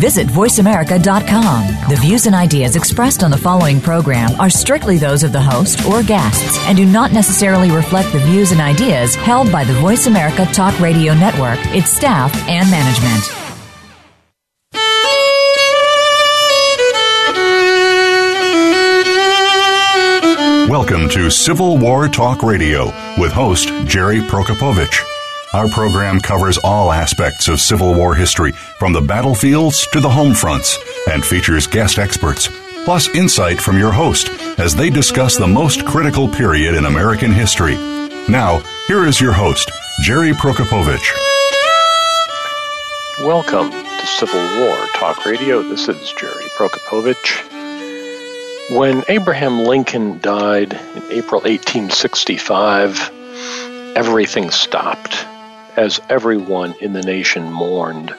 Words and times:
Visit 0.00 0.28
VoiceAmerica.com. 0.28 1.90
The 1.90 1.96
views 2.00 2.24
and 2.24 2.34
ideas 2.34 2.74
expressed 2.74 3.22
on 3.22 3.30
the 3.30 3.36
following 3.36 3.82
program 3.82 4.30
are 4.40 4.48
strictly 4.48 4.96
those 4.96 5.22
of 5.22 5.32
the 5.32 5.42
host 5.42 5.84
or 5.84 6.02
guests 6.02 6.58
and 6.60 6.76
do 6.76 6.86
not 6.86 7.12
necessarily 7.12 7.70
reflect 7.70 8.10
the 8.12 8.18
views 8.20 8.50
and 8.50 8.62
ideas 8.62 9.14
held 9.14 9.52
by 9.52 9.62
the 9.62 9.74
Voice 9.74 10.06
America 10.06 10.46
Talk 10.46 10.78
Radio 10.80 11.12
Network, 11.12 11.58
its 11.76 11.90
staff, 11.90 12.34
and 12.48 12.70
management. 12.70 13.50
Welcome 20.70 21.10
to 21.10 21.30
Civil 21.30 21.76
War 21.76 22.08
Talk 22.08 22.42
Radio 22.42 22.86
with 23.18 23.32
host 23.32 23.68
Jerry 23.84 24.20
Prokopowicz. 24.20 25.19
Our 25.52 25.66
program 25.68 26.20
covers 26.20 26.58
all 26.58 26.92
aspects 26.92 27.48
of 27.48 27.60
Civil 27.60 27.92
War 27.92 28.14
history, 28.14 28.52
from 28.52 28.92
the 28.92 29.00
battlefields 29.00 29.84
to 29.88 29.98
the 29.98 30.08
home 30.08 30.32
fronts, 30.32 30.78
and 31.10 31.24
features 31.24 31.66
guest 31.66 31.98
experts, 31.98 32.48
plus 32.84 33.08
insight 33.16 33.60
from 33.60 33.76
your 33.76 33.90
host 33.90 34.28
as 34.60 34.76
they 34.76 34.90
discuss 34.90 35.36
the 35.36 35.48
most 35.48 35.84
critical 35.84 36.28
period 36.28 36.76
in 36.76 36.84
American 36.84 37.32
history. 37.32 37.74
Now, 38.28 38.62
here 38.86 39.04
is 39.06 39.20
your 39.20 39.32
host, 39.32 39.72
Jerry 40.02 40.30
Prokopowicz. 40.30 41.02
Welcome 43.18 43.72
to 43.72 44.06
Civil 44.06 44.40
War 44.60 44.86
Talk 44.94 45.26
Radio. 45.26 45.64
This 45.64 45.88
is 45.88 46.12
Jerry 46.12 46.44
Prokopowicz. 46.56 47.50
When 48.78 49.02
Abraham 49.08 49.64
Lincoln 49.64 50.20
died 50.20 50.74
in 50.74 51.02
April 51.10 51.40
1865, 51.40 53.10
everything 53.96 54.50
stopped 54.50 55.26
as 55.80 55.98
everyone 56.10 56.74
in 56.82 56.92
the 56.92 57.00
nation 57.00 57.50
mourned, 57.50 58.14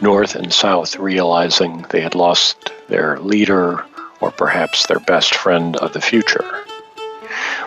North 0.00 0.36
and 0.36 0.52
South 0.52 0.96
realizing 0.96 1.84
they 1.90 2.00
had 2.00 2.14
lost 2.14 2.70
their 2.88 3.18
leader 3.18 3.84
or 4.20 4.30
perhaps 4.30 4.86
their 4.86 5.00
best 5.00 5.34
friend 5.34 5.76
of 5.78 5.92
the 5.92 6.00
future. 6.00 6.44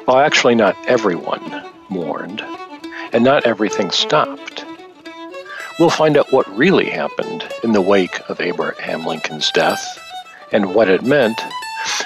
Well, 0.07 0.19
actually, 0.19 0.55
not 0.55 0.77
everyone 0.87 1.61
mourned, 1.89 2.41
and 3.11 3.25
not 3.25 3.45
everything 3.45 3.91
stopped. 3.91 4.63
We'll 5.77 5.89
find 5.89 6.15
out 6.15 6.31
what 6.31 6.57
really 6.57 6.89
happened 6.89 7.43
in 7.65 7.73
the 7.73 7.81
wake 7.81 8.21
of 8.29 8.39
Abraham 8.39 9.05
Lincoln's 9.05 9.51
death 9.51 9.99
and 10.53 10.73
what 10.73 10.87
it 10.87 11.03
meant 11.03 11.41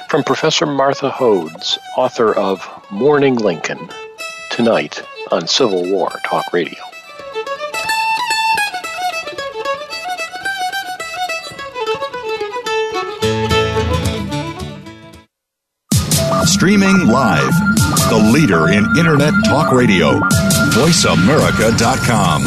from 0.10 0.24
Professor 0.24 0.66
Martha 0.66 1.12
Hodes, 1.12 1.78
author 1.98 2.34
of 2.34 2.68
Mourning 2.90 3.36
Lincoln, 3.36 3.90
tonight 4.50 5.04
on 5.30 5.46
Civil 5.46 5.88
War 5.92 6.10
Talk 6.26 6.52
Radio. 6.52 6.87
Streaming 16.68 17.08
live, 17.08 17.54
the 18.10 18.30
leader 18.34 18.68
in 18.68 18.84
Internet 18.98 19.34
talk 19.46 19.72
radio, 19.72 20.20
voiceamerica.com. 20.76 22.44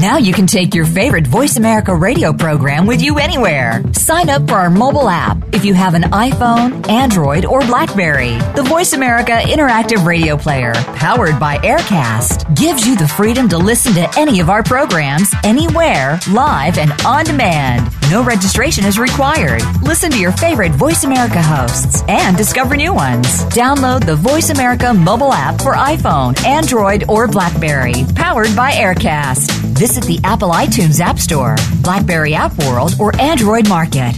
Now 0.00 0.16
you 0.16 0.32
can 0.32 0.46
take 0.46 0.74
your 0.74 0.86
favorite 0.86 1.26
Voice 1.26 1.58
America 1.58 1.94
radio 1.94 2.32
program 2.32 2.86
with 2.86 3.02
you 3.02 3.18
anywhere. 3.18 3.82
Sign 3.92 4.30
up 4.30 4.48
for 4.48 4.54
our 4.54 4.70
mobile 4.70 5.06
app 5.06 5.36
if 5.54 5.66
you 5.66 5.74
have 5.74 5.92
an 5.92 6.04
iPhone, 6.04 6.88
Android, 6.88 7.44
or 7.44 7.60
Blackberry. 7.60 8.38
The 8.56 8.64
Voice 8.66 8.94
America 8.94 9.32
Interactive 9.32 10.06
Radio 10.06 10.38
Player, 10.38 10.72
powered 10.96 11.38
by 11.38 11.58
AirKast, 11.58 12.56
gives 12.56 12.86
you 12.86 12.96
the 12.96 13.06
freedom 13.06 13.50
to 13.50 13.58
listen 13.58 13.92
to 13.94 14.10
any 14.18 14.40
of 14.40 14.48
our 14.48 14.62
programs 14.62 15.30
anywhere, 15.44 16.18
live 16.32 16.78
and 16.78 16.90
on 17.04 17.26
demand. 17.26 17.93
No 18.10 18.22
registration 18.22 18.84
is 18.84 18.98
required. 18.98 19.62
Listen 19.82 20.10
to 20.10 20.20
your 20.20 20.32
favorite 20.32 20.72
Voice 20.72 21.04
America 21.04 21.40
hosts 21.42 22.02
and 22.06 22.36
discover 22.36 22.76
new 22.76 22.92
ones. 22.94 23.26
Download 23.46 24.04
the 24.04 24.14
Voice 24.14 24.50
America 24.50 24.92
mobile 24.94 25.32
app 25.32 25.58
for 25.60 25.74
iPhone, 25.74 26.38
Android, 26.44 27.04
or 27.08 27.26
Blackberry, 27.26 28.04
powered 28.14 28.54
by 28.54 28.70
AirKast. 28.72 29.50
Visit 29.78 30.04
the 30.04 30.20
Apple 30.22 30.50
iTunes 30.50 31.00
App 31.00 31.18
Store, 31.18 31.56
Blackberry 31.82 32.34
App 32.34 32.56
World, 32.58 32.92
or 33.00 33.18
Android 33.20 33.68
Market. 33.68 34.16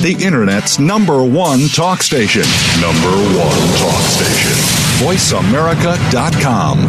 The 0.00 0.16
Internet's 0.20 0.78
number 0.78 1.22
one 1.22 1.68
talk 1.68 2.02
station. 2.02 2.42
Number 2.80 3.10
one 3.36 3.68
talk 3.78 4.02
station. 4.02 4.52
VoiceAmerica.com. 5.04 6.88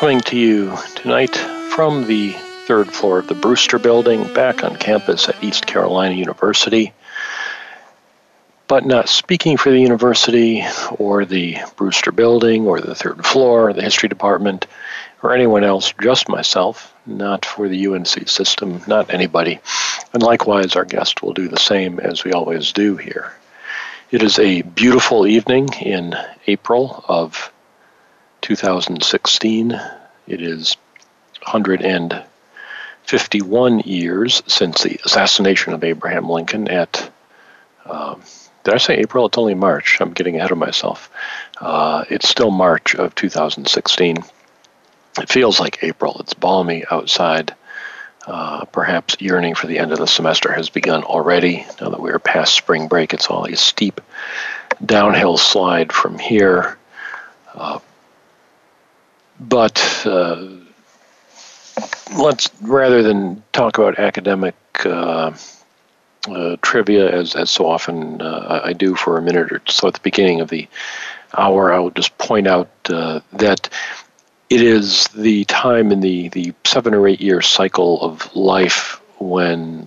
coming 0.00 0.20
to 0.20 0.38
you 0.38 0.74
tonight 0.94 1.36
from 1.36 2.06
the 2.06 2.32
third 2.64 2.90
floor 2.90 3.18
of 3.18 3.26
the 3.26 3.34
Brewster 3.34 3.78
Building 3.78 4.32
back 4.32 4.64
on 4.64 4.74
campus 4.76 5.28
at 5.28 5.44
East 5.44 5.66
Carolina 5.66 6.14
University. 6.14 6.94
But 8.66 8.86
not 8.86 9.10
speaking 9.10 9.58
for 9.58 9.68
the 9.68 9.78
university 9.78 10.64
or 10.92 11.26
the 11.26 11.58
Brewster 11.76 12.12
Building 12.12 12.66
or 12.66 12.80
the 12.80 12.94
third 12.94 13.26
floor, 13.26 13.74
the 13.74 13.82
history 13.82 14.08
department, 14.08 14.66
or 15.22 15.34
anyone 15.34 15.64
else, 15.64 15.92
just 16.00 16.30
myself, 16.30 16.94
not 17.04 17.44
for 17.44 17.68
the 17.68 17.86
UNC 17.86 18.26
system, 18.26 18.80
not 18.86 19.12
anybody. 19.12 19.60
And 20.14 20.22
likewise, 20.22 20.76
our 20.76 20.86
guest 20.86 21.22
will 21.22 21.34
do 21.34 21.46
the 21.46 21.58
same 21.58 22.00
as 22.00 22.24
we 22.24 22.32
always 22.32 22.72
do 22.72 22.96
here. 22.96 23.34
It 24.10 24.22
is 24.22 24.38
a 24.38 24.62
beautiful 24.62 25.26
evening 25.26 25.68
in 25.78 26.14
April 26.46 27.04
of 27.06 27.52
2016. 28.40 29.80
It 30.26 30.42
is 30.42 30.76
151 31.42 33.80
years 33.80 34.42
since 34.46 34.82
the 34.82 35.00
assassination 35.04 35.72
of 35.72 35.84
Abraham 35.84 36.28
Lincoln 36.28 36.68
at, 36.68 37.10
um, 37.86 38.22
did 38.64 38.74
I 38.74 38.78
say 38.78 38.98
April? 38.98 39.26
It's 39.26 39.38
only 39.38 39.54
March. 39.54 39.98
I'm 40.00 40.12
getting 40.12 40.36
ahead 40.36 40.52
of 40.52 40.58
myself. 40.58 41.10
Uh, 41.60 42.04
it's 42.10 42.28
still 42.28 42.50
March 42.50 42.94
of 42.94 43.14
2016. 43.14 44.18
It 45.18 45.28
feels 45.28 45.60
like 45.60 45.82
April. 45.82 46.16
It's 46.20 46.34
balmy 46.34 46.84
outside. 46.90 47.54
Uh, 48.26 48.66
perhaps 48.66 49.16
yearning 49.18 49.54
for 49.54 49.66
the 49.66 49.78
end 49.78 49.92
of 49.92 49.98
the 49.98 50.06
semester 50.06 50.52
has 50.52 50.68
begun 50.68 51.02
already. 51.02 51.66
Now 51.80 51.88
that 51.88 52.00
we 52.00 52.10
are 52.10 52.18
past 52.18 52.54
spring 52.54 52.86
break, 52.86 53.14
it's 53.14 53.28
all 53.28 53.46
a 53.46 53.56
steep 53.56 54.00
downhill 54.84 55.38
slide 55.38 55.92
from 55.92 56.18
here. 56.18 56.76
Uh, 57.54 57.78
but 59.40 60.02
uh, 60.06 60.46
let's 62.16 62.50
rather 62.62 63.02
than 63.02 63.42
talk 63.52 63.78
about 63.78 63.98
academic 63.98 64.54
uh, 64.84 65.32
uh, 66.28 66.56
trivia, 66.62 67.10
as 67.10 67.34
as 67.34 67.50
so 67.50 67.66
often 67.66 68.20
uh, 68.20 68.60
I 68.64 68.72
do 68.72 68.94
for 68.94 69.16
a 69.18 69.22
minute 69.22 69.50
or 69.52 69.62
so 69.66 69.88
at 69.88 69.94
the 69.94 70.00
beginning 70.00 70.40
of 70.40 70.48
the 70.50 70.68
hour, 71.36 71.72
I 71.72 71.78
will 71.78 71.90
just 71.90 72.16
point 72.18 72.46
out 72.46 72.68
that 72.84 73.68
it 74.50 74.62
is 74.62 75.06
the 75.08 75.44
time 75.44 75.92
in 75.92 76.00
the, 76.00 76.28
the 76.30 76.52
seven 76.64 76.92
or 76.92 77.06
eight 77.06 77.20
year 77.20 77.40
cycle 77.40 78.02
of 78.02 78.34
life 78.34 79.00
when 79.18 79.86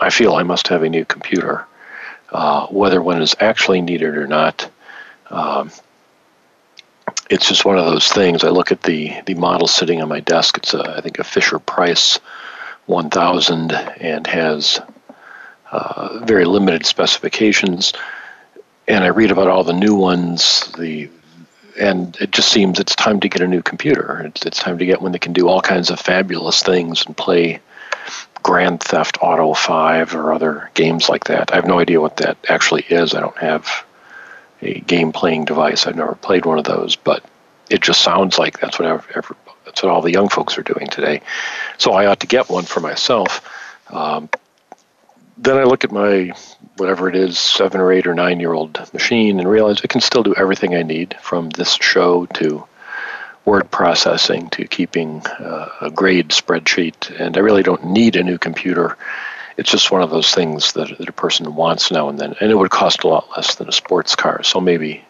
I 0.00 0.10
feel 0.10 0.34
I 0.34 0.42
must 0.42 0.66
have 0.68 0.82
a 0.82 0.88
new 0.88 1.04
computer, 1.04 1.64
uh, 2.30 2.66
whether 2.66 3.00
one 3.00 3.22
is 3.22 3.36
actually 3.38 3.80
needed 3.80 4.16
or 4.16 4.26
not. 4.26 4.68
Um, 5.30 5.70
it's 7.30 7.48
just 7.48 7.64
one 7.64 7.78
of 7.78 7.86
those 7.86 8.08
things. 8.08 8.44
I 8.44 8.50
look 8.50 8.72
at 8.72 8.82
the, 8.82 9.12
the 9.26 9.34
model 9.34 9.66
sitting 9.66 10.02
on 10.02 10.08
my 10.08 10.20
desk. 10.20 10.58
It's, 10.58 10.74
a, 10.74 10.96
I 10.96 11.00
think, 11.00 11.18
a 11.18 11.24
Fisher 11.24 11.58
Price 11.58 12.18
1000 12.86 13.72
and 13.72 14.26
has 14.26 14.80
uh, 15.72 16.20
very 16.24 16.44
limited 16.44 16.86
specifications 16.86 17.92
and 18.86 19.04
I 19.04 19.08
read 19.08 19.30
about 19.30 19.48
all 19.48 19.64
the 19.64 19.72
new 19.72 19.94
ones. 19.94 20.70
The 20.78 21.08
and 21.78 22.16
it 22.20 22.30
just 22.30 22.50
seems 22.50 22.78
it's 22.78 22.94
time 22.94 23.18
to 23.20 23.28
get 23.28 23.40
a 23.40 23.48
new 23.48 23.62
computer. 23.62 24.22
It's, 24.26 24.46
it's 24.46 24.60
time 24.60 24.78
to 24.78 24.86
get 24.86 25.02
one 25.02 25.10
that 25.12 25.22
can 25.22 25.32
do 25.32 25.48
all 25.48 25.60
kinds 25.60 25.90
of 25.90 25.98
fabulous 25.98 26.62
things 26.62 27.04
and 27.04 27.16
play 27.16 27.60
Grand 28.44 28.80
Theft 28.80 29.18
Auto 29.20 29.54
5 29.54 30.14
or 30.14 30.32
other 30.32 30.70
games 30.74 31.08
like 31.08 31.24
that. 31.24 31.52
I 31.52 31.56
have 31.56 31.66
no 31.66 31.80
idea 31.80 32.00
what 32.00 32.18
that 32.18 32.36
actually 32.48 32.82
is. 32.90 33.12
I 33.12 33.20
don't 33.20 33.36
have 33.38 33.84
a 34.64 34.80
game 34.80 35.12
playing 35.12 35.44
device. 35.44 35.86
I've 35.86 35.96
never 35.96 36.14
played 36.14 36.46
one 36.46 36.58
of 36.58 36.64
those, 36.64 36.96
but 36.96 37.24
it 37.70 37.80
just 37.80 38.02
sounds 38.02 38.38
like 38.38 38.58
that's 38.60 38.78
what 38.78 39.04
that's 39.64 39.82
what 39.82 39.90
all 39.90 40.02
the 40.02 40.12
young 40.12 40.28
folks 40.28 40.58
are 40.58 40.62
doing 40.62 40.86
today. 40.86 41.22
So 41.78 41.92
I 41.92 42.06
ought 42.06 42.20
to 42.20 42.26
get 42.26 42.48
one 42.48 42.64
for 42.64 42.80
myself. 42.80 43.48
Um, 43.90 44.28
then 45.36 45.56
I 45.56 45.64
look 45.64 45.84
at 45.84 45.92
my 45.92 46.32
whatever 46.76 47.08
it 47.08 47.16
is, 47.16 47.38
seven 47.38 47.80
or 47.80 47.92
eight 47.92 48.06
or 48.06 48.14
nine 48.14 48.40
year 48.40 48.52
old 48.52 48.78
machine 48.92 49.38
and 49.38 49.48
realize 49.48 49.80
it 49.82 49.88
can 49.88 50.00
still 50.00 50.22
do 50.22 50.34
everything 50.34 50.74
I 50.74 50.82
need 50.82 51.16
from 51.20 51.50
this 51.50 51.74
show 51.74 52.26
to 52.26 52.64
word 53.44 53.70
processing 53.70 54.48
to 54.50 54.66
keeping 54.66 55.24
uh, 55.26 55.68
a 55.82 55.90
grade 55.90 56.28
spreadsheet. 56.28 57.10
And 57.20 57.36
I 57.36 57.40
really 57.40 57.62
don't 57.62 57.84
need 57.84 58.16
a 58.16 58.22
new 58.22 58.38
computer. 58.38 58.96
It's 59.56 59.70
just 59.70 59.90
one 59.90 60.02
of 60.02 60.10
those 60.10 60.34
things 60.34 60.72
that, 60.72 60.98
that 60.98 61.08
a 61.08 61.12
person 61.12 61.54
wants 61.54 61.90
now 61.90 62.08
and 62.08 62.18
then. 62.18 62.34
And 62.40 62.50
it 62.50 62.56
would 62.56 62.70
cost 62.70 63.04
a 63.04 63.08
lot 63.08 63.30
less 63.36 63.54
than 63.54 63.68
a 63.68 63.72
sports 63.72 64.16
car. 64.16 64.42
So 64.42 64.60
maybe 64.60 65.04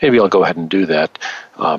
maybe 0.00 0.18
I'll 0.18 0.28
go 0.28 0.44
ahead 0.44 0.56
and 0.56 0.68
do 0.68 0.86
that. 0.86 1.18
Uh, 1.56 1.78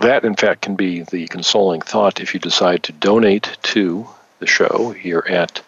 that, 0.00 0.24
in 0.24 0.34
fact, 0.34 0.62
can 0.62 0.74
be 0.74 1.02
the 1.02 1.26
consoling 1.28 1.80
thought 1.80 2.20
if 2.20 2.34
you 2.34 2.40
decide 2.40 2.82
to 2.84 2.92
donate 2.92 3.56
to 3.62 4.06
the 4.40 4.46
show 4.46 4.90
here 4.90 5.24
at 5.28 5.62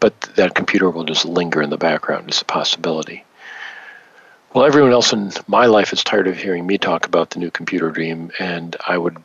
but 0.00 0.20
that 0.36 0.54
computer 0.54 0.90
will 0.90 1.04
just 1.04 1.24
linger 1.24 1.62
in 1.62 1.70
the 1.70 1.78
background 1.78 2.28
as 2.28 2.42
a 2.42 2.44
possibility. 2.44 3.24
Well, 4.52 4.64
everyone 4.64 4.92
else 4.92 5.12
in 5.12 5.32
my 5.46 5.66
life 5.66 5.92
is 5.92 6.04
tired 6.04 6.28
of 6.28 6.36
hearing 6.36 6.66
me 6.66 6.76
talk 6.76 7.06
about 7.06 7.30
the 7.30 7.38
new 7.38 7.50
computer 7.50 7.90
dream, 7.90 8.30
and 8.38 8.76
I 8.86 8.98
would 8.98 9.16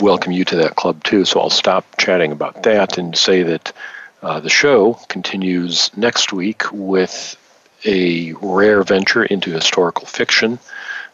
welcome 0.00 0.32
you 0.32 0.44
to 0.46 0.56
that 0.56 0.76
club 0.76 1.02
too. 1.04 1.24
So 1.24 1.40
I'll 1.40 1.50
stop 1.50 1.84
chatting 1.98 2.32
about 2.32 2.62
that 2.64 2.98
and 2.98 3.16
say 3.16 3.42
that 3.42 3.72
uh, 4.22 4.40
the 4.40 4.50
show 4.50 4.94
continues 5.08 5.94
next 5.96 6.32
week 6.32 6.62
with 6.72 7.36
a 7.84 8.32
rare 8.34 8.82
venture 8.82 9.24
into 9.24 9.50
historical 9.50 10.06
fiction. 10.06 10.58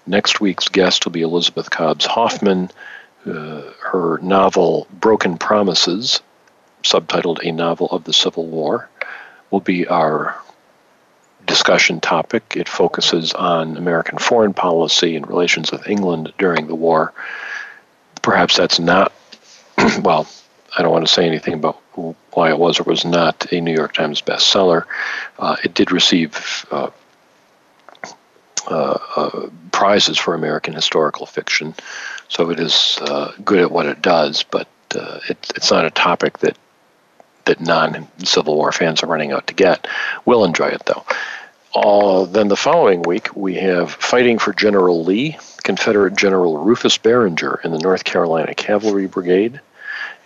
Next 0.06 0.40
week's 0.40 0.68
guest 0.68 1.04
will 1.04 1.12
be 1.12 1.22
Elizabeth 1.22 1.70
Cobbs 1.70 2.06
Hoffman 2.06 2.70
uh, 3.26 3.62
her 3.80 4.18
novel 4.22 4.86
Broken 4.92 5.36
Promises, 5.36 6.20
subtitled 6.82 7.44
A 7.44 7.52
Novel 7.52 7.88
of 7.88 8.04
the 8.04 8.12
Civil 8.12 8.46
War, 8.46 8.88
will 9.50 9.60
be 9.60 9.86
our 9.86 10.40
discussion 11.46 12.00
topic. 12.00 12.54
It 12.56 12.68
focuses 12.68 13.32
on 13.34 13.76
American 13.76 14.18
foreign 14.18 14.54
policy 14.54 15.16
and 15.16 15.28
relations 15.28 15.70
with 15.70 15.88
England 15.88 16.32
during 16.38 16.66
the 16.66 16.74
war. 16.74 17.12
Perhaps 18.22 18.56
that's 18.56 18.78
not, 18.78 19.12
well, 20.02 20.28
I 20.76 20.82
don't 20.82 20.92
want 20.92 21.06
to 21.06 21.12
say 21.12 21.26
anything 21.26 21.54
about 21.54 21.76
why 22.32 22.50
it 22.50 22.58
was 22.58 22.78
or 22.78 22.84
was 22.84 23.04
not 23.04 23.52
a 23.52 23.60
New 23.60 23.74
York 23.74 23.94
Times 23.94 24.22
bestseller. 24.22 24.84
Uh, 25.38 25.56
it 25.64 25.74
did 25.74 25.90
receive 25.90 26.66
uh, 26.70 26.90
uh, 28.68 28.98
uh, 29.16 29.48
prizes 29.72 30.18
for 30.18 30.34
American 30.34 30.72
historical 30.72 31.26
fiction, 31.26 31.74
so 32.28 32.50
it 32.50 32.60
is 32.60 32.98
uh, 33.02 33.32
good 33.44 33.58
at 33.58 33.70
what 33.70 33.86
it 33.86 34.00
does. 34.02 34.44
But 34.44 34.68
uh, 34.94 35.20
it, 35.28 35.50
it's 35.56 35.70
not 35.70 35.84
a 35.84 35.90
topic 35.90 36.38
that 36.38 36.56
that 37.46 37.60
non-Civil 37.60 38.54
War 38.54 38.70
fans 38.70 39.02
are 39.02 39.06
running 39.06 39.32
out 39.32 39.46
to 39.48 39.54
get. 39.54 39.88
We'll 40.24 40.44
enjoy 40.44 40.68
it 40.68 40.82
though. 40.86 41.04
Uh, 41.74 42.24
then 42.24 42.48
the 42.48 42.56
following 42.56 43.02
week 43.02 43.34
we 43.36 43.54
have 43.54 43.92
fighting 43.92 44.38
for 44.38 44.52
General 44.52 45.04
Lee, 45.04 45.38
Confederate 45.62 46.16
General 46.16 46.58
Rufus 46.58 46.98
Barringer 46.98 47.60
in 47.62 47.70
the 47.70 47.78
North 47.78 48.02
Carolina 48.02 48.54
Cavalry 48.54 49.06
Brigade. 49.06 49.60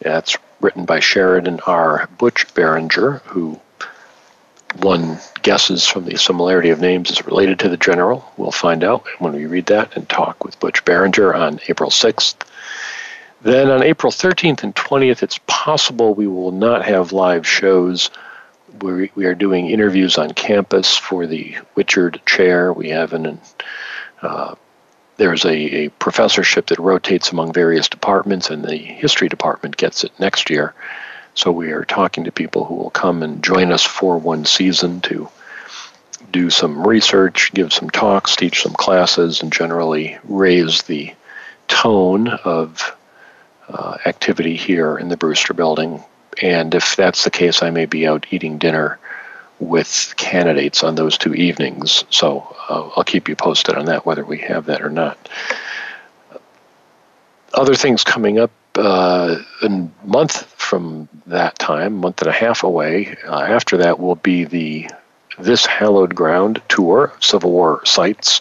That's 0.00 0.36
written 0.60 0.86
by 0.86 1.00
Sheridan 1.00 1.60
R. 1.66 2.08
Butch 2.16 2.52
Barringer, 2.54 3.20
who 3.26 3.60
one 4.80 5.18
guesses 5.42 5.86
from 5.86 6.06
the 6.06 6.16
similarity 6.16 6.70
of 6.70 6.80
names 6.80 7.10
is 7.10 7.26
related 7.26 7.58
to 7.60 7.68
the 7.68 7.76
general. 7.76 8.32
We'll 8.38 8.50
find 8.50 8.82
out 8.82 9.04
when 9.18 9.34
we 9.34 9.44
read 9.44 9.66
that 9.66 9.94
and 9.96 10.08
talk 10.08 10.44
with 10.44 10.58
Butch 10.58 10.84
Barringer 10.84 11.34
on 11.34 11.60
April 11.68 11.90
6th. 11.90 12.36
Then 13.42 13.70
on 13.70 13.82
April 13.82 14.10
13th 14.10 14.62
and 14.62 14.74
20th, 14.74 15.22
it's 15.22 15.38
possible 15.46 16.14
we 16.14 16.26
will 16.26 16.50
not 16.50 16.86
have 16.86 17.12
live 17.12 17.46
shows. 17.46 18.10
We, 18.80 19.24
are 19.24 19.34
doing 19.34 19.68
interviews 19.68 20.18
on 20.18 20.32
campus 20.32 20.96
for 20.96 21.26
the 21.26 21.56
Whichard 21.74 22.24
Chair. 22.26 22.72
We 22.72 22.88
have 22.90 23.12
an 23.12 23.40
uh, 24.20 24.54
there's 25.16 25.44
a, 25.44 25.84
a 25.84 25.88
professorship 25.90 26.66
that 26.66 26.78
rotates 26.78 27.30
among 27.30 27.52
various 27.52 27.88
departments, 27.88 28.50
and 28.50 28.64
the 28.64 28.76
history 28.76 29.28
department 29.28 29.76
gets 29.76 30.02
it 30.02 30.12
next 30.18 30.50
year. 30.50 30.74
So 31.34 31.50
we 31.50 31.72
are 31.72 31.84
talking 31.84 32.24
to 32.24 32.32
people 32.32 32.64
who 32.64 32.74
will 32.74 32.90
come 32.90 33.22
and 33.22 33.42
join 33.42 33.72
us 33.72 33.84
for 33.84 34.18
one 34.18 34.44
season 34.44 35.00
to 35.02 35.28
do 36.30 36.50
some 36.50 36.86
research, 36.86 37.52
give 37.54 37.72
some 37.72 37.90
talks, 37.90 38.34
teach 38.34 38.62
some 38.62 38.72
classes, 38.72 39.40
and 39.40 39.52
generally 39.52 40.18
raise 40.24 40.82
the 40.82 41.14
tone 41.68 42.28
of 42.28 42.96
uh, 43.68 43.98
activity 44.06 44.56
here 44.56 44.98
in 44.98 45.08
the 45.08 45.16
Brewster 45.16 45.54
building. 45.54 46.02
And 46.42 46.74
if 46.74 46.96
that's 46.96 47.24
the 47.24 47.30
case, 47.30 47.62
I 47.62 47.70
may 47.70 47.86
be 47.86 48.06
out 48.06 48.26
eating 48.30 48.58
dinner 48.58 48.98
with 49.60 50.14
candidates 50.16 50.82
on 50.82 50.96
those 50.96 51.16
two 51.16 51.34
evenings. 51.34 52.04
So 52.10 52.54
uh, 52.68 52.90
I'll 52.96 53.04
keep 53.04 53.28
you 53.28 53.36
posted 53.36 53.76
on 53.76 53.86
that, 53.86 54.04
whether 54.04 54.24
we 54.24 54.38
have 54.38 54.66
that 54.66 54.82
or 54.82 54.90
not. 54.90 55.28
Other 57.54 57.74
things 57.74 58.02
coming 58.02 58.38
up 58.38 58.50
uh, 58.76 59.36
a 59.62 59.68
month 60.04 60.42
from 60.56 61.08
that 61.26 61.58
time, 61.58 61.94
month 61.98 62.20
and 62.20 62.28
a 62.28 62.32
half 62.32 62.64
away, 62.64 63.16
uh, 63.26 63.42
after 63.42 63.76
that 63.76 64.00
will 64.00 64.16
be 64.16 64.44
the 64.44 64.90
This 65.38 65.64
Hallowed 65.64 66.14
Ground 66.14 66.60
tour 66.68 67.12
Civil 67.20 67.52
War 67.52 67.84
sites 67.86 68.40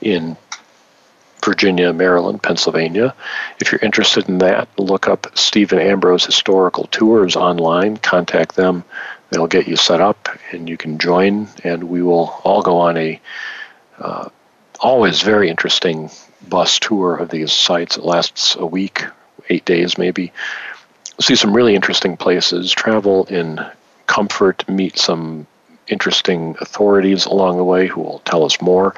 in 0.00 0.36
Virginia, 1.46 1.92
Maryland, 1.92 2.42
Pennsylvania. 2.42 3.14
If 3.60 3.70
you're 3.70 3.80
interested 3.80 4.28
in 4.28 4.38
that, 4.38 4.68
look 4.78 5.06
up 5.06 5.28
Stephen 5.38 5.78
Ambrose 5.78 6.26
Historical 6.26 6.88
Tours 6.88 7.36
online, 7.36 7.96
contact 7.98 8.56
them. 8.56 8.82
They'll 9.30 9.46
get 9.46 9.68
you 9.68 9.76
set 9.76 10.00
up 10.00 10.28
and 10.50 10.68
you 10.68 10.76
can 10.76 10.98
join, 10.98 11.48
and 11.62 11.84
we 11.84 12.02
will 12.02 12.40
all 12.42 12.62
go 12.62 12.78
on 12.78 12.96
a 12.96 13.20
uh, 14.00 14.28
always 14.80 15.22
very 15.22 15.48
interesting 15.48 16.10
bus 16.48 16.80
tour 16.80 17.16
of 17.16 17.30
these 17.30 17.52
sites. 17.52 17.96
It 17.96 18.04
lasts 18.04 18.56
a 18.56 18.66
week 18.66 19.04
eight 19.48 19.64
days 19.64 19.96
maybe. 19.96 20.32
See 21.20 21.36
some 21.36 21.54
really 21.54 21.76
interesting 21.76 22.16
places, 22.16 22.72
travel 22.72 23.24
in 23.26 23.64
comfort, 24.08 24.68
meet 24.68 24.98
some 24.98 25.46
interesting 25.86 26.56
authorities 26.60 27.24
along 27.26 27.56
the 27.56 27.64
way 27.64 27.86
who 27.86 28.00
will 28.00 28.18
tell 28.24 28.44
us 28.44 28.60
more, 28.60 28.96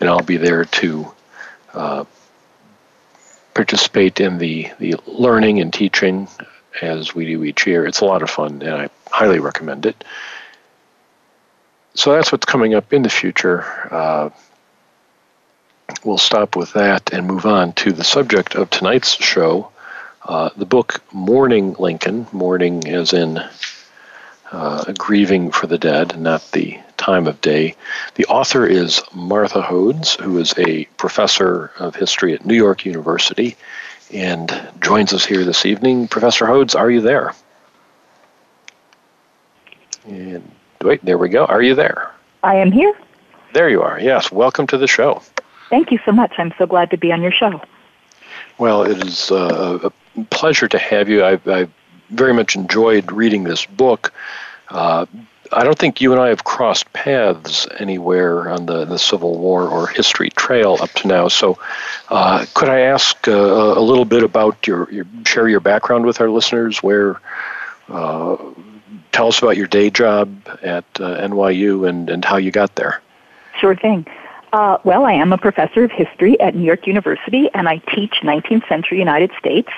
and 0.00 0.10
I'll 0.10 0.22
be 0.22 0.36
there 0.36 0.64
to 0.64 1.14
uh, 1.74 2.04
participate 3.54 4.20
in 4.20 4.38
the, 4.38 4.70
the 4.78 4.96
learning 5.06 5.60
and 5.60 5.72
teaching 5.72 6.28
as 6.82 7.14
we 7.14 7.24
do 7.24 7.44
each 7.44 7.66
year. 7.66 7.86
It's 7.86 8.00
a 8.00 8.04
lot 8.04 8.22
of 8.22 8.30
fun, 8.30 8.62
and 8.62 8.74
I 8.74 8.90
highly 9.10 9.38
recommend 9.38 9.86
it. 9.86 10.04
So 11.94 12.12
that's 12.12 12.32
what's 12.32 12.46
coming 12.46 12.74
up 12.74 12.92
in 12.92 13.02
the 13.02 13.08
future. 13.08 13.62
Uh, 13.90 14.30
we'll 16.04 16.18
stop 16.18 16.56
with 16.56 16.72
that 16.72 17.12
and 17.12 17.26
move 17.26 17.46
on 17.46 17.72
to 17.74 17.92
the 17.92 18.04
subject 18.04 18.56
of 18.56 18.70
tonight's 18.70 19.14
show, 19.14 19.70
uh, 20.24 20.50
the 20.56 20.66
book 20.66 21.02
Mourning 21.12 21.74
Lincoln, 21.78 22.26
mourning 22.32 22.88
as 22.88 23.12
in 23.12 23.40
uh, 24.54 24.92
grieving 24.96 25.50
for 25.50 25.66
the 25.66 25.78
dead, 25.78 26.18
not 26.18 26.52
the 26.52 26.78
time 26.96 27.26
of 27.26 27.40
day. 27.40 27.74
The 28.14 28.24
author 28.26 28.64
is 28.64 29.02
Martha 29.12 29.60
Hodes, 29.60 30.20
who 30.20 30.38
is 30.38 30.54
a 30.58 30.84
professor 30.96 31.72
of 31.78 31.96
history 31.96 32.34
at 32.34 32.46
New 32.46 32.54
York 32.54 32.86
University 32.86 33.56
and 34.12 34.68
joins 34.80 35.12
us 35.12 35.24
here 35.24 35.44
this 35.44 35.66
evening. 35.66 36.06
Professor 36.06 36.46
Hodes, 36.46 36.78
are 36.78 36.90
you 36.90 37.00
there? 37.00 37.34
And 40.06 40.48
wait, 40.82 41.04
there 41.04 41.18
we 41.18 41.28
go. 41.30 41.46
Are 41.46 41.62
you 41.62 41.74
there? 41.74 42.12
I 42.44 42.54
am 42.56 42.70
here. 42.70 42.94
There 43.54 43.68
you 43.68 43.82
are. 43.82 43.98
Yes. 43.98 44.30
Welcome 44.30 44.66
to 44.68 44.78
the 44.78 44.86
show. 44.86 45.20
Thank 45.68 45.90
you 45.90 45.98
so 46.04 46.12
much. 46.12 46.34
I'm 46.38 46.54
so 46.58 46.66
glad 46.66 46.90
to 46.90 46.96
be 46.96 47.10
on 47.10 47.22
your 47.22 47.32
show. 47.32 47.60
Well, 48.58 48.82
it 48.84 49.04
is 49.04 49.32
uh, 49.32 49.90
a 49.90 50.24
pleasure 50.26 50.68
to 50.68 50.78
have 50.78 51.08
you. 51.08 51.24
I, 51.24 51.40
I 51.46 51.66
very 52.10 52.34
much 52.34 52.54
enjoyed 52.54 53.10
reading 53.10 53.44
this 53.44 53.66
book. 53.66 54.12
Uh, 54.68 55.06
I 55.52 55.62
don't 55.62 55.78
think 55.78 56.00
you 56.00 56.12
and 56.12 56.20
I 56.20 56.28
have 56.28 56.44
crossed 56.44 56.92
paths 56.92 57.66
anywhere 57.78 58.48
on 58.48 58.66
the, 58.66 58.84
the 58.84 58.98
Civil 58.98 59.38
War 59.38 59.68
or 59.68 59.86
history 59.86 60.30
trail 60.30 60.78
up 60.80 60.90
to 60.92 61.08
now. 61.08 61.28
So, 61.28 61.58
uh, 62.08 62.46
could 62.54 62.68
I 62.68 62.80
ask 62.80 63.28
uh, 63.28 63.32
a 63.32 63.80
little 63.80 64.04
bit 64.04 64.22
about 64.22 64.66
your, 64.66 64.90
your, 64.90 65.06
share 65.26 65.48
your 65.48 65.60
background 65.60 66.06
with 66.06 66.20
our 66.20 66.30
listeners? 66.30 66.82
Where, 66.82 67.20
uh, 67.88 68.36
tell 69.12 69.28
us 69.28 69.38
about 69.38 69.56
your 69.56 69.66
day 69.66 69.90
job 69.90 70.34
at 70.62 70.84
uh, 70.98 71.20
NYU 71.20 71.88
and, 71.88 72.08
and 72.08 72.24
how 72.24 72.36
you 72.36 72.50
got 72.50 72.74
there. 72.76 73.00
Sure 73.60 73.76
thing. 73.76 74.06
Well, 74.84 75.04
I 75.04 75.12
am 75.12 75.32
a 75.32 75.38
professor 75.38 75.82
of 75.82 75.90
history 75.90 76.38
at 76.38 76.54
New 76.54 76.64
York 76.64 76.86
University, 76.86 77.50
and 77.54 77.68
I 77.68 77.78
teach 77.78 78.20
19th 78.22 78.68
century 78.68 78.98
United 78.98 79.32
States. 79.36 79.68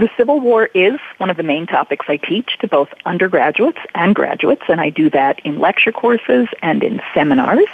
The 0.00 0.08
Civil 0.16 0.40
War 0.40 0.64
is 0.72 0.98
one 1.18 1.28
of 1.28 1.36
the 1.36 1.42
main 1.42 1.66
topics 1.66 2.06
I 2.08 2.16
teach 2.16 2.56
to 2.60 2.66
both 2.66 2.88
undergraduates 3.04 3.80
and 3.94 4.14
graduates, 4.14 4.62
and 4.66 4.80
I 4.80 4.88
do 4.88 5.10
that 5.10 5.40
in 5.40 5.58
lecture 5.58 5.92
courses 5.92 6.48
and 6.62 6.82
in 6.82 7.02
seminars. 7.12 7.68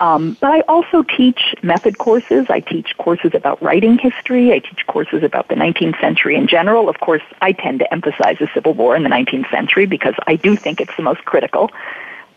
Um, 0.00 0.38
but 0.40 0.52
I 0.52 0.60
also 0.60 1.02
teach 1.02 1.54
method 1.62 1.98
courses. 1.98 2.46
I 2.48 2.60
teach 2.60 2.96
courses 2.96 3.32
about 3.34 3.62
writing 3.62 3.98
history. 3.98 4.54
I 4.54 4.60
teach 4.60 4.86
courses 4.86 5.22
about 5.22 5.48
the 5.48 5.54
19th 5.54 6.00
century 6.00 6.34
in 6.34 6.46
general. 6.46 6.88
Of 6.88 6.98
course, 7.00 7.20
I 7.42 7.52
tend 7.52 7.80
to 7.80 7.92
emphasize 7.92 8.38
the 8.38 8.48
Civil 8.54 8.72
War 8.72 8.96
in 8.96 9.02
the 9.02 9.10
19th 9.10 9.50
century 9.50 9.84
because 9.84 10.14
I 10.26 10.36
do 10.36 10.56
think 10.56 10.80
it's 10.80 10.96
the 10.96 11.02
most 11.02 11.26
critical 11.26 11.70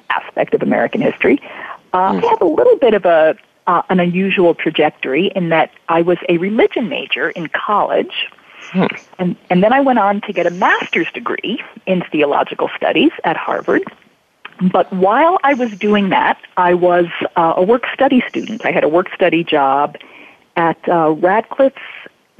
aspect 0.10 0.54
of 0.54 0.64
American 0.64 1.00
history. 1.00 1.42
Uh, 1.94 2.12
mm. 2.12 2.22
I 2.22 2.28
have 2.28 2.42
a 2.42 2.46
little 2.46 2.76
bit 2.76 2.94
of 2.94 3.06
a 3.06 3.38
uh, 3.68 3.84
an 3.90 4.02
unusual 4.02 4.54
trajectory 4.54 5.28
in 5.28 5.48
that 5.48 5.72
I 5.88 6.02
was 6.02 6.18
a 6.28 6.38
religion 6.40 6.90
major 6.90 7.30
in 7.30 7.48
college 7.48 8.28
Hmm. 8.74 8.88
And, 9.20 9.36
and 9.52 9.64
then 9.64 9.72
I 9.72 9.82
went 9.82 10.00
on 10.00 10.22
to 10.22 10.34
get 10.34 10.48
a 10.48 10.50
master's 10.50 11.12
degree 11.14 11.64
in 11.86 12.04
theological 12.12 12.72
studies 12.76 13.12
at 13.24 13.38
Harvard. 13.38 13.84
But 14.72 14.92
while 14.92 15.38
I 15.44 15.54
was 15.54 15.72
doing 15.78 16.10
that, 16.10 16.42
I 16.58 16.74
was 16.74 17.06
uh, 17.36 17.54
a 17.58 17.64
work 17.64 17.84
study 17.94 18.24
student. 18.28 18.66
I 18.66 18.72
had 18.72 18.84
a 18.84 18.88
work 18.88 19.14
study 19.14 19.44
job 19.44 19.98
at 20.56 20.78
uh, 20.90 21.12
Radcliffe's 21.12 21.78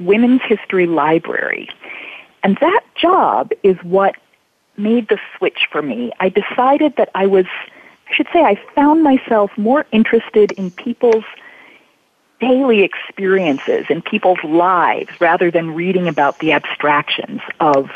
Women's 0.00 0.42
History 0.42 0.86
Library. 0.86 1.68
And 2.42 2.58
that 2.60 2.82
job 2.96 3.52
is 3.62 3.76
what 3.84 4.16
made 4.76 5.08
the 5.08 5.18
switch 5.38 5.68
for 5.70 5.82
me. 5.82 6.10
I 6.18 6.30
decided 6.30 6.96
that 6.96 7.10
I 7.14 7.26
was, 7.26 7.46
I 8.10 8.12
should 8.12 8.28
say, 8.32 8.40
I 8.40 8.60
found 8.74 9.04
myself 9.04 9.52
more 9.56 9.86
interested 9.92 10.50
in 10.52 10.72
people's 10.72 11.24
daily 12.40 12.82
experiences 12.82 13.86
in 13.88 14.02
people's 14.02 14.42
lives 14.44 15.10
rather 15.20 15.50
than 15.50 15.74
reading 15.74 16.08
about 16.08 16.38
the 16.38 16.52
abstractions 16.52 17.40
of 17.60 17.90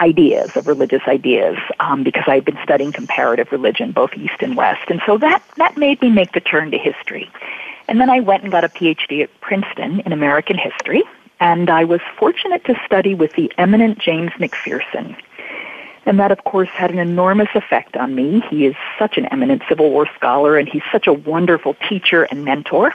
ideas, 0.00 0.56
of 0.56 0.66
religious 0.66 1.02
ideas, 1.06 1.58
um, 1.78 2.02
because 2.02 2.24
I've 2.26 2.44
been 2.44 2.58
studying 2.62 2.92
comparative 2.92 3.52
religion, 3.52 3.92
both 3.92 4.14
East 4.14 4.36
and 4.40 4.56
West. 4.56 4.88
And 4.88 5.00
so 5.06 5.18
that, 5.18 5.42
that 5.56 5.76
made 5.76 6.00
me 6.00 6.08
make 6.10 6.32
the 6.32 6.40
turn 6.40 6.70
to 6.70 6.78
history. 6.78 7.30
And 7.86 8.00
then 8.00 8.08
I 8.08 8.20
went 8.20 8.42
and 8.42 8.52
got 8.52 8.64
a 8.64 8.68
PhD 8.68 9.22
at 9.22 9.40
Princeton 9.40 10.00
in 10.00 10.12
American 10.12 10.56
history, 10.56 11.02
and 11.38 11.68
I 11.68 11.84
was 11.84 12.00
fortunate 12.18 12.64
to 12.66 12.80
study 12.86 13.14
with 13.14 13.32
the 13.34 13.52
eminent 13.58 13.98
James 13.98 14.30
McPherson. 14.32 15.16
And 16.06 16.18
that, 16.18 16.32
of 16.32 16.44
course, 16.44 16.68
had 16.70 16.90
an 16.90 16.98
enormous 16.98 17.48
effect 17.54 17.96
on 17.96 18.14
me. 18.14 18.42
He 18.48 18.66
is 18.66 18.74
such 18.98 19.18
an 19.18 19.26
eminent 19.26 19.62
Civil 19.68 19.90
War 19.90 20.08
scholar, 20.16 20.56
and 20.56 20.68
he's 20.68 20.82
such 20.90 21.06
a 21.06 21.12
wonderful 21.12 21.76
teacher 21.88 22.24
and 22.24 22.44
mentor. 22.44 22.94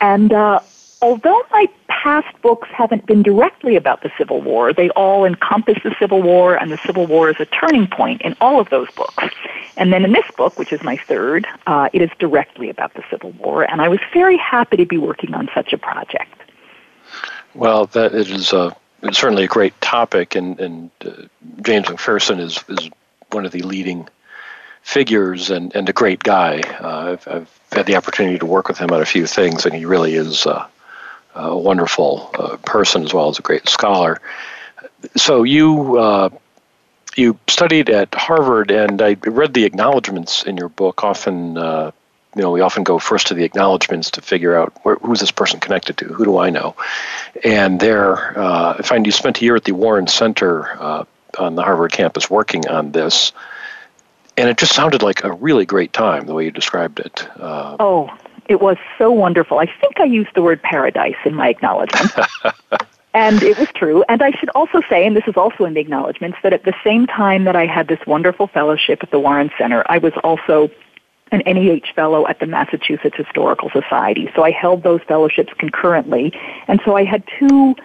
And 0.00 0.32
uh, 0.32 0.60
although 1.02 1.42
my 1.50 1.66
past 1.88 2.40
books 2.42 2.68
haven't 2.72 3.06
been 3.06 3.22
directly 3.22 3.76
about 3.76 4.02
the 4.02 4.10
Civil 4.16 4.40
War, 4.40 4.72
they 4.72 4.90
all 4.90 5.24
encompass 5.24 5.78
the 5.82 5.94
Civil 5.98 6.22
War, 6.22 6.56
and 6.56 6.72
the 6.72 6.78
Civil 6.78 7.06
War 7.06 7.30
is 7.30 7.36
a 7.38 7.46
turning 7.46 7.86
point 7.86 8.22
in 8.22 8.36
all 8.40 8.60
of 8.60 8.70
those 8.70 8.90
books. 8.92 9.24
And 9.76 9.92
then 9.92 10.04
in 10.04 10.12
this 10.12 10.24
book, 10.36 10.58
which 10.58 10.72
is 10.72 10.82
my 10.82 10.96
third, 10.96 11.46
uh, 11.66 11.88
it 11.92 12.02
is 12.02 12.10
directly 12.18 12.70
about 12.70 12.94
the 12.94 13.02
Civil 13.10 13.32
War, 13.32 13.62
and 13.70 13.80
I 13.80 13.88
was 13.88 14.00
very 14.12 14.36
happy 14.36 14.76
to 14.78 14.86
be 14.86 14.98
working 14.98 15.34
on 15.34 15.48
such 15.54 15.72
a 15.72 15.78
project. 15.78 16.34
Well, 17.54 17.86
that 17.86 18.14
it 18.14 18.30
is 18.30 18.52
uh, 18.52 18.72
certainly 19.12 19.44
a 19.44 19.48
great 19.48 19.78
topic, 19.80 20.34
and, 20.34 20.58
and 20.60 20.90
uh, 21.04 21.10
James 21.62 21.86
McPherson 21.86 22.40
is, 22.40 22.62
is 22.68 22.90
one 23.30 23.44
of 23.44 23.52
the 23.52 23.62
leading 23.62 24.08
figures 24.82 25.50
and, 25.50 25.74
and 25.74 25.88
a 25.88 25.92
great 25.92 26.22
guy. 26.22 26.60
Uh, 26.80 27.12
I've, 27.12 27.28
I've, 27.28 27.60
had 27.72 27.86
the 27.86 27.94
opportunity 27.94 28.36
to 28.36 28.46
work 28.46 28.66
with 28.66 28.78
him 28.78 28.90
on 28.90 29.00
a 29.00 29.06
few 29.06 29.28
things, 29.28 29.64
and 29.64 29.72
he 29.72 29.84
really 29.84 30.16
is 30.16 30.44
uh, 30.44 30.66
a 31.36 31.56
wonderful 31.56 32.28
uh, 32.34 32.56
person 32.56 33.04
as 33.04 33.14
well 33.14 33.28
as 33.28 33.38
a 33.38 33.42
great 33.42 33.68
scholar. 33.68 34.20
So 35.16 35.44
you 35.44 35.96
uh, 35.96 36.30
you 37.14 37.38
studied 37.46 37.88
at 37.88 38.12
Harvard, 38.12 38.72
and 38.72 39.00
I 39.00 39.16
read 39.24 39.54
the 39.54 39.64
acknowledgments 39.64 40.42
in 40.42 40.56
your 40.56 40.68
book. 40.68 41.04
Often, 41.04 41.54
you 41.54 42.42
know, 42.42 42.50
we 42.50 42.60
often 42.60 42.82
go 42.82 42.98
first 42.98 43.28
to 43.28 43.34
the 43.34 43.44
acknowledgments 43.44 44.10
to 44.10 44.20
figure 44.20 44.56
out 44.56 44.76
where, 44.82 44.96
who's 44.96 45.20
this 45.20 45.30
person 45.30 45.60
connected 45.60 45.96
to. 45.98 46.06
Who 46.06 46.24
do 46.24 46.38
I 46.38 46.50
know? 46.50 46.74
And 47.44 47.78
there, 47.78 48.36
I 48.36 48.82
find 48.82 49.06
you 49.06 49.12
spent 49.12 49.40
a 49.40 49.44
year 49.44 49.54
at 49.54 49.62
the 49.62 49.72
Warren 49.72 50.08
Center 50.08 51.06
on 51.38 51.54
the 51.54 51.62
Harvard 51.62 51.92
campus 51.92 52.28
working 52.28 52.66
on 52.66 52.90
this 52.90 53.32
and 54.40 54.48
it 54.48 54.56
just 54.56 54.74
sounded 54.74 55.02
like 55.02 55.22
a 55.24 55.32
really 55.32 55.66
great 55.66 55.92
time 55.92 56.26
the 56.26 56.34
way 56.34 56.44
you 56.44 56.50
described 56.50 57.00
it. 57.00 57.26
Uh, 57.38 57.76
oh, 57.78 58.10
it 58.48 58.60
was 58.60 58.76
so 58.98 59.10
wonderful. 59.10 59.58
I 59.58 59.66
think 59.66 60.00
I 60.00 60.04
used 60.04 60.30
the 60.34 60.42
word 60.42 60.62
paradise 60.62 61.16
in 61.24 61.34
my 61.34 61.48
acknowledgement. 61.48 62.10
and 63.14 63.42
it 63.42 63.58
was 63.58 63.68
true. 63.74 64.02
And 64.08 64.22
I 64.22 64.32
should 64.32 64.48
also 64.50 64.80
say, 64.88 65.06
and 65.06 65.16
this 65.16 65.26
is 65.26 65.36
also 65.36 65.64
in 65.64 65.74
the 65.74 65.80
acknowledgments, 65.80 66.38
that 66.42 66.52
at 66.52 66.64
the 66.64 66.74
same 66.82 67.06
time 67.06 67.44
that 67.44 67.54
I 67.54 67.66
had 67.66 67.88
this 67.88 68.00
wonderful 68.06 68.48
fellowship 68.48 69.00
at 69.02 69.10
the 69.10 69.20
Warren 69.20 69.50
Center, 69.58 69.84
I 69.88 69.98
was 69.98 70.12
also 70.24 70.70
an 71.32 71.42
NEH 71.46 71.92
fellow 71.94 72.26
at 72.26 72.40
the 72.40 72.46
Massachusetts 72.46 73.16
Historical 73.16 73.70
Society. 73.70 74.30
So 74.34 74.42
I 74.42 74.50
held 74.50 74.82
those 74.82 75.00
fellowships 75.06 75.52
concurrently. 75.58 76.32
And 76.66 76.80
so 76.84 76.96
I 76.96 77.04
had 77.04 77.22
two 77.38 77.76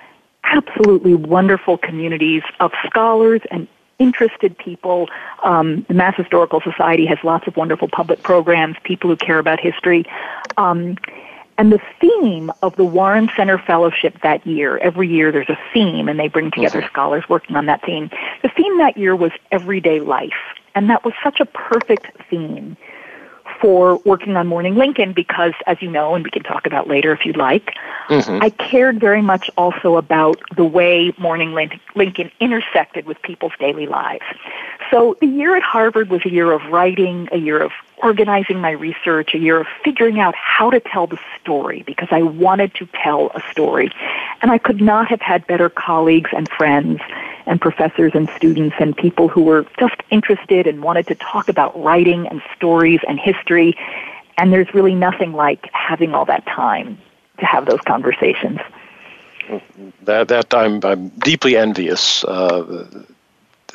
absolutely 0.46 1.16
wonderful 1.16 1.78
communities 1.78 2.44
of 2.60 2.72
scholars 2.86 3.42
and 3.52 3.68
interested 4.00 4.58
people. 4.58 5.10
Um, 5.44 5.86
the 5.88 5.94
Mass 5.94 6.16
Historical 6.16 6.62
Society 6.62 7.06
has 7.06 7.18
lots 7.24 7.48
of 7.48 7.56
wonderful 7.56 7.88
public 7.88 8.24
programs, 8.24 8.78
people 8.84 9.10
who 9.10 9.16
care 9.16 9.40
about 9.40 9.60
history. 9.60 10.06
Um, 10.58 10.98
and 11.58 11.72
the 11.72 11.82
theme 12.02 12.52
of 12.62 12.76
the 12.76 12.84
Warren 12.84 13.30
Center 13.36 13.58
Fellowship 13.58 14.22
that 14.24 14.46
year, 14.46 14.78
every 14.78 15.08
year 15.08 15.32
there's 15.32 15.50
a 15.50 15.58
theme 15.74 16.10
and 16.10 16.20
they 16.20 16.28
bring 16.28 16.52
together 16.52 16.80
mm-hmm. 16.80 16.90
scholars 16.90 17.24
working 17.30 17.56
on 17.56 17.66
that 17.68 17.82
theme. 17.86 18.10
The 18.42 18.50
theme 18.50 18.78
that 18.80 18.98
year 18.98 19.16
was 19.16 19.32
everyday 19.52 20.00
life. 20.02 20.34
And 20.74 20.90
that 20.90 21.06
was 21.06 21.14
such 21.24 21.40
a 21.40 21.46
perfect 21.46 22.08
theme 22.30 22.76
for 23.60 23.98
working 24.06 24.36
on 24.36 24.48
Mourning 24.48 24.76
Lincoln 24.76 25.14
because, 25.14 25.54
as 25.68 25.82
you 25.82 25.90
know, 25.90 26.16
and 26.16 26.24
we 26.24 26.30
can 26.30 26.44
talk 26.44 26.66
about 26.66 26.88
later 26.88 27.12
if 27.12 27.26
you'd 27.26 27.38
like, 27.38 27.76
mm-hmm. 28.08 28.42
I 28.42 28.50
cared 28.50 29.00
very 29.00 29.22
much 29.22 29.50
also 29.58 29.98
about 29.98 30.42
the 30.56 30.66
way 30.66 31.14
Mourning 31.18 31.54
Lincoln 31.54 32.32
intersected 32.40 33.06
with 33.06 33.22
people's 33.22 33.54
daily 33.60 33.88
lives. 33.88 34.26
So 34.92 35.18
the 35.20 35.28
year 35.28 35.56
at 35.56 35.64
Harvard 35.64 36.10
was 36.10 36.26
a 36.26 36.30
year 36.30 36.52
of 36.52 36.64
writing, 36.72 37.28
a 37.32 37.38
year 37.38 37.62
of 37.62 37.72
organizing 38.04 38.60
my 38.60 38.72
research, 38.72 39.34
a 39.34 39.40
year 39.40 39.60
of 39.60 39.68
figuring 39.84 40.20
out 40.20 40.36
how 40.36 40.70
to 40.70 40.80
tell 40.80 41.08
the 41.08 41.18
story 41.42 41.84
because 41.86 42.10
I 42.12 42.22
wanted 42.22 42.74
to 42.76 42.88
tell 42.88 43.32
a 43.34 43.42
story. 43.52 43.92
And 44.42 44.52
I 44.52 44.58
could 44.58 44.82
not 44.82 45.08
have 45.08 45.22
had 45.22 45.48
better 45.48 45.70
colleagues 45.70 46.30
and 46.34 46.48
friends 46.50 47.00
and 47.46 47.62
professors 47.62 48.12
and 48.16 48.30
students 48.36 48.76
and 48.80 48.96
people 48.96 49.28
who 49.28 49.44
were 49.44 49.66
just 49.80 49.96
interested 50.10 50.68
and 50.68 50.82
wanted 50.82 51.08
to 51.08 51.16
talk 51.16 51.48
about 51.50 51.82
writing 51.82 52.28
and 52.28 52.42
stories 52.56 53.00
and 53.08 53.20
history. 53.20 53.78
And 54.38 54.52
there's 54.52 54.74
really 54.74 54.96
nothing 54.96 55.34
like 55.34 55.70
having 55.74 56.14
all 56.14 56.26
that 56.26 56.46
time 56.46 56.98
to 57.40 57.46
have 57.46 57.66
those 57.66 57.82
conversations. 57.82 58.60
That 60.04 60.28
that 60.30 60.54
I'm 60.54 60.84
I'm 60.84 61.10
deeply 61.10 61.56
envious. 61.56 62.24
Uh, 62.24 62.88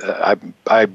I 0.02 0.36
I 0.66 0.88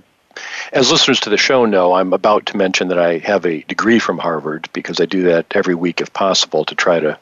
as 0.73 0.91
listeners 0.91 1.19
to 1.21 1.29
the 1.29 1.37
show 1.37 1.65
know, 1.65 1.93
I'm 1.93 2.11
about 2.11 2.45
to 2.47 2.57
mention 2.57 2.89
that 2.89 2.99
I 2.99 3.19
have 3.19 3.45
a 3.45 3.61
degree 3.63 3.99
from 3.99 4.17
Harvard 4.17 4.67
because 4.73 4.99
I 4.99 5.05
do 5.05 5.23
that 5.23 5.45
every 5.55 5.75
week 5.75 6.01
if 6.01 6.11
possible 6.11 6.65
to 6.65 6.75
try 6.75 6.99
to 6.99 7.17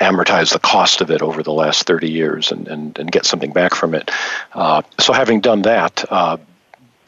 amortize 0.00 0.52
the 0.52 0.58
cost 0.58 1.00
of 1.00 1.10
it 1.10 1.22
over 1.22 1.42
the 1.42 1.52
last 1.52 1.86
30 1.86 2.10
years 2.10 2.50
and, 2.50 2.68
and, 2.68 2.98
and 2.98 3.12
get 3.12 3.24
something 3.26 3.52
back 3.52 3.74
from 3.74 3.94
it. 3.94 4.10
Uh, 4.52 4.82
so, 4.98 5.12
having 5.12 5.40
done 5.40 5.62
that, 5.62 6.04
uh, 6.10 6.36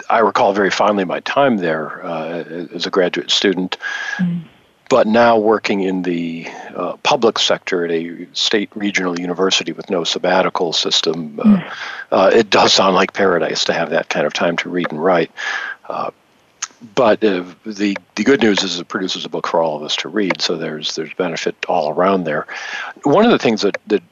I 0.08 0.20
recall 0.20 0.52
very 0.52 0.70
fondly 0.70 1.04
my 1.04 1.20
time 1.20 1.56
there 1.58 2.04
uh, 2.04 2.44
as 2.72 2.86
a 2.86 2.90
graduate 2.90 3.30
student. 3.30 3.76
Mm. 4.18 4.42
But 4.88 5.08
now 5.08 5.36
working 5.36 5.80
in 5.80 6.02
the 6.02 6.46
uh, 6.76 6.96
public 6.98 7.40
sector 7.40 7.84
at 7.84 7.90
a 7.90 8.24
state 8.34 8.70
regional 8.76 9.18
university 9.18 9.72
with 9.72 9.90
no 9.90 10.04
sabbatical 10.04 10.72
system, 10.72 11.40
uh, 11.40 12.30
mm. 12.30 12.32
it 12.32 12.50
does 12.50 12.72
sound 12.72 12.94
like 12.94 13.12
paradise 13.12 13.64
to 13.64 13.72
have 13.72 13.90
that 13.90 14.10
kind 14.10 14.26
of 14.26 14.32
time 14.32 14.56
to 14.58 14.68
read 14.68 14.86
and 14.90 15.02
write. 15.02 15.32
But 16.94 17.22
uh, 17.24 17.44
the 17.64 17.96
the 18.14 18.24
good 18.24 18.42
news 18.42 18.62
is 18.62 18.78
it 18.78 18.88
produces 18.88 19.24
a 19.24 19.28
book 19.28 19.46
for 19.46 19.60
all 19.60 19.76
of 19.76 19.82
us 19.82 19.96
to 19.96 20.08
read, 20.08 20.40
so 20.40 20.56
there's 20.56 20.94
there's 20.94 21.12
benefit 21.14 21.56
all 21.68 21.90
around 21.90 22.24
there. 22.24 22.46
One 23.02 23.24
of 23.24 23.30
the 23.30 23.38
things 23.38 23.62
that, 23.62 23.76
that 23.86 24.02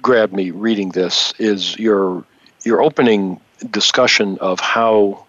grabbed 0.00 0.32
me 0.32 0.50
reading 0.50 0.90
this 0.90 1.32
is 1.38 1.78
your 1.78 2.24
your 2.64 2.82
opening 2.82 3.40
discussion 3.70 4.38
of 4.38 4.60
how 4.60 5.26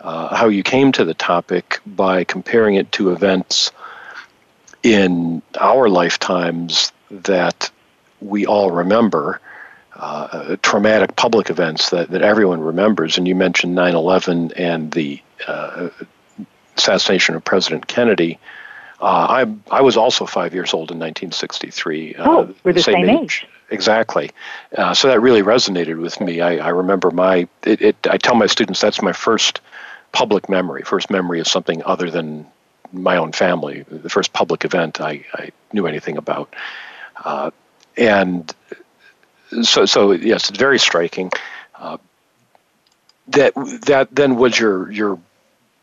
uh, 0.00 0.34
how 0.34 0.48
you 0.48 0.62
came 0.62 0.92
to 0.92 1.04
the 1.04 1.14
topic 1.14 1.80
by 1.86 2.24
comparing 2.24 2.74
it 2.74 2.90
to 2.92 3.12
events 3.12 3.70
in 4.82 5.40
our 5.58 5.88
lifetimes 5.88 6.92
that 7.10 7.70
we 8.20 8.46
all 8.46 8.70
remember. 8.70 9.40
Uh, 9.96 10.56
traumatic 10.60 11.14
public 11.14 11.50
events 11.50 11.90
that, 11.90 12.10
that 12.10 12.20
everyone 12.20 12.60
remembers. 12.60 13.16
And 13.16 13.28
you 13.28 13.36
mentioned 13.36 13.76
9 13.76 13.94
11 13.94 14.52
and 14.56 14.90
the 14.90 15.22
uh, 15.46 15.88
assassination 16.76 17.34
of 17.34 17.44
President 17.44 17.86
Kennedy. 17.86 18.38
Uh, 19.00 19.44
I 19.44 19.76
I 19.76 19.80
was 19.82 19.96
also 19.96 20.24
five 20.24 20.54
years 20.54 20.72
old 20.72 20.90
in 20.90 20.98
1963. 20.98 22.14
Uh, 22.14 22.30
oh, 22.30 22.54
we're 22.62 22.72
the 22.72 22.82
same, 22.82 23.06
same 23.06 23.08
age. 23.08 23.44
age. 23.44 23.48
Exactly. 23.70 24.30
Uh, 24.76 24.94
so 24.94 25.08
that 25.08 25.20
really 25.20 25.42
resonated 25.42 26.00
with 26.00 26.20
me. 26.20 26.40
I, 26.40 26.56
I 26.56 26.68
remember 26.68 27.10
my. 27.10 27.48
It, 27.64 27.82
it, 27.82 27.96
I 28.08 28.18
tell 28.18 28.34
my 28.34 28.46
students 28.46 28.80
that's 28.80 29.02
my 29.02 29.12
first 29.12 29.60
public 30.12 30.48
memory. 30.48 30.82
First 30.82 31.10
memory 31.10 31.40
is 31.40 31.50
something 31.50 31.82
other 31.84 32.10
than 32.10 32.46
my 32.92 33.16
own 33.16 33.32
family. 33.32 33.84
The 33.88 34.08
first 34.08 34.32
public 34.32 34.64
event 34.64 35.00
I, 35.00 35.24
I 35.34 35.50
knew 35.72 35.86
anything 35.86 36.16
about. 36.16 36.54
Uh, 37.24 37.50
and 37.96 38.54
so 39.62 39.86
so 39.86 40.12
yes, 40.12 40.48
it's 40.48 40.58
very 40.58 40.78
striking. 40.78 41.30
Uh, 41.74 41.98
that 43.28 43.52
that 43.86 44.14
then 44.14 44.36
was 44.36 44.58
your 44.58 44.90
your 44.90 45.18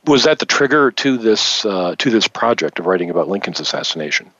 was 0.05 0.24
that 0.24 0.39
the 0.39 0.46
trigger 0.46 0.91
to 0.91 1.17
this 1.17 1.65
uh, 1.65 1.96
to 1.98 2.10
this 2.10 2.27
project 2.27 2.79
of 2.79 2.86
writing 2.86 3.10
about 3.10 3.27
Lincoln's 3.27 3.60
assassination? 3.60 4.31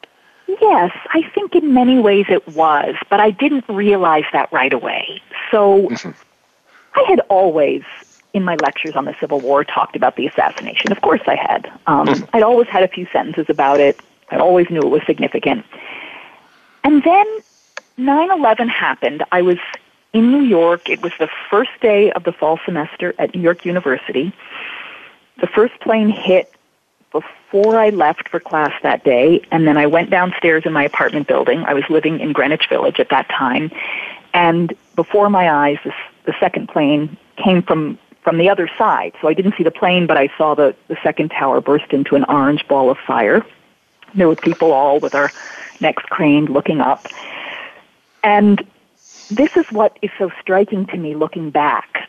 Yes, 0.48 0.92
I 1.14 1.24
think 1.34 1.56
in 1.56 1.74
many 1.74 2.00
ways 2.00 2.26
it 2.30 2.48
was, 2.50 2.96
but 3.10 3.20
I 3.20 3.32
didn't 3.32 3.66
realize 3.70 4.26
that 4.34 4.52
right 4.52 4.74
away. 4.74 5.22
So 5.50 5.88
mm-hmm. 5.88 6.12
I 6.94 7.04
had 7.08 7.22
always, 7.30 7.84
in 8.34 8.44
my 8.44 8.56
lectures 8.56 8.96
on 8.96 9.06
the 9.06 9.16
Civil 9.20 9.40
War, 9.40 9.64
talked 9.64 9.96
about 9.96 10.18
the 10.18 10.28
assassination. 10.28 10.92
Of 10.92 11.02
course, 11.02 11.22
I 11.26 11.36
had. 11.36 11.72
Um, 11.88 12.08
mm-hmm. 12.08 12.26
I'd 12.36 12.44
always 12.44 12.68
had 12.68 12.84
a 12.84 12.88
few 12.88 13.08
sentences 13.14 13.46
about 13.50 13.80
it. 13.80 14.00
I 14.30 14.38
always 14.38 14.70
knew 14.70 14.80
it 14.80 14.90
was 14.90 15.02
significant. 15.06 15.66
And 16.84 17.04
then 17.04 17.26
9 17.98 18.32
11 18.32 18.68
happened. 18.68 19.24
I 19.32 19.42
was 19.42 19.58
in 20.14 20.32
New 20.32 20.44
York. 20.44 20.90
It 20.90 21.02
was 21.02 21.14
the 21.20 21.30
first 21.50 21.72
day 21.82 22.12
of 22.12 22.24
the 22.24 22.32
fall 22.32 22.60
semester 22.66 23.14
at 23.18 23.34
New 23.34 23.42
York 23.42 23.66
University. 23.66 24.34
The 25.42 25.48
first 25.48 25.80
plane 25.82 26.10
hit 26.10 26.54
before 27.12 27.78
I 27.78 27.90
left 27.90 28.30
for 28.30 28.40
class 28.40 28.72
that 28.84 29.04
day, 29.04 29.42
and 29.52 29.68
then 29.68 29.78
I 29.78 29.88
went 29.88 30.10
downstairs 30.10 30.64
in 30.66 30.72
my 30.72 30.84
apartment 30.84 31.28
building. 31.28 31.64
I 31.66 31.74
was 31.74 31.84
living 31.90 32.20
in 32.20 32.32
Greenwich 32.32 32.70
Village 32.70 33.00
at 33.00 33.10
that 33.10 33.28
time, 33.28 33.72
and 34.34 34.74
before 34.96 35.30
my 35.30 35.52
eyes, 35.52 35.78
this, 35.84 35.94
the 36.26 36.34
second 36.40 36.70
plane 36.70 37.18
came 37.36 37.62
from 37.62 37.98
from 38.24 38.38
the 38.38 38.50
other 38.50 38.70
side. 38.78 39.14
So 39.20 39.28
I 39.28 39.34
didn't 39.34 39.56
see 39.58 39.64
the 39.64 39.72
plane, 39.72 40.06
but 40.06 40.16
I 40.16 40.30
saw 40.38 40.54
the, 40.54 40.76
the 40.88 40.98
second 41.02 41.32
tower 41.32 41.60
burst 41.60 41.92
into 41.92 42.16
an 42.16 42.24
orange 42.26 42.68
ball 42.68 42.92
of 42.92 43.00
fire. 43.00 43.44
There 44.14 44.28
were 44.28 44.36
people 44.36 44.72
all 44.74 45.00
with 45.00 45.16
our 45.16 45.32
necks 45.80 46.04
craned 46.04 46.50
looking 46.50 46.82
up. 46.82 47.08
And 48.24 48.64
this 49.32 49.58
is 49.58 49.66
what 49.72 49.98
is 50.04 50.12
so 50.20 50.32
striking 50.40 50.86
to 50.88 50.98
me 50.98 51.16
looking 51.16 51.50
back. 51.50 52.08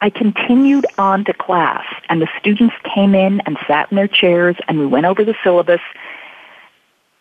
I 0.00 0.08
continued 0.08 0.86
on 0.96 1.24
to 1.26 1.34
class, 1.34 1.84
and 2.08 2.22
the 2.22 2.28
students 2.38 2.74
came 2.94 3.14
in 3.14 3.40
and 3.40 3.58
sat 3.66 3.90
in 3.90 3.96
their 3.96 4.08
chairs, 4.08 4.56
and 4.66 4.78
we 4.78 4.86
went 4.86 5.06
over 5.06 5.24
the 5.24 5.34
syllabus. 5.44 5.80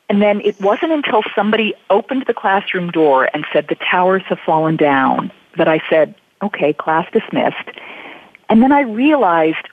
And 0.08 0.22
then 0.22 0.42
it 0.42 0.60
wasn't 0.62 0.94
until 0.94 1.22
somebody 1.36 1.74
opened 1.90 2.24
the 2.26 2.34
classroom 2.34 2.90
door 2.90 3.30
and 3.34 3.46
said, 3.52 3.68
The 3.68 3.76
towers 3.76 4.24
have 4.28 4.40
fallen 4.40 4.78
down, 4.78 5.32
that 5.58 5.68
I 5.68 5.82
said, 5.90 6.16
Okay, 6.42 6.72
class 6.72 7.06
dismissed. 7.12 7.70
And 8.48 8.64
then 8.64 8.72
I 8.72 8.82
realized 8.82 9.68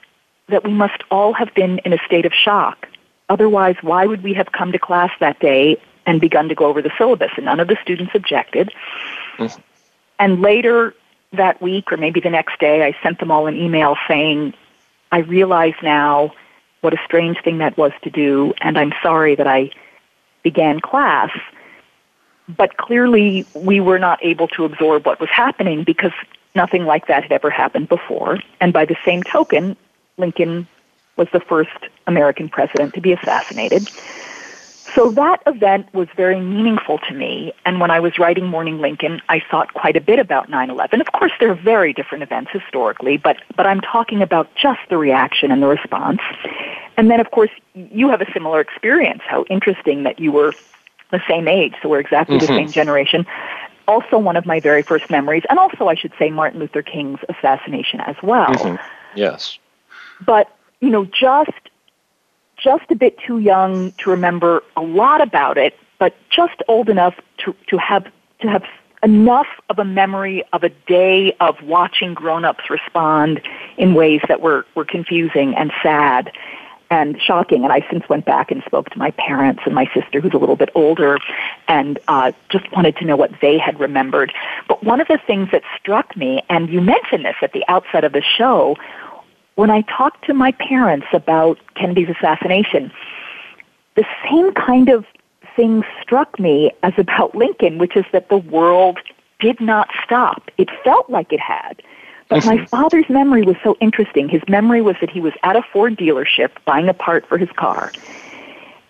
that 0.49 0.65
we 0.65 0.73
must 0.73 1.03
all 1.11 1.33
have 1.33 1.55
been 1.55 1.79
in 1.79 1.93
a 1.93 1.99
state 2.05 2.27
of 2.27 2.33
shock. 2.35 2.89
Otherwise, 3.29 3.77
why 3.83 4.07
would 4.07 4.23
we 4.23 4.35
have 4.35 4.53
come 4.53 4.73
to 4.73 4.79
class 4.79 5.11
that 5.21 5.39
day 5.41 5.81
and 6.07 6.21
begun 6.21 6.49
to 6.49 6.55
go 6.55 6.67
over 6.67 6.83
the 6.83 6.93
syllabus? 6.99 7.31
And 7.37 7.47
none 7.47 7.61
of 7.61 7.69
the 7.69 7.77
students 7.83 8.13
objected. 8.15 8.73
Mm-hmm. 9.39 9.61
And 10.19 10.41
later, 10.41 10.95
that 11.33 11.61
week 11.61 11.93
or 11.93 11.97
maybe 11.97 12.21
the 12.21 12.31
next 12.31 12.59
day, 12.61 12.85
I 12.85 12.97
sent 13.03 13.19
them 13.19 13.31
all 13.31 13.47
an 13.47 13.57
email 13.57 13.97
saying, 14.09 14.55
I 15.13 15.19
realize 15.19 15.75
now 15.83 16.33
what 16.81 16.95
a 16.95 16.99
strange 17.05 17.41
thing 17.43 17.59
that 17.59 17.77
was 17.77 17.93
to 18.03 18.11
do, 18.11 18.55
and 18.61 18.79
I'm 18.79 18.93
sorry 19.03 19.35
that 19.35 19.47
I 19.47 19.71
began 20.43 20.81
class. 20.81 21.31
But 22.49 22.77
clearly, 22.77 23.45
we 23.55 23.81
were 23.81 23.99
not 23.99 24.25
able 24.25 24.47
to 24.49 24.65
absorb 24.65 25.05
what 25.05 25.19
was 25.19 25.31
happening 25.31 25.83
because 25.83 26.13
nothing 26.55 26.85
like 26.85 27.09
that 27.09 27.25
had 27.25 27.33
ever 27.33 27.51
happened 27.51 27.89
before. 27.89 28.39
And 28.61 28.73
by 28.73 28.85
the 28.85 28.97
same 29.05 29.23
token, 29.23 29.77
Lincoln 30.17 30.69
was 31.17 31.29
the 31.33 31.41
first 31.41 31.77
American 32.07 32.49
president 32.49 32.95
to 32.95 33.01
be 33.01 33.13
assassinated. 33.13 33.89
So 34.97 35.11
that 35.11 35.43
event 35.47 35.93
was 35.93 36.09
very 36.17 36.41
meaningful 36.41 36.99
to 37.01 37.15
me. 37.15 37.53
And 37.67 37.81
when 37.81 37.91
I 37.91 38.01
was 38.01 38.19
writing 38.19 38.47
Mourning 38.47 38.81
Lincoln, 38.81 39.21
I 39.29 39.43
thought 39.51 39.75
quite 39.75 39.95
a 39.95 40.01
bit 40.01 40.19
about 40.19 40.51
9-11. 40.51 41.03
Of 41.03 41.13
course, 41.13 41.33
they're 41.39 41.55
very 41.55 41.93
different 41.93 42.23
events 42.23 42.51
historically, 42.51 43.19
but, 43.19 43.37
but 43.57 43.67
I'm 43.67 43.83
talking 43.83 44.23
about 44.23 44.49
just 44.55 44.81
the 44.89 44.97
reaction 44.97 45.53
and 45.53 45.63
the 45.63 45.67
response. 45.67 46.21
And 46.97 47.11
then, 47.11 47.21
of 47.21 47.31
course, 47.31 47.51
you 47.75 48.09
have 48.09 48.23
a 48.23 48.33
similar 48.33 48.59
experience. 48.59 49.21
How 49.27 49.45
interesting 49.51 50.05
that 50.05 50.19
you 50.19 50.33
were 50.33 50.55
the 51.11 51.21
same 51.29 51.47
age, 51.47 51.75
so 51.83 51.91
we're 51.91 52.01
exactly 52.01 52.39
mm-hmm. 52.39 52.47
the 52.47 52.61
same 52.61 52.73
generation. 52.73 53.27
Also, 53.87 54.17
one 54.17 54.37
of 54.37 54.47
my 54.47 54.61
very 54.61 54.83
first 54.83 55.11
memories, 55.11 55.43
and 55.51 55.59
also, 55.59 55.89
I 55.89 55.95
should 55.95 56.13
say, 56.19 56.31
Martin 56.31 56.59
Luther 56.59 56.83
King's 56.83 57.21
assassination 57.29 58.01
as 58.01 58.17
well. 58.23 58.47
Mm-hmm. 58.47 58.83
Yes. 59.15 59.59
But, 60.25 60.51
you 60.81 60.89
know, 60.89 61.05
just 61.05 61.51
just 62.57 62.91
a 62.91 62.95
bit 62.95 63.19
too 63.19 63.39
young 63.39 63.93
to 63.99 64.11
remember 64.11 64.63
a 64.77 64.83
lot 64.83 65.21
about 65.21 65.59
it, 65.59 65.79
but 65.99 66.15
just 66.31 66.63
old 66.69 66.89
enough 66.89 67.15
to, 67.39 67.55
to 67.69 67.77
have 67.79 68.07
to 68.41 68.49
have 68.49 68.65
enough 69.03 69.47
of 69.71 69.79
a 69.79 69.85
memory 69.85 70.43
of 70.53 70.63
a 70.65 70.69
day 70.69 71.35
of 71.41 71.63
watching 71.63 72.15
grown-ups 72.15 72.69
respond 72.69 73.41
in 73.77 73.95
ways 73.95 74.21
that 74.29 74.41
were, 74.41 74.67
were 74.75 74.85
confusing 74.85 75.55
and 75.55 75.73
sad 75.83 76.33
and 76.91 77.21
shocking. 77.21 77.65
And 77.65 77.73
I 77.73 77.87
since 77.91 78.09
went 78.09 78.25
back 78.25 78.51
and 78.51 78.63
spoke 78.65 78.91
to 78.91 78.99
my 78.99 79.11
parents 79.13 79.63
and 79.65 79.75
my 79.75 79.87
sister, 79.95 80.21
who's 80.21 80.35
a 80.35 80.39
little 80.39 80.57
bit 80.57 80.71
older, 80.75 81.19
and 81.69 81.99
uh, 82.09 82.33
just 82.49 82.71
wanted 82.73 82.97
to 82.97 83.05
know 83.05 83.17
what 83.17 83.33
they 83.41 83.59
had 83.59 83.79
remembered. 83.81 84.33
But 84.69 84.83
one 84.85 85.01
of 85.01 85.09
the 85.09 85.19
things 85.27 85.51
that 85.53 85.63
struck 85.79 86.17
me, 86.17 86.43
and 86.49 86.69
you 86.69 86.81
mentioned 86.81 87.25
this 87.25 87.37
at 87.43 87.53
the 87.53 87.65
outset 87.69 88.05
of 88.05 88.13
the 88.13 88.23
show, 88.23 88.77
when 89.57 89.71
I 89.71 89.83
talked 89.83 90.25
to 90.27 90.35
my 90.35 90.53
parents 90.53 91.07
about 91.13 91.59
Kennedy's 91.75 92.09
assassination, 92.09 92.93
the 93.97 94.05
same 94.31 94.53
kind 94.53 94.89
of 94.89 95.05
thing 95.57 95.83
struck 96.01 96.39
me 96.39 96.71
as 96.83 96.93
about 96.99 97.35
Lincoln, 97.35 97.79
which 97.79 97.97
is 97.97 98.05
that 98.13 98.29
the 98.29 98.37
world 98.37 98.99
did 99.41 99.61
not 99.61 99.89
stop. 100.05 100.51
It 100.59 100.69
felt 100.85 101.11
like 101.11 101.33
it 101.33 101.41
had. 101.41 101.83
But 102.29 102.45
my 102.45 102.65
father's 102.67 103.09
memory 103.09 103.43
was 103.43 103.57
so 103.63 103.77
interesting. 103.81 104.29
His 104.29 104.43
memory 104.49 104.83
was 104.83 104.97
that 105.01 105.11
he 105.11 105.21
was 105.21 105.33
at 105.43 105.57
a 105.57 105.63
Ford 105.63 105.97
dealership 105.97 106.51
buying 106.65 106.89
a 106.89 106.95
part 106.95 107.27
for 107.27 107.39
his 107.39 107.51
car. 107.53 107.93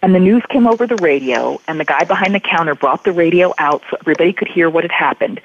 And 0.03 0.15
the 0.15 0.21
news 0.21 0.43
came 0.49 0.67
over 0.67 0.87
the 0.87 0.97
radio, 0.97 1.61
and 1.69 1.79
the 1.79 1.85
guy 1.85 2.05
behind 2.05 2.35
the 2.35 2.41
counter 2.41 2.75
brought 2.75 3.05
the 3.05 3.13
radio 3.13 3.55
out 3.59 3.83
so 3.91 3.97
everybody 4.01 4.33
could 4.33 4.49
hear 4.49 4.71
what 4.71 4.85
had 4.85 4.93
happened. 4.93 5.41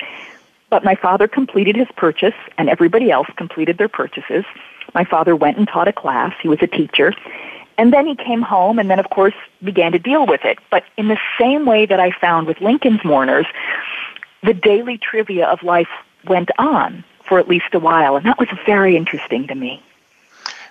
But 0.70 0.84
my 0.86 0.96
father 0.96 1.28
completed 1.28 1.76
his 1.76 1.88
purchase, 1.98 2.36
and 2.58 2.70
everybody 2.70 3.12
else 3.12 3.28
completed 3.36 3.78
their 3.78 3.90
purchases. 3.90 4.46
My 4.94 5.04
father 5.04 5.36
went 5.36 5.58
and 5.58 5.68
taught 5.68 5.88
a 5.88 5.94
class. 5.94 6.34
He 6.42 6.48
was 6.48 6.60
a 6.62 6.68
teacher. 6.68 7.14
And 7.78 7.94
then 7.94 8.06
he 8.06 8.16
came 8.16 8.42
home 8.42 8.78
and 8.78 8.90
then, 8.90 9.00
of 9.00 9.10
course, 9.10 9.34
began 9.64 9.92
to 9.94 10.00
deal 10.00 10.26
with 10.26 10.46
it. 10.46 10.60
But 10.70 10.84
in 10.98 11.08
the 11.08 11.18
same 11.40 11.66
way 11.66 11.86
that 11.86 12.00
I 12.00 12.12
found 12.12 12.48
with 12.48 12.62
Lincoln's 12.62 13.04
mourners, 13.04 13.48
the 14.44 14.54
daily 14.54 14.98
trivia 14.98 15.48
of 15.48 15.64
life 15.64 15.90
went 16.28 16.50
on 16.58 17.04
for 17.24 17.40
at 17.40 17.48
least 17.48 17.74
a 17.74 17.80
while. 17.80 18.16
And 18.16 18.26
that 18.26 18.38
was 18.38 18.50
very 18.66 18.96
interesting 18.96 19.48
to 19.48 19.56
me. 19.56 19.82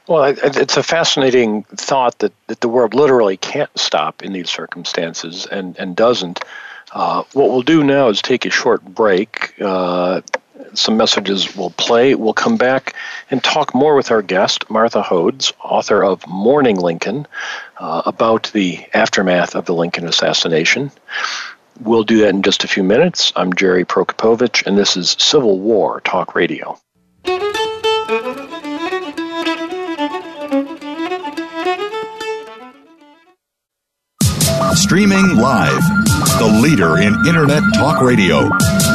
Well, 0.06 0.24
it's 0.24 0.76
a 0.76 0.82
fascinating 0.82 1.62
thought 1.64 2.18
that, 2.18 2.32
that 2.48 2.60
the 2.60 2.68
world 2.68 2.94
literally 2.94 3.36
can't 3.36 3.70
stop 3.78 4.22
in 4.22 4.32
these 4.32 4.50
circumstances 4.50 5.46
and, 5.46 5.78
and 5.78 5.94
doesn't. 5.94 6.40
Uh, 6.92 7.22
what 7.32 7.50
we'll 7.50 7.62
do 7.62 7.84
now 7.84 8.08
is 8.08 8.20
take 8.20 8.44
a 8.44 8.50
short 8.50 8.84
break. 8.84 9.54
Uh, 9.60 10.20
some 10.74 10.96
messages 10.96 11.56
will 11.56 11.70
play. 11.70 12.14
We'll 12.14 12.32
come 12.32 12.56
back 12.56 12.94
and 13.30 13.42
talk 13.42 13.74
more 13.74 13.94
with 13.94 14.10
our 14.10 14.22
guest, 14.22 14.68
Martha 14.70 15.02
Hodes, 15.02 15.52
author 15.62 16.02
of 16.02 16.26
Mourning 16.26 16.76
Lincoln, 16.76 17.26
uh, 17.78 18.02
about 18.06 18.50
the 18.52 18.84
aftermath 18.94 19.54
of 19.54 19.66
the 19.66 19.74
Lincoln 19.74 20.06
assassination. 20.06 20.90
We'll 21.80 22.04
do 22.04 22.18
that 22.20 22.30
in 22.30 22.42
just 22.42 22.64
a 22.64 22.68
few 22.68 22.82
minutes. 22.82 23.32
I'm 23.36 23.54
Jerry 23.54 23.84
Prokopowicz, 23.84 24.66
and 24.66 24.76
this 24.76 24.96
is 24.96 25.16
Civil 25.18 25.58
War 25.58 26.00
Talk 26.02 26.34
Radio. 26.34 26.78
Streaming 34.74 35.36
live, 35.36 35.82
the 36.38 36.60
leader 36.62 36.98
in 36.98 37.14
Internet 37.26 37.62
Talk 37.74 38.02
Radio 38.02 38.50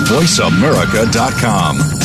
VoiceAmerica.com. 0.05 2.04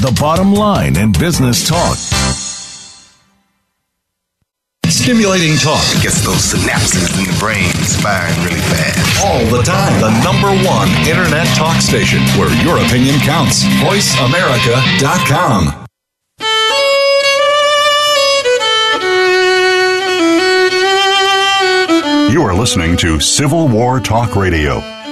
the 0.00 0.16
bottom 0.20 0.52
line 0.54 0.96
in 0.96 1.10
business 1.12 1.68
talk. 1.68 1.96
Stimulating 4.86 5.56
talk 5.56 5.82
gets 6.02 6.22
those 6.24 6.52
synapses 6.52 7.18
in 7.18 7.24
the 7.24 7.36
brain 7.40 7.72
firing 8.02 8.36
really 8.44 8.60
fast. 8.60 9.24
All 9.24 9.44
the 9.46 9.62
time. 9.62 10.00
The 10.00 10.10
number 10.22 10.48
one 10.68 10.88
internet 11.08 11.46
talk 11.56 11.80
station 11.80 12.20
where 12.38 12.50
your 12.62 12.78
opinion 12.78 13.18
counts. 13.20 13.64
VoiceAmerica.com. 13.82 15.86
You 22.32 22.42
are 22.42 22.54
listening 22.54 22.96
to 22.98 23.18
Civil 23.18 23.68
War 23.68 24.00
Talk 24.00 24.36
Radio. 24.36 24.97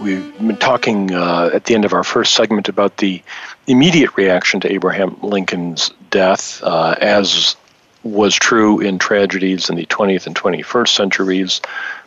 We've 0.00 0.36
been 0.38 0.56
talking 0.56 1.12
uh, 1.12 1.50
at 1.52 1.64
the 1.64 1.74
end 1.74 1.84
of 1.84 1.92
our 1.92 2.04
first 2.04 2.34
segment 2.34 2.68
about 2.68 2.98
the 2.98 3.22
immediate 3.66 4.16
reaction 4.16 4.60
to 4.60 4.72
Abraham 4.72 5.16
Lincoln's 5.22 5.90
death, 6.10 6.62
uh, 6.62 6.94
as 7.00 7.56
was 8.04 8.34
true 8.34 8.80
in 8.80 8.98
tragedies 8.98 9.68
in 9.68 9.76
the 9.76 9.86
20th 9.86 10.26
and 10.26 10.36
21st 10.36 10.88
centuries, 10.88 11.60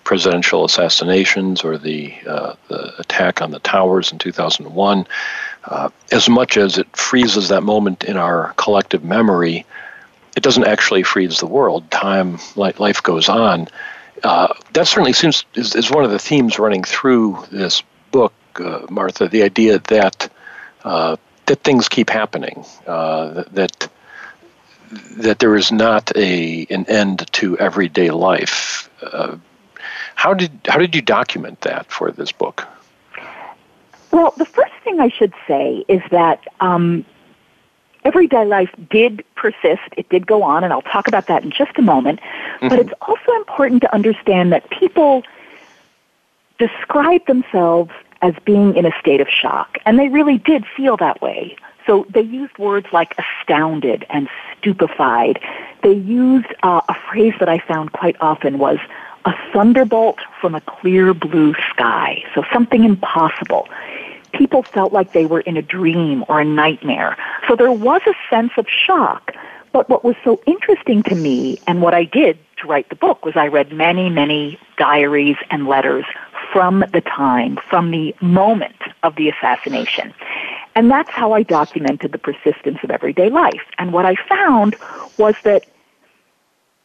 presidential 0.04 0.64
assassinations 0.64 1.64
or 1.64 1.78
the, 1.78 2.14
uh, 2.28 2.54
the 2.70 3.00
attack 3.00 3.42
on 3.42 3.52
the 3.52 3.60
towers 3.60 4.12
in 4.12 4.18
2001. 4.18 5.06
Uh, 5.66 5.90
as 6.12 6.30
much 6.30 6.58
as 6.58 6.78
it 6.78 6.96
freezes 6.96 7.50
that 7.50 7.62
moment 7.62 8.04
in 8.06 8.18
our 8.18 8.54
collective 8.54 9.04
memory, 9.04 9.66
it 10.36 10.44
doesn't 10.44 10.66
actually 10.66 11.04
freeze 11.04 11.40
the 11.40 11.46
world. 11.46 11.90
Time, 11.92 12.40
life 12.56 13.04
goes 13.04 13.28
on 13.28 13.68
uh, 14.24 14.54
that 14.74 14.88
certainly 14.88 15.14
seems 15.14 15.46
is, 15.56 15.76
is 15.76 15.90
one 15.90 16.04
of 16.04 16.12
the 16.12 16.20
themes 16.20 16.60
running 16.60 16.84
through 16.84 17.44
this 17.52 17.84
book, 18.12 18.34
uh, 18.56 18.86
Martha. 18.90 19.28
The 19.28 19.44
idea 19.44 19.80
that 19.80 20.30
uh, 20.84 21.18
that 21.48 21.64
things 21.64 21.90
keep 21.90 22.10
happening, 22.10 22.66
uh, 22.88 23.44
that 23.52 23.90
that 25.18 25.40
there 25.40 25.56
is 25.56 25.72
not 25.72 26.16
a 26.16 26.66
an 26.70 26.86
end 26.88 27.32
to 27.34 27.58
everyday 27.58 28.12
life. 28.12 28.90
Uh, 29.02 29.38
how 30.16 30.34
did 30.34 30.52
how 30.68 30.78
did 30.78 30.96
you 30.96 31.02
document 31.02 31.62
that 31.62 31.92
for 31.92 32.12
this 32.12 32.32
book? 32.32 32.68
Well, 34.12 34.34
the 34.38 34.46
first 34.46 34.74
thing 34.84 35.00
I 35.00 35.10
should 35.10 35.34
say 35.48 35.86
is 35.88 36.02
that 36.12 36.44
um, 36.60 37.06
everyday 38.04 38.46
life 38.46 38.70
did 38.90 39.24
persist. 39.36 39.82
It 39.98 40.10
did 40.10 40.28
go 40.28 40.44
on, 40.44 40.64
and 40.64 40.74
I'll 40.74 40.82
talk 40.82 41.08
about 41.08 41.28
that 41.28 41.44
in 41.44 41.52
just 41.52 41.78
a 41.78 41.82
moment. 41.82 42.20
Mm-hmm. 42.20 42.68
But 42.68 42.80
it's 42.80 42.94
also 43.02 43.32
important 43.38 43.82
to 43.82 43.94
understand 43.94 44.52
that 44.52 44.70
people 44.70 45.24
describe 46.58 47.26
themselves 47.26 47.92
as 48.22 48.34
being 48.46 48.76
in 48.76 48.86
a 48.86 48.92
state 49.00 49.20
of 49.20 49.28
shock, 49.28 49.78
and 49.86 49.98
they 49.98 50.10
really 50.10 50.38
did 50.38 50.66
feel 50.78 50.96
that 50.98 51.22
way. 51.22 51.56
So 51.88 52.06
they 52.10 52.22
used 52.22 52.56
words 52.60 52.88
like 52.92 53.16
astounded 53.18 54.06
and 54.10 54.30
stupefied. 54.58 55.40
They 55.82 55.94
used 55.94 56.54
uh, 56.62 56.82
a 56.88 56.96
phrase 57.10 57.34
that 57.40 57.50
I 57.50 57.58
found 57.58 57.92
quite 57.94 58.16
often 58.22 58.60
was 58.60 58.78
a 59.26 59.34
thunderbolt 59.52 60.20
from 60.40 60.56
a 60.56 60.62
clear 60.62 61.14
blue 61.14 61.54
sky. 61.72 62.24
So 62.34 62.44
something 62.54 62.84
impossible 62.84 63.68
people 64.34 64.64
felt 64.64 64.94
like 64.94 65.14
they 65.14 65.26
were 65.26 65.42
in 65.42 65.58
a 65.58 65.62
dream 65.62 66.24
or 66.28 66.40
a 66.40 66.46
nightmare. 66.46 67.18
So 67.48 67.56
there 67.56 67.72
was 67.72 68.02
a 68.06 68.14
sense 68.30 68.52
of 68.58 68.68
shock. 68.68 69.34
But 69.72 69.90
what 69.90 70.04
was 70.04 70.16
so 70.24 70.42
interesting 70.46 71.02
to 71.04 71.16
me 71.16 71.60
and 71.66 71.82
what 71.82 71.94
I 71.94 72.04
did 72.04 72.38
to 72.58 72.68
write 72.68 72.90
the 72.90 72.96
book 72.96 73.26
was 73.26 73.36
I 73.38 73.48
read 73.48 73.72
many, 73.72 74.10
many 74.10 74.60
diaries 74.78 75.38
and 75.50 75.68
letters 75.68 76.06
from 76.52 76.84
the 76.92 77.02
time, 77.02 77.58
from 77.70 77.92
the 77.92 78.14
moment 78.22 78.76
of 79.04 79.16
the 79.16 79.30
assassination. 79.30 80.14
And 80.76 80.90
that's 80.90 81.10
how 81.10 81.34
I 81.34 81.44
documented 81.44 82.12
the 82.12 82.18
persistence 82.18 82.80
of 82.84 82.92
everyday 82.92 83.30
life. 83.30 83.64
And 83.78 83.94
what 83.94 84.06
I 84.06 84.16
found 84.28 84.76
was 85.18 85.36
that 85.44 85.66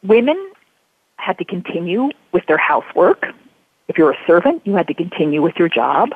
women 0.03 0.51
had 1.17 1.37
to 1.39 1.45
continue 1.45 2.09
with 2.31 2.45
their 2.47 2.57
housework. 2.57 3.27
If 3.87 3.97
you're 3.97 4.11
a 4.11 4.17
servant, 4.25 4.61
you 4.65 4.75
had 4.75 4.87
to 4.87 4.93
continue 4.93 5.41
with 5.41 5.55
your 5.57 5.69
job. 5.69 6.09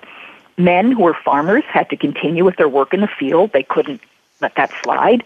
Men 0.58 0.92
who 0.92 1.04
were 1.04 1.14
farmers 1.14 1.64
had 1.68 1.90
to 1.90 1.98
continue 1.98 2.46
with 2.46 2.58
their 2.58 2.70
work 2.70 2.94
in 2.94 3.02
the 3.02 3.08
field. 3.08 3.52
They 3.54 3.64
couldn't 3.64 4.02
let 4.42 4.56
that 4.56 4.72
slide. 4.84 5.24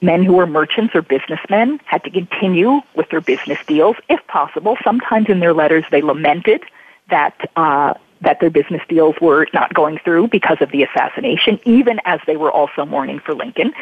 Men 0.00 0.24
who 0.24 0.34
were 0.34 0.46
merchants 0.46 0.94
or 0.94 1.02
businessmen 1.02 1.80
had 1.84 2.02
to 2.04 2.10
continue 2.10 2.80
with 2.94 3.08
their 3.10 3.20
business 3.20 3.58
deals, 3.66 3.96
if 4.08 4.24
possible. 4.26 4.76
Sometimes 4.82 5.28
in 5.28 5.40
their 5.40 5.54
letters 5.54 5.84
they 5.90 6.02
lamented 6.02 6.64
that 7.08 7.50
uh, 7.56 7.94
that 8.20 8.40
their 8.40 8.50
business 8.50 8.82
deals 8.88 9.16
were 9.20 9.48
not 9.52 9.74
going 9.74 9.98
through 9.98 10.28
because 10.28 10.58
of 10.60 10.70
the 10.70 10.82
assassination, 10.82 11.58
even 11.64 12.00
as 12.04 12.20
they 12.26 12.36
were 12.36 12.50
also 12.50 12.84
mourning 12.84 13.18
for 13.18 13.34
Lincoln. 13.34 13.72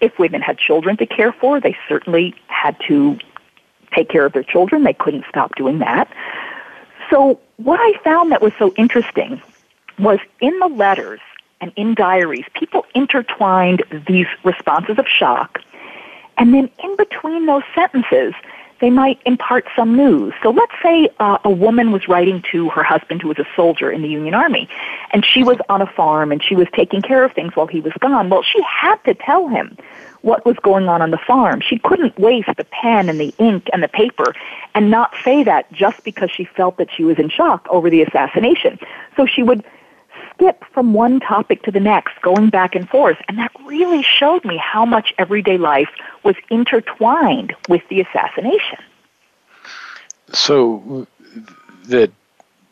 If 0.00 0.18
women 0.18 0.42
had 0.42 0.58
children 0.58 0.96
to 0.98 1.06
care 1.06 1.32
for, 1.32 1.60
they 1.60 1.76
certainly 1.88 2.34
had 2.46 2.76
to 2.88 3.18
take 3.94 4.08
care 4.10 4.26
of 4.26 4.32
their 4.32 4.42
children. 4.42 4.84
They 4.84 4.92
couldn't 4.92 5.24
stop 5.28 5.54
doing 5.56 5.78
that. 5.78 6.10
So 7.10 7.40
what 7.56 7.80
I 7.80 7.98
found 8.02 8.32
that 8.32 8.42
was 8.42 8.52
so 8.58 8.72
interesting 8.76 9.40
was 9.98 10.18
in 10.40 10.58
the 10.58 10.68
letters 10.68 11.20
and 11.60 11.72
in 11.76 11.94
diaries, 11.94 12.44
people 12.54 12.84
intertwined 12.94 13.82
these 14.06 14.26
responses 14.44 14.98
of 14.98 15.06
shock, 15.08 15.60
and 16.36 16.52
then 16.52 16.70
in 16.82 16.96
between 16.96 17.46
those 17.46 17.62
sentences, 17.74 18.34
they 18.80 18.90
might 18.90 19.18
impart 19.24 19.66
some 19.74 19.96
news. 19.96 20.34
So 20.42 20.50
let's 20.50 20.72
say 20.82 21.08
uh, 21.18 21.38
a 21.44 21.50
woman 21.50 21.92
was 21.92 22.08
writing 22.08 22.42
to 22.52 22.68
her 22.70 22.82
husband 22.82 23.22
who 23.22 23.28
was 23.28 23.38
a 23.38 23.46
soldier 23.56 23.90
in 23.90 24.02
the 24.02 24.08
Union 24.08 24.34
Army, 24.34 24.68
and 25.12 25.24
she 25.24 25.42
was 25.42 25.56
on 25.68 25.80
a 25.80 25.86
farm 25.86 26.30
and 26.30 26.42
she 26.42 26.54
was 26.54 26.68
taking 26.74 27.00
care 27.00 27.24
of 27.24 27.32
things 27.32 27.56
while 27.56 27.66
he 27.66 27.80
was 27.80 27.92
gone. 28.00 28.28
Well, 28.28 28.42
she 28.42 28.60
had 28.62 28.96
to 29.04 29.14
tell 29.14 29.48
him 29.48 29.78
what 30.22 30.44
was 30.44 30.56
going 30.62 30.88
on 30.88 31.00
on 31.00 31.10
the 31.10 31.18
farm. 31.18 31.60
She 31.60 31.78
couldn't 31.78 32.18
waste 32.18 32.50
the 32.56 32.64
pen 32.64 33.08
and 33.08 33.18
the 33.18 33.32
ink 33.38 33.68
and 33.72 33.82
the 33.82 33.88
paper 33.88 34.34
and 34.74 34.90
not 34.90 35.14
say 35.24 35.44
that 35.44 35.72
just 35.72 36.02
because 36.04 36.30
she 36.30 36.44
felt 36.44 36.76
that 36.78 36.88
she 36.94 37.04
was 37.04 37.18
in 37.18 37.30
shock 37.30 37.66
over 37.70 37.88
the 37.88 38.02
assassination. 38.02 38.78
So 39.16 39.24
she 39.24 39.42
would 39.42 39.64
skip 40.36 40.64
from 40.72 40.92
one 40.92 41.20
topic 41.20 41.62
to 41.62 41.70
the 41.70 41.80
next, 41.80 42.20
going 42.22 42.50
back 42.50 42.74
and 42.74 42.88
forth. 42.88 43.18
And 43.28 43.38
that 43.38 43.50
really 43.64 44.02
showed 44.02 44.44
me 44.44 44.56
how 44.56 44.84
much 44.84 45.14
everyday 45.18 45.58
life 45.58 45.88
was 46.22 46.36
intertwined 46.50 47.54
with 47.68 47.82
the 47.88 48.00
assassination. 48.00 48.78
So 50.32 51.06
that 51.84 52.10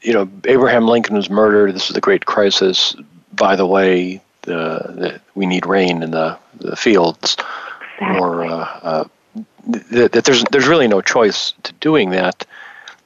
you 0.02 0.12
know 0.12 0.28
Abraham 0.44 0.86
Lincoln 0.86 1.16
was 1.16 1.30
murdered. 1.30 1.74
This 1.74 1.88
is 1.88 1.94
the 1.94 2.00
great 2.00 2.26
crisis. 2.26 2.96
By 3.32 3.56
the 3.56 3.66
way, 3.66 4.20
the, 4.42 4.52
the 4.52 5.20
we 5.34 5.46
need 5.46 5.66
rain 5.66 6.02
in 6.02 6.10
the 6.10 6.36
the 6.56 6.76
fields, 6.76 7.36
exactly. 7.94 8.20
or 8.20 8.44
uh, 8.44 8.80
uh, 8.82 9.04
that, 9.92 10.12
that 10.12 10.24
there's 10.24 10.44
there's 10.50 10.66
really 10.66 10.88
no 10.88 11.00
choice 11.00 11.52
to 11.62 11.72
doing 11.74 12.10
that. 12.10 12.44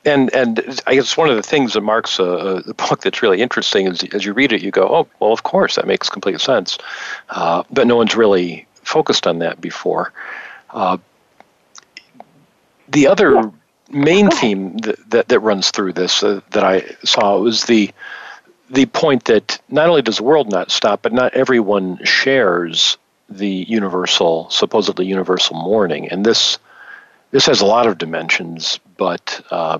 And 0.08 0.32
and 0.34 0.80
I 0.86 0.94
guess 0.94 1.16
one 1.16 1.28
of 1.28 1.36
the 1.36 1.42
things 1.42 1.74
that 1.74 1.82
marks 1.82 2.18
a, 2.18 2.62
a 2.66 2.74
book 2.74 3.02
that's 3.02 3.20
really 3.20 3.42
interesting 3.42 3.86
is 3.86 4.02
as 4.14 4.24
you 4.24 4.32
read 4.32 4.52
it, 4.52 4.62
you 4.62 4.70
go, 4.70 4.88
oh 4.88 5.08
well, 5.20 5.32
of 5.32 5.42
course 5.42 5.76
that 5.76 5.86
makes 5.86 6.08
complete 6.08 6.40
sense, 6.40 6.78
uh, 7.30 7.62
but 7.70 7.86
no 7.86 7.96
one's 7.96 8.16
really 8.16 8.66
focused 8.82 9.26
on 9.26 9.38
that 9.40 9.60
before. 9.60 10.12
Uh, 10.70 10.96
the 12.88 13.06
other 13.06 13.52
main 13.90 14.30
theme 14.30 14.76
that, 14.78 15.10
that, 15.10 15.28
that 15.28 15.40
runs 15.40 15.70
through 15.70 15.92
this 15.92 16.22
uh, 16.22 16.40
that 16.50 16.64
I 16.64 16.84
saw 17.04 17.38
was 17.38 17.64
the 17.64 17.90
the 18.70 18.86
point 18.86 19.24
that 19.26 19.58
not 19.68 19.88
only 19.88 20.02
does 20.02 20.18
the 20.18 20.22
world 20.24 20.50
not 20.50 20.70
stop, 20.70 21.02
but 21.02 21.12
not 21.12 21.34
everyone 21.34 22.02
shares 22.04 22.98
the 23.30 23.66
universal, 23.68 24.48
supposedly 24.50 25.06
universal 25.06 25.56
mourning, 25.56 26.08
and 26.08 26.24
this 26.24 26.58
this 27.30 27.46
has 27.46 27.60
a 27.60 27.66
lot 27.66 27.86
of 27.86 27.98
dimensions. 27.98 28.80
But 28.96 29.44
uh, 29.50 29.78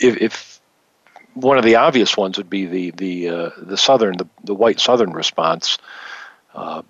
if, 0.00 0.16
if, 0.16 0.60
one 1.34 1.58
of 1.58 1.64
the 1.64 1.76
obvious 1.76 2.16
ones 2.16 2.36
would 2.38 2.50
be 2.50 2.66
the 2.66 2.90
the 2.90 3.28
uh, 3.28 3.50
the 3.58 3.76
southern 3.76 4.16
the, 4.16 4.26
the 4.44 4.54
white 4.54 4.80
southern 4.80 5.12
response. 5.12 5.78
Uh, 6.54 6.82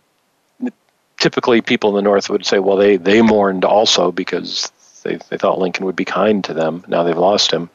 typically, 1.19 1.61
people 1.61 1.91
in 1.91 1.97
the 1.97 2.03
north 2.03 2.31
would 2.31 2.47
say, 2.47 2.59
well, 2.59 2.77
they 2.77 2.97
they 2.97 3.23
mourned 3.23 3.65
also 3.65 4.11
because 4.11 4.73
they, 5.03 5.17
they 5.29 5.39
thought 5.39 5.59
Lincoln 5.59 5.85
would 5.87 5.97
be 5.97 6.05
kind 6.05 6.43
to 6.45 6.55
them. 6.55 6.85
Now 6.89 7.03
they've 7.03 7.17
lost 7.17 7.53
him. 7.53 7.71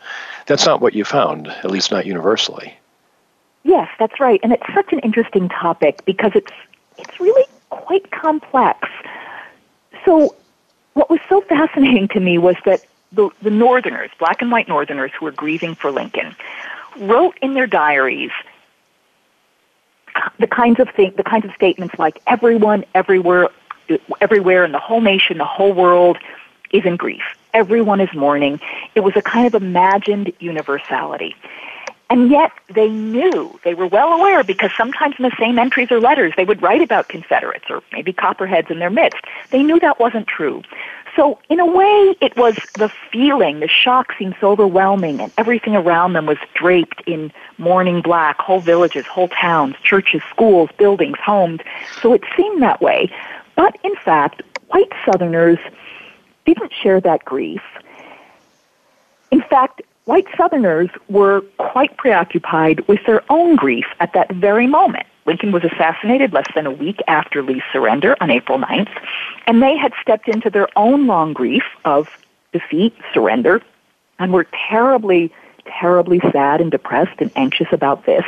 That's 0.48 0.66
not 0.66 0.82
what 0.82 0.94
you 0.94 1.06
found, 1.06 1.48
at 1.48 1.72
least 1.72 1.92
not 1.92 2.06
universally. 2.06 2.78
Yes, 3.64 3.90
that's 3.98 4.20
right. 4.20 4.40
And 4.44 4.52
it's 4.52 4.74
such 4.74 4.92
an 4.94 5.00
interesting 5.00 5.50
topic 5.50 6.04
because 6.06 6.32
it's 6.36 6.52
it's 6.98 7.20
really 7.20 7.46
quite 7.70 8.12
complex. 8.12 8.90
So 10.04 10.36
what 10.94 11.10
was 11.10 11.20
so 11.28 11.42
fascinating 11.42 12.08
to 12.10 12.20
me 12.20 12.38
was 12.38 12.56
that 12.66 12.86
the, 13.16 13.30
the 13.42 13.50
Northerners, 13.50 14.12
black 14.20 14.42
and 14.42 14.52
white 14.52 14.68
Northerners 14.68 15.12
who 15.18 15.26
were 15.26 15.32
grieving 15.32 15.76
for 15.76 15.92
Lincoln, 15.92 16.36
wrote 16.98 17.38
in 17.42 17.54
their 17.54 17.68
diaries 17.68 18.32
the 20.40 20.48
kinds 20.48 20.80
of 20.80 20.90
thing, 20.90 21.14
the 21.18 21.24
kinds 21.24 21.46
of 21.46 21.52
statements 21.56 21.96
like 22.00 22.22
everyone, 22.28 22.86
everywhere, 22.94 23.50
everywhere 24.22 24.64
in 24.64 24.72
the 24.72 24.80
whole 24.80 25.02
nation, 25.02 25.38
the 25.38 25.46
whole 25.46 25.74
world 25.74 26.18
is 26.72 26.86
in 26.86 26.96
grief. 26.96 27.24
Everyone 27.54 28.02
is 28.02 28.14
mourning. 28.14 28.60
It 28.96 29.02
was 29.02 29.16
a 29.16 29.22
kind 29.22 29.48
of 29.48 29.56
imagined 29.56 30.32
universality. 30.40 31.36
And 32.10 32.30
yet 32.30 32.52
they 32.74 32.90
knew, 32.90 33.60
they 33.64 33.74
were 33.74 33.88
well 33.88 34.14
aware 34.14 34.44
because 34.44 34.72
sometimes 34.78 35.16
in 35.18 35.24
the 35.24 35.36
same 35.40 35.58
entries 35.58 35.92
or 35.92 36.00
letters 36.00 36.34
they 36.38 36.46
would 36.46 36.62
write 36.62 36.82
about 36.82 37.08
Confederates 37.08 37.66
or 37.70 37.82
maybe 37.92 38.14
Copperheads 38.14 38.70
in 38.70 38.80
their 38.80 38.92
midst. 38.92 39.18
They 39.50 39.64
knew 39.64 39.80
that 39.80 40.00
wasn't 40.00 40.28
true. 40.28 40.62
So 41.16 41.40
in 41.50 41.60
a 41.60 41.66
way 41.66 42.16
it 42.22 42.36
was 42.36 42.56
the 42.76 42.90
feeling, 43.12 43.62
the 43.62 43.68
shock 43.68 44.14
seemed 44.18 44.36
so 44.42 44.52
overwhelming 44.52 45.22
and 45.22 45.32
everything 45.38 45.76
around 45.76 46.14
them 46.14 46.26
was 46.26 46.38
draped 46.54 47.02
in 47.08 47.32
mourning 47.58 48.02
black, 48.02 48.40
whole 48.40 48.62
villages, 48.62 49.06
whole 49.10 49.30
towns, 49.30 49.76
churches, 49.84 50.22
schools, 50.30 50.70
buildings, 50.78 51.18
homes. 51.24 51.62
So 52.02 52.14
it 52.14 52.24
seemed 52.36 52.62
that 52.62 52.82
way. 52.82 53.10
But 53.56 53.78
in 53.84 53.96
fact, 54.04 54.44
white 54.68 54.92
Southerners 55.06 55.60
didn't 56.46 56.74
share 56.84 57.00
that 57.02 57.24
grief. 57.24 57.62
In 59.32 59.42
fact, 59.42 59.82
white 60.04 60.28
Southerners 60.38 60.90
were 61.08 61.42
quite 61.58 61.96
preoccupied 61.98 62.88
with 62.88 63.00
their 63.06 63.22
own 63.30 63.56
grief 63.56 63.86
at 64.00 64.14
that 64.14 64.34
very 64.36 64.68
moment. 64.68 65.06
Lincoln 65.26 65.52
was 65.52 65.64
assassinated 65.64 66.34
less 66.34 66.48
than 66.54 66.66
a 66.66 66.72
week 66.72 67.02
after 67.08 67.42
Lee's 67.42 67.64
surrender 67.74 68.16
on 68.22 68.30
April 68.30 68.60
9th, 68.60 68.92
and 69.48 69.62
they 69.62 69.76
had 69.76 69.94
stepped 70.02 70.28
into 70.28 70.50
their 70.50 70.68
own 70.76 71.08
long 71.08 71.34
grief 71.34 71.64
of 71.84 72.08
defeat, 72.54 72.96
surrender, 73.14 73.62
and 74.20 74.32
were 74.32 74.48
terribly, 74.70 75.32
terribly 75.66 76.20
sad 76.32 76.62
and 76.62 76.72
depressed 76.72 77.20
and 77.20 77.32
anxious 77.36 77.68
about 77.72 78.06
this. 78.06 78.24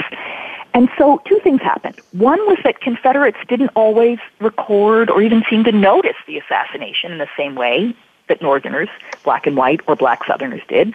And 0.74 0.90
so 0.98 1.22
two 1.26 1.40
things 1.40 1.62
happened. 1.62 2.00
One 2.12 2.40
was 2.48 2.58
that 2.64 2.82
Confederates 2.82 3.38
didn't 3.48 3.72
always 3.76 4.20
record 4.40 5.10
or 5.10 5.22
even 5.22 5.44
seem 5.50 5.64
to 5.64 5.72
notice 5.72 6.18
the 6.28 6.38
assassination 6.38 7.12
in 7.12 7.18
the 7.20 7.30
same 7.38 7.56
way 7.56 7.96
that 8.28 8.42
Northerners, 8.42 8.90
black 9.24 9.48
and 9.48 9.56
white, 9.56 9.82
or 9.88 9.96
black 9.96 10.26
Southerners 10.26 10.62
did. 10.68 10.94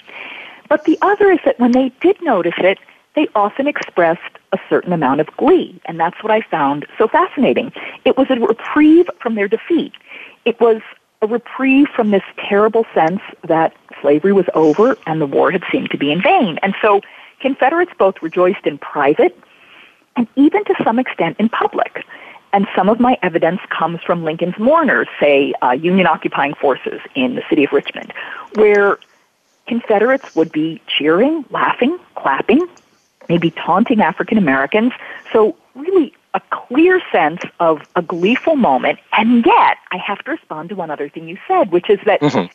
But 0.69 0.85
the 0.85 0.99
other 1.03 1.31
is 1.31 1.41
that 1.45 1.59
when 1.59 1.73
they 1.73 1.91
did 2.01 2.21
notice 2.23 2.55
it, 2.59 2.79
they 3.15 3.29
often 3.35 3.67
expressed 3.67 4.39
a 4.53 4.59
certain 4.69 4.93
amount 4.93 5.21
of 5.21 5.27
glee, 5.37 5.81
and 5.87 6.01
that's 6.01 6.23
what 6.23 6.31
I 6.31 6.41
found 6.41 6.87
so 6.99 7.09
fascinating. 7.09 7.73
It 8.05 8.17
was 8.17 8.27
a 8.31 8.37
reprieve 8.37 9.09
from 9.21 9.35
their 9.35 9.49
defeat. 9.49 9.93
It 10.45 10.61
was 10.61 10.81
a 11.21 11.27
reprieve 11.27 11.89
from 11.95 12.11
this 12.11 12.23
terrible 12.37 12.85
sense 12.95 13.21
that 13.45 13.75
slavery 14.01 14.33
was 14.33 14.47
over 14.55 14.97
and 15.07 15.21
the 15.21 15.27
war 15.27 15.51
had 15.53 15.63
seemed 15.71 15.91
to 15.91 15.99
be 15.99 16.11
in 16.11 16.21
vain. 16.21 16.59
And 16.63 16.75
so 16.83 17.01
Confederates 17.41 17.93
both 17.99 18.21
rejoiced 18.23 18.67
in 18.67 18.79
private 18.79 19.39
and 20.17 20.27
even 20.37 20.65
to 20.65 20.75
some 20.85 20.99
extent 20.99 21.37
in 21.39 21.49
public. 21.49 22.05
And 22.53 22.67
some 22.77 22.89
of 22.89 23.01
my 23.01 23.17
evidence 23.23 23.61
comes 23.71 24.01
from 24.03 24.25
Lincoln's 24.25 24.59
mourners, 24.59 25.09
say 25.19 25.55
uh, 25.63 25.71
Union 25.71 26.07
occupying 26.07 26.55
forces 26.55 27.01
in 27.15 27.35
the 27.35 27.43
city 27.49 27.65
of 27.65 27.73
Richmond, 27.73 28.13
where 28.55 28.99
Confederates 29.67 30.35
would 30.35 30.53
be 30.53 30.83
cheering, 30.87 31.45
laughing, 31.51 31.99
clapping, 32.17 32.69
maybe 33.29 33.51
taunting 33.51 34.01
African 34.01 34.39
Americans. 34.39 34.93
So, 35.33 35.57
really, 35.75 36.15
a 36.35 36.41
clear 36.51 37.01
sense 37.11 37.43
of 37.61 37.83
a 37.97 38.03
gleeful 38.03 38.57
moment. 38.57 38.99
And 39.13 39.45
yet, 39.45 39.79
I 39.91 39.99
have 39.99 40.19
to 40.25 40.31
respond 40.33 40.71
to 40.71 40.75
one 40.75 40.91
other 40.91 41.09
thing 41.09 41.29
you 41.29 41.39
said, 41.47 41.71
which 41.71 41.91
is 41.91 41.99
that 42.07 42.21
mm-hmm. 42.21 42.47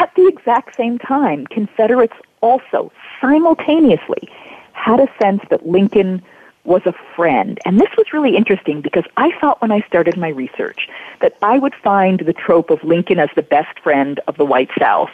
at 0.00 0.14
the 0.14 0.26
exact 0.26 0.76
same 0.76 0.98
time, 0.98 1.46
Confederates 1.46 2.16
also 2.40 2.92
simultaneously 3.20 4.28
had 4.72 5.00
a 5.00 5.08
sense 5.20 5.42
that 5.50 5.66
Lincoln 5.66 6.22
was 6.68 6.82
a 6.84 6.94
friend. 7.16 7.58
And 7.64 7.80
this 7.80 7.88
was 7.96 8.12
really 8.12 8.36
interesting 8.36 8.80
because 8.80 9.04
I 9.16 9.36
thought 9.40 9.60
when 9.60 9.72
I 9.72 9.80
started 9.80 10.16
my 10.16 10.28
research 10.28 10.86
that 11.20 11.34
I 11.42 11.58
would 11.58 11.74
find 11.74 12.20
the 12.20 12.34
trope 12.34 12.70
of 12.70 12.84
Lincoln 12.84 13.18
as 13.18 13.30
the 13.34 13.42
best 13.42 13.80
friend 13.80 14.20
of 14.28 14.36
the 14.36 14.44
white 14.44 14.70
South 14.78 15.10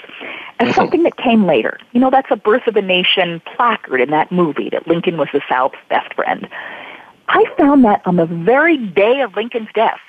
as 0.59 0.69
mm-hmm. 0.69 0.75
something 0.75 1.03
that 1.05 1.17
came 1.17 1.47
later. 1.47 1.79
You 1.93 2.01
know, 2.01 2.11
that's 2.11 2.31
a 2.31 2.37
birth 2.37 2.67
of 2.67 2.77
a 2.77 2.83
nation 2.83 3.41
placard 3.57 4.01
in 4.01 4.11
that 4.11 4.33
movie 4.33 4.69
that 4.71 4.89
Lincoln 4.89 5.17
was 5.17 5.29
the 5.33 5.41
South's 5.49 5.79
best 5.89 6.13
friend. 6.15 6.49
I 7.29 7.45
found 7.57 7.85
that 7.85 8.03
on 8.05 8.17
the 8.17 8.27
very 8.27 8.77
day 8.77 9.21
of 9.21 9.35
Lincoln's 9.35 9.69
death. 9.75 10.01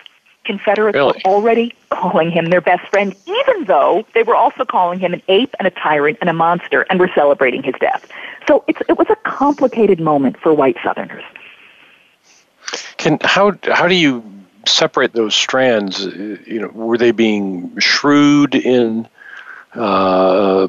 Confederates 0.46 0.96
really? 0.96 1.22
were 1.26 1.32
already 1.32 1.74
calling 1.90 2.32
him 2.32 2.46
their 2.50 2.62
best 2.62 2.88
friend, 2.90 3.16
even 3.26 3.66
though 3.66 4.06
they 4.14 4.24
were 4.24 4.36
also 4.36 4.64
calling 4.64 5.00
him 5.00 5.14
an 5.14 5.22
ape 5.28 5.54
and 5.60 5.68
a 5.68 5.72
tyrant 5.72 6.18
and 6.22 6.30
a 6.30 6.34
monster 6.34 6.86
and 6.90 7.00
were 7.00 7.10
celebrating 7.16 7.64
his 7.64 7.76
death. 7.80 8.08
So 8.48 8.64
it 8.68 8.98
was 8.98 9.08
a 9.10 9.16
complicated 9.28 10.00
moment 10.00 10.38
for 10.40 10.54
white 10.54 10.78
Southerners. 10.84 11.24
Can 12.98 13.18
how 13.22 13.54
how 13.64 13.88
do 13.88 13.96
you 13.96 14.24
separate 14.66 15.14
those 15.14 15.36
strands? 15.36 16.04
You 16.06 16.62
know, 16.62 16.68
were 16.70 16.98
they 16.98 17.12
being 17.12 17.78
shrewd 17.80 18.56
in 18.56 19.08
uh, 19.74 20.68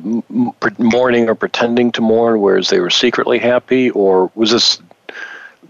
mourning 0.78 1.28
or 1.28 1.34
pretending 1.34 1.92
to 1.92 2.00
mourn, 2.00 2.40
whereas 2.40 2.68
they 2.68 2.80
were 2.80 2.90
secretly 2.90 3.38
happy, 3.38 3.90
or 3.90 4.30
was 4.34 4.50
this? 4.50 4.80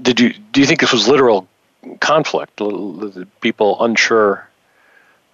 Did 0.01 0.21
you 0.21 0.33
do 0.53 0.61
you 0.61 0.67
think 0.67 0.81
this 0.81 0.93
was 0.93 1.09
literal 1.09 1.49
conflict, 2.01 2.61
people 3.41 3.83
unsure, 3.83 4.49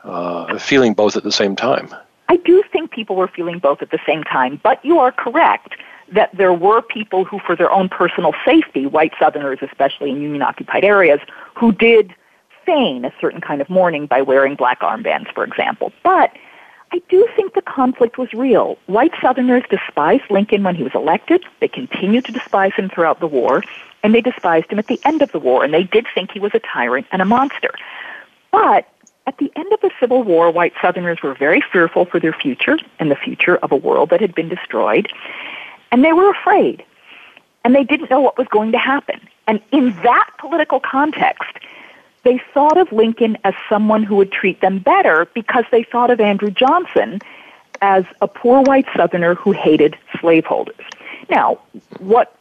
uh, 0.04 0.58
feeling 0.58 0.94
both 0.94 1.16
at 1.16 1.22
the 1.22 1.32
same 1.32 1.56
time. 1.56 1.94
I 2.28 2.36
do 2.36 2.62
think 2.72 2.90
people 2.90 3.16
were 3.16 3.28
feeling 3.28 3.58
both 3.58 3.82
at 3.82 3.90
the 3.90 4.00
same 4.06 4.24
time, 4.24 4.60
but 4.62 4.84
you 4.84 4.98
are 4.98 5.12
correct 5.12 5.74
that 6.12 6.30
there 6.36 6.52
were 6.52 6.82
people 6.82 7.24
who, 7.24 7.38
for 7.40 7.56
their 7.56 7.70
own 7.70 7.88
personal 7.88 8.32
safety, 8.44 8.86
white 8.86 9.12
Southerners, 9.18 9.58
especially 9.62 10.10
in 10.10 10.20
Union 10.20 10.42
occupied 10.42 10.84
areas, 10.84 11.20
who 11.54 11.72
did 11.72 12.14
feign 12.64 13.04
a 13.04 13.12
certain 13.20 13.40
kind 13.40 13.60
of 13.60 13.68
mourning 13.68 14.06
by 14.06 14.22
wearing 14.22 14.54
black 14.54 14.80
armbands, 14.80 15.32
for 15.32 15.44
example. 15.44 15.92
But 16.02 16.32
I 16.92 17.00
do 17.08 17.26
think 17.34 17.54
the 17.54 17.62
conflict 17.62 18.18
was 18.18 18.32
real. 18.32 18.78
White 18.86 19.12
Southerners 19.20 19.64
despised 19.70 20.24
Lincoln 20.30 20.62
when 20.62 20.74
he 20.74 20.82
was 20.82 20.94
elected. 20.94 21.44
They 21.60 21.68
continued 21.68 22.26
to 22.26 22.32
despise 22.32 22.74
him 22.74 22.90
throughout 22.90 23.20
the 23.20 23.26
war 23.26 23.62
and 24.02 24.14
they 24.14 24.20
despised 24.20 24.70
him 24.70 24.78
at 24.78 24.86
the 24.86 25.00
end 25.04 25.22
of 25.22 25.32
the 25.32 25.38
war, 25.38 25.64
and 25.64 25.72
they 25.72 25.84
did 25.84 26.06
think 26.14 26.32
he 26.32 26.40
was 26.40 26.52
a 26.54 26.60
tyrant 26.60 27.06
and 27.12 27.22
a 27.22 27.24
monster. 27.24 27.70
But 28.50 28.88
at 29.26 29.38
the 29.38 29.50
end 29.56 29.72
of 29.72 29.80
the 29.80 29.90
Civil 30.00 30.24
War, 30.24 30.50
white 30.50 30.74
Southerners 30.80 31.22
were 31.22 31.34
very 31.34 31.62
fearful 31.72 32.04
for 32.04 32.18
their 32.18 32.32
future 32.32 32.78
and 32.98 33.10
the 33.10 33.16
future 33.16 33.56
of 33.56 33.70
a 33.70 33.76
world 33.76 34.10
that 34.10 34.20
had 34.20 34.34
been 34.34 34.48
destroyed, 34.48 35.12
and 35.90 36.04
they 36.04 36.12
were 36.12 36.30
afraid. 36.30 36.84
And 37.64 37.74
they 37.74 37.84
didn't 37.84 38.10
know 38.10 38.20
what 38.20 38.36
was 38.36 38.48
going 38.48 38.72
to 38.72 38.78
happen. 38.78 39.20
And 39.46 39.60
in 39.70 39.90
that 40.02 40.30
political 40.38 40.80
context, 40.80 41.58
they 42.24 42.40
thought 42.52 42.76
of 42.76 42.90
Lincoln 42.90 43.38
as 43.44 43.54
someone 43.68 44.02
who 44.02 44.16
would 44.16 44.32
treat 44.32 44.60
them 44.60 44.80
better 44.80 45.26
because 45.34 45.64
they 45.70 45.84
thought 45.84 46.10
of 46.10 46.20
Andrew 46.20 46.50
Johnson 46.50 47.20
as 47.80 48.04
a 48.20 48.28
poor 48.28 48.62
white 48.62 48.86
Southerner 48.96 49.34
who 49.34 49.52
hated 49.52 49.96
slaveholders. 50.20 50.84
Now, 51.30 51.58
what 51.98 52.36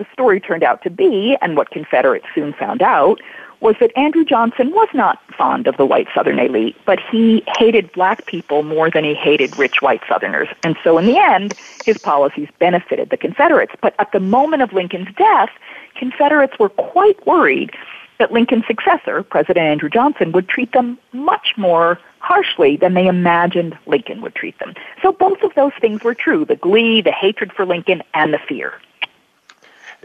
the 0.00 0.06
story 0.14 0.40
turned 0.40 0.64
out 0.64 0.82
to 0.82 0.90
be, 0.90 1.36
and 1.42 1.56
what 1.56 1.70
Confederates 1.70 2.26
soon 2.34 2.54
found 2.54 2.80
out, 2.80 3.20
was 3.60 3.76
that 3.80 3.92
Andrew 3.96 4.24
Johnson 4.24 4.70
was 4.70 4.88
not 4.94 5.20
fond 5.36 5.66
of 5.66 5.76
the 5.76 5.84
white 5.84 6.08
Southern 6.14 6.38
elite, 6.38 6.74
but 6.86 6.98
he 7.12 7.42
hated 7.58 7.92
black 7.92 8.24
people 8.24 8.62
more 8.62 8.90
than 8.90 9.04
he 9.04 9.12
hated 9.12 9.58
rich 9.58 9.82
white 9.82 10.00
Southerners. 10.08 10.48
And 10.64 10.76
so 10.82 10.96
in 10.96 11.04
the 11.04 11.18
end, 11.18 11.52
his 11.84 11.98
policies 11.98 12.48
benefited 12.58 13.10
the 13.10 13.18
Confederates. 13.18 13.74
But 13.82 13.94
at 13.98 14.12
the 14.12 14.20
moment 14.20 14.62
of 14.62 14.72
Lincoln's 14.72 15.14
death, 15.16 15.50
Confederates 15.94 16.58
were 16.58 16.70
quite 16.70 17.26
worried 17.26 17.72
that 18.18 18.32
Lincoln's 18.32 18.66
successor, 18.66 19.22
President 19.22 19.66
Andrew 19.66 19.90
Johnson, 19.90 20.32
would 20.32 20.48
treat 20.48 20.72
them 20.72 20.98
much 21.12 21.52
more 21.58 21.98
harshly 22.20 22.78
than 22.78 22.94
they 22.94 23.06
imagined 23.06 23.76
Lincoln 23.86 24.22
would 24.22 24.34
treat 24.34 24.58
them. 24.58 24.74
So 25.02 25.12
both 25.12 25.42
of 25.42 25.54
those 25.54 25.72
things 25.82 26.02
were 26.02 26.14
true 26.14 26.46
the 26.46 26.56
glee, 26.56 27.02
the 27.02 27.12
hatred 27.12 27.52
for 27.52 27.66
Lincoln, 27.66 28.02
and 28.14 28.32
the 28.32 28.38
fear. 28.38 28.74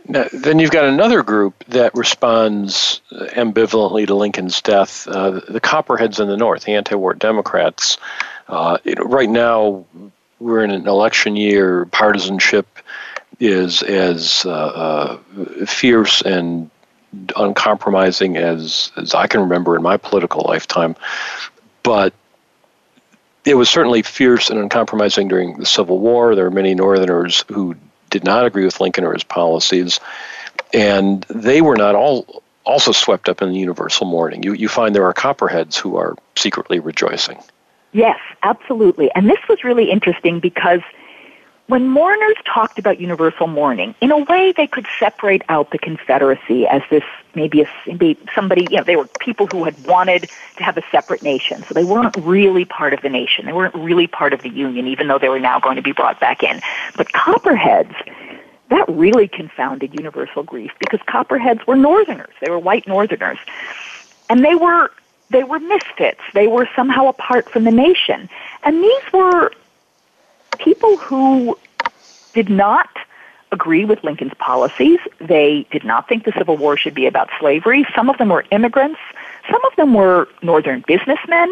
Now, 0.07 0.25
then 0.31 0.59
you've 0.59 0.71
got 0.71 0.85
another 0.85 1.23
group 1.23 1.63
that 1.67 1.95
responds 1.95 3.01
ambivalently 3.11 4.05
to 4.07 4.15
Lincoln's 4.15 4.61
death 4.61 5.07
uh, 5.07 5.41
the 5.47 5.59
Copperheads 5.59 6.19
in 6.19 6.27
the 6.27 6.37
North, 6.37 6.65
the 6.65 6.73
anti 6.73 6.95
war 6.95 7.13
Democrats. 7.13 7.97
Uh, 8.47 8.77
know, 8.85 9.03
right 9.03 9.29
now, 9.29 9.85
we're 10.39 10.63
in 10.63 10.71
an 10.71 10.87
election 10.87 11.35
year, 11.35 11.85
partisanship 11.85 12.67
is 13.39 13.83
as 13.83 14.45
uh, 14.45 14.49
uh 14.49 15.65
fierce 15.65 16.21
and 16.21 16.69
uncompromising 17.35 18.37
as, 18.37 18.91
as 18.97 19.13
I 19.13 19.27
can 19.27 19.41
remember 19.41 19.75
in 19.75 19.81
my 19.81 19.97
political 19.97 20.43
lifetime. 20.47 20.95
But 21.83 22.13
it 23.45 23.55
was 23.55 23.69
certainly 23.69 24.01
fierce 24.01 24.49
and 24.49 24.59
uncompromising 24.59 25.27
during 25.27 25.57
the 25.57 25.65
Civil 25.65 25.99
War. 25.99 26.35
There 26.35 26.45
were 26.45 26.51
many 26.51 26.73
Northerners 26.75 27.43
who 27.47 27.75
did 28.15 28.23
not 28.23 28.45
agree 28.45 28.63
with 28.63 28.79
Lincoln 28.79 29.03
or 29.03 29.11
his 29.11 29.25
policies, 29.25 29.99
and 30.73 31.23
they 31.23 31.61
were 31.61 31.75
not 31.75 31.95
all 31.95 32.41
also 32.63 32.93
swept 32.93 33.27
up 33.27 33.41
in 33.41 33.49
the 33.49 33.59
universal 33.59 34.07
mourning. 34.07 34.41
You 34.41 34.53
you 34.53 34.69
find 34.69 34.95
there 34.95 35.05
are 35.05 35.13
copperheads 35.13 35.77
who 35.77 35.97
are 35.97 36.15
secretly 36.37 36.79
rejoicing. 36.79 37.37
Yes, 37.91 38.19
absolutely. 38.43 39.11
And 39.15 39.29
this 39.29 39.39
was 39.49 39.65
really 39.65 39.91
interesting 39.91 40.39
because 40.39 40.79
when 41.67 41.89
mourners 41.89 42.37
talked 42.45 42.79
about 42.79 43.01
universal 43.01 43.47
mourning, 43.47 43.95
in 43.99 44.11
a 44.11 44.19
way 44.19 44.53
they 44.55 44.67
could 44.67 44.87
separate 44.97 45.41
out 45.49 45.71
the 45.71 45.77
Confederacy 45.77 46.67
as 46.67 46.83
this 46.89 47.03
maybe 47.35 47.61
a, 47.61 47.67
maybe 47.87 48.17
somebody, 48.33 48.67
you 48.69 48.77
know, 48.77 48.83
they 48.83 48.95
were 48.95 49.07
people 49.19 49.47
who 49.47 49.63
had 49.63 49.85
wanted 49.85 50.29
to 50.57 50.63
have 50.63 50.77
a 50.77 50.83
separate 50.91 51.21
nation. 51.21 51.63
So 51.67 51.73
they 51.73 51.83
weren't 51.83 52.15
really 52.17 52.65
part 52.65 52.93
of 52.93 53.01
the 53.01 53.09
nation. 53.09 53.45
They 53.45 53.53
weren't 53.53 53.75
really 53.75 54.07
part 54.07 54.33
of 54.33 54.41
the 54.41 54.49
Union, 54.49 54.87
even 54.87 55.07
though 55.07 55.19
they 55.19 55.29
were 55.29 55.39
now 55.39 55.59
going 55.59 55.75
to 55.75 55.81
be 55.81 55.91
brought 55.91 56.19
back 56.19 56.43
in. 56.43 56.61
But 56.95 57.11
Copperheads, 57.11 57.93
that 58.69 58.85
really 58.89 59.27
confounded 59.27 59.93
universal 59.93 60.43
grief 60.43 60.71
because 60.79 60.99
Copperheads 61.07 61.65
were 61.67 61.75
Northerners. 61.75 62.33
They 62.41 62.49
were 62.49 62.59
white 62.59 62.87
Northerners. 62.87 63.37
And 64.29 64.43
they 64.43 64.55
were 64.55 64.91
they 65.29 65.43
were 65.43 65.59
misfits. 65.59 66.21
They 66.33 66.47
were 66.47 66.69
somehow 66.75 67.07
apart 67.07 67.49
from 67.49 67.63
the 67.63 67.71
nation. 67.71 68.29
And 68.63 68.83
these 68.83 69.13
were 69.13 69.51
people 70.59 70.97
who 70.97 71.57
did 72.33 72.49
not 72.49 72.89
agree 73.55 73.85
with 73.85 74.03
Lincoln's 74.03 74.33
policies. 74.37 74.99
They 75.19 75.65
did 75.71 75.83
not 75.83 76.07
think 76.07 76.25
the 76.25 76.33
Civil 76.37 76.57
War 76.57 76.77
should 76.77 76.93
be 76.93 77.07
about 77.07 77.29
slavery. 77.39 77.85
Some 77.95 78.09
of 78.09 78.17
them 78.19 78.29
were 78.29 78.45
immigrants. 78.51 78.99
Some 79.51 79.63
of 79.65 79.75
them 79.75 79.93
were 79.93 80.27
Northern 80.41 80.83
businessmen. 80.85 81.49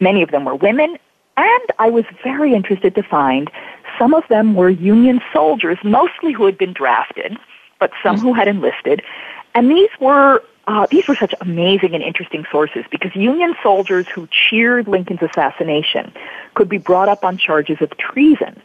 Many 0.00 0.22
of 0.22 0.30
them 0.30 0.44
were 0.44 0.54
women. 0.54 0.98
And 1.36 1.66
I 1.78 1.88
was 1.90 2.04
very 2.22 2.54
interested 2.54 2.94
to 2.94 3.02
find 3.02 3.50
some 3.98 4.14
of 4.14 4.26
them 4.28 4.54
were 4.54 4.70
Union 4.70 5.20
soldiers, 5.32 5.78
mostly 5.84 6.32
who 6.32 6.46
had 6.46 6.58
been 6.58 6.72
drafted, 6.72 7.36
but 7.78 7.90
some 8.02 8.18
who 8.18 8.32
had 8.32 8.48
enlisted. 8.48 9.02
And 9.54 9.70
these 9.70 9.90
were 10.00 10.42
uh, 10.66 10.86
these 10.90 11.06
were 11.06 11.14
such 11.14 11.34
amazing 11.40 11.94
and 11.94 12.02
interesting 12.02 12.46
sources 12.50 12.84
because 12.90 13.14
Union 13.14 13.54
soldiers 13.62 14.08
who 14.08 14.26
cheered 14.28 14.88
Lincoln's 14.88 15.22
assassination 15.22 16.12
could 16.54 16.68
be 16.68 16.78
brought 16.78 17.08
up 17.08 17.24
on 17.24 17.36
charges 17.36 17.82
of 17.82 17.94
treason, 17.98 18.60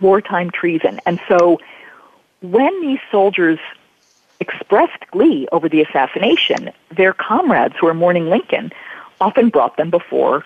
wartime 0.00 0.50
treason. 0.50 1.00
And 1.04 1.20
so 1.28 1.58
when 2.42 2.80
these 2.80 2.98
soldiers 3.10 3.58
expressed 4.40 5.06
glee 5.10 5.48
over 5.52 5.68
the 5.68 5.80
assassination, 5.82 6.70
their 6.90 7.12
comrades 7.12 7.74
who 7.80 7.86
were 7.86 7.94
mourning 7.94 8.28
Lincoln 8.28 8.72
often 9.20 9.48
brought 9.48 9.76
them 9.76 9.90
before 9.90 10.44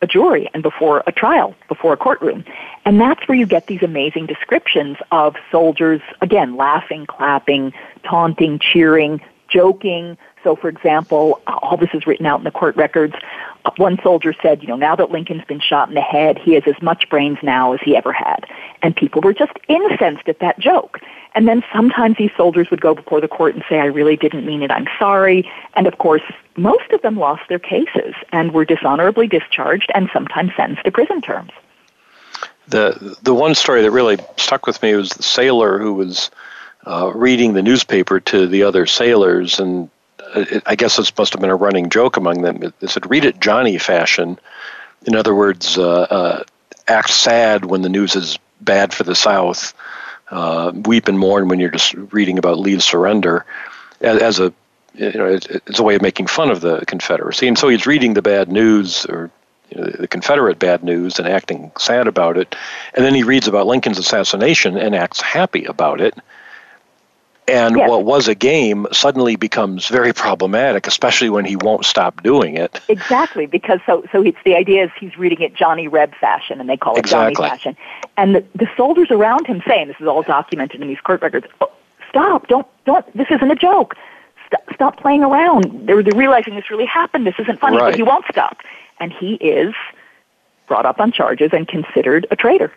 a 0.00 0.06
jury 0.06 0.48
and 0.54 0.62
before 0.62 1.02
a 1.06 1.12
trial, 1.12 1.54
before 1.68 1.92
a 1.92 1.96
courtroom. 1.96 2.44
And 2.84 3.00
that's 3.00 3.26
where 3.28 3.36
you 3.36 3.46
get 3.46 3.66
these 3.66 3.82
amazing 3.82 4.26
descriptions 4.26 4.96
of 5.10 5.36
soldiers, 5.50 6.00
again, 6.20 6.56
laughing, 6.56 7.04
clapping, 7.06 7.72
taunting, 8.04 8.58
cheering, 8.58 9.20
joking. 9.48 10.16
So, 10.44 10.54
for 10.54 10.68
example, 10.68 11.40
all 11.46 11.76
this 11.76 11.90
is 11.94 12.06
written 12.06 12.26
out 12.26 12.38
in 12.38 12.44
the 12.44 12.50
court 12.50 12.76
records. 12.76 13.14
Uh, 13.64 13.70
one 13.76 13.98
soldier 14.02 14.34
said, 14.40 14.62
you 14.62 14.68
know, 14.68 14.76
now 14.76 14.94
that 14.96 15.10
Lincoln's 15.10 15.44
been 15.44 15.60
shot 15.60 15.88
in 15.88 15.94
the 15.94 16.00
head, 16.00 16.38
he 16.38 16.54
has 16.54 16.62
as 16.66 16.80
much 16.80 17.08
brains 17.08 17.38
now 17.42 17.72
as 17.72 17.80
he 17.82 17.96
ever 17.96 18.12
had. 18.12 18.46
And 18.82 18.94
people 18.94 19.20
were 19.20 19.34
just 19.34 19.52
incensed 19.68 20.28
at 20.28 20.38
that 20.40 20.58
joke. 20.58 21.00
And 21.34 21.46
then 21.46 21.62
sometimes 21.72 22.16
these 22.16 22.30
soldiers 22.36 22.70
would 22.70 22.80
go 22.80 22.94
before 22.94 23.20
the 23.20 23.28
court 23.28 23.54
and 23.54 23.64
say, 23.68 23.78
I 23.78 23.86
really 23.86 24.16
didn't 24.16 24.46
mean 24.46 24.62
it, 24.62 24.70
I'm 24.70 24.88
sorry. 24.98 25.48
And 25.74 25.86
of 25.86 25.98
course, 25.98 26.22
most 26.56 26.90
of 26.92 27.02
them 27.02 27.16
lost 27.16 27.42
their 27.48 27.58
cases 27.58 28.14
and 28.32 28.52
were 28.52 28.64
dishonorably 28.64 29.26
discharged 29.26 29.90
and 29.94 30.08
sometimes 30.12 30.52
sentenced 30.56 30.84
to 30.84 30.90
prison 30.90 31.20
terms. 31.20 31.50
The, 32.68 33.16
the 33.22 33.34
one 33.34 33.54
story 33.54 33.82
that 33.82 33.90
really 33.90 34.18
stuck 34.36 34.66
with 34.66 34.82
me 34.82 34.94
was 34.94 35.10
the 35.10 35.22
sailor 35.22 35.78
who 35.78 35.94
was 35.94 36.30
uh, 36.88 37.12
reading 37.14 37.52
the 37.52 37.62
newspaper 37.62 38.18
to 38.18 38.46
the 38.46 38.62
other 38.62 38.86
sailors, 38.86 39.60
and 39.60 39.90
it, 40.34 40.62
I 40.64 40.74
guess 40.74 40.96
this 40.96 41.16
must 41.18 41.34
have 41.34 41.40
been 41.40 41.50
a 41.50 41.56
running 41.56 41.90
joke 41.90 42.16
among 42.16 42.40
them. 42.40 42.62
It 42.62 42.88
said, 42.88 43.10
"Read 43.10 43.26
it 43.26 43.40
Johnny 43.40 43.76
fashion." 43.76 44.38
In 45.04 45.14
other 45.14 45.34
words, 45.34 45.76
uh, 45.76 46.00
uh, 46.00 46.44
act 46.88 47.10
sad 47.10 47.66
when 47.66 47.82
the 47.82 47.90
news 47.90 48.16
is 48.16 48.38
bad 48.62 48.94
for 48.94 49.04
the 49.04 49.14
South. 49.14 49.74
Uh, 50.30 50.72
weep 50.84 51.08
and 51.08 51.18
mourn 51.18 51.48
when 51.48 51.60
you're 51.60 51.70
just 51.70 51.94
reading 52.12 52.38
about 52.38 52.58
Lee's 52.58 52.84
surrender, 52.84 53.46
as, 54.00 54.20
as 54.20 54.40
a 54.40 54.52
you 54.94 55.12
know, 55.12 55.26
it's 55.26 55.78
a 55.78 55.82
way 55.82 55.94
of 55.94 56.02
making 56.02 56.26
fun 56.26 56.50
of 56.50 56.60
the 56.60 56.84
Confederacy. 56.86 57.48
And 57.48 57.56
so 57.56 57.68
he's 57.68 57.86
reading 57.86 58.14
the 58.14 58.22
bad 58.22 58.50
news 58.50 59.06
or 59.06 59.30
you 59.70 59.80
know, 59.80 59.86
the 59.90 60.08
Confederate 60.08 60.58
bad 60.58 60.82
news 60.82 61.18
and 61.18 61.28
acting 61.28 61.70
sad 61.78 62.06
about 62.06 62.38
it, 62.38 62.56
and 62.94 63.04
then 63.04 63.14
he 63.14 63.22
reads 63.22 63.46
about 63.46 63.66
Lincoln's 63.66 63.98
assassination 63.98 64.78
and 64.78 64.94
acts 64.94 65.20
happy 65.20 65.66
about 65.66 66.00
it 66.00 66.14
and 67.48 67.76
yes. 67.76 67.88
what 67.88 68.04
was 68.04 68.28
a 68.28 68.34
game 68.34 68.86
suddenly 68.92 69.36
becomes 69.36 69.88
very 69.88 70.12
problematic, 70.12 70.86
especially 70.86 71.30
when 71.30 71.44
he 71.44 71.56
won't 71.56 71.84
stop 71.84 72.22
doing 72.22 72.56
it. 72.56 72.80
Exactly, 72.88 73.46
because 73.46 73.80
so 73.86 74.04
so 74.12 74.22
it's 74.22 74.38
the 74.44 74.54
idea 74.54 74.84
is 74.84 74.90
he's 74.98 75.16
reading 75.16 75.40
it 75.40 75.54
Johnny 75.54 75.88
Reb 75.88 76.14
fashion, 76.14 76.60
and 76.60 76.68
they 76.68 76.76
call 76.76 76.96
it 76.96 77.00
exactly. 77.00 77.34
Johnny 77.34 77.48
fashion, 77.50 77.76
and 78.16 78.34
the, 78.34 78.44
the 78.54 78.68
soldiers 78.76 79.10
around 79.10 79.46
him 79.46 79.62
saying, 79.66 79.88
"This 79.88 79.96
is 80.00 80.06
all 80.06 80.22
documented 80.22 80.80
in 80.80 80.88
these 80.88 81.00
court 81.00 81.22
records. 81.22 81.46
Oh, 81.60 81.70
stop! 82.08 82.46
Don't 82.48 82.66
don't! 82.84 83.04
This 83.16 83.28
isn't 83.30 83.50
a 83.50 83.56
joke. 83.56 83.94
Stop, 84.46 84.62
stop 84.74 84.96
playing 85.00 85.22
around. 85.22 85.86
They're, 85.86 86.02
they're 86.02 86.18
realizing 86.18 86.54
this 86.54 86.70
really 86.70 86.86
happened. 86.86 87.26
This 87.26 87.38
isn't 87.38 87.60
funny, 87.60 87.76
right. 87.76 87.90
but 87.90 87.96
he 87.96 88.02
won't 88.02 88.24
stop, 88.30 88.58
and 88.98 89.12
he 89.12 89.34
is 89.34 89.74
brought 90.66 90.86
up 90.86 91.00
on 91.00 91.12
charges 91.12 91.50
and 91.52 91.66
considered 91.66 92.26
a 92.30 92.36
traitor 92.36 92.72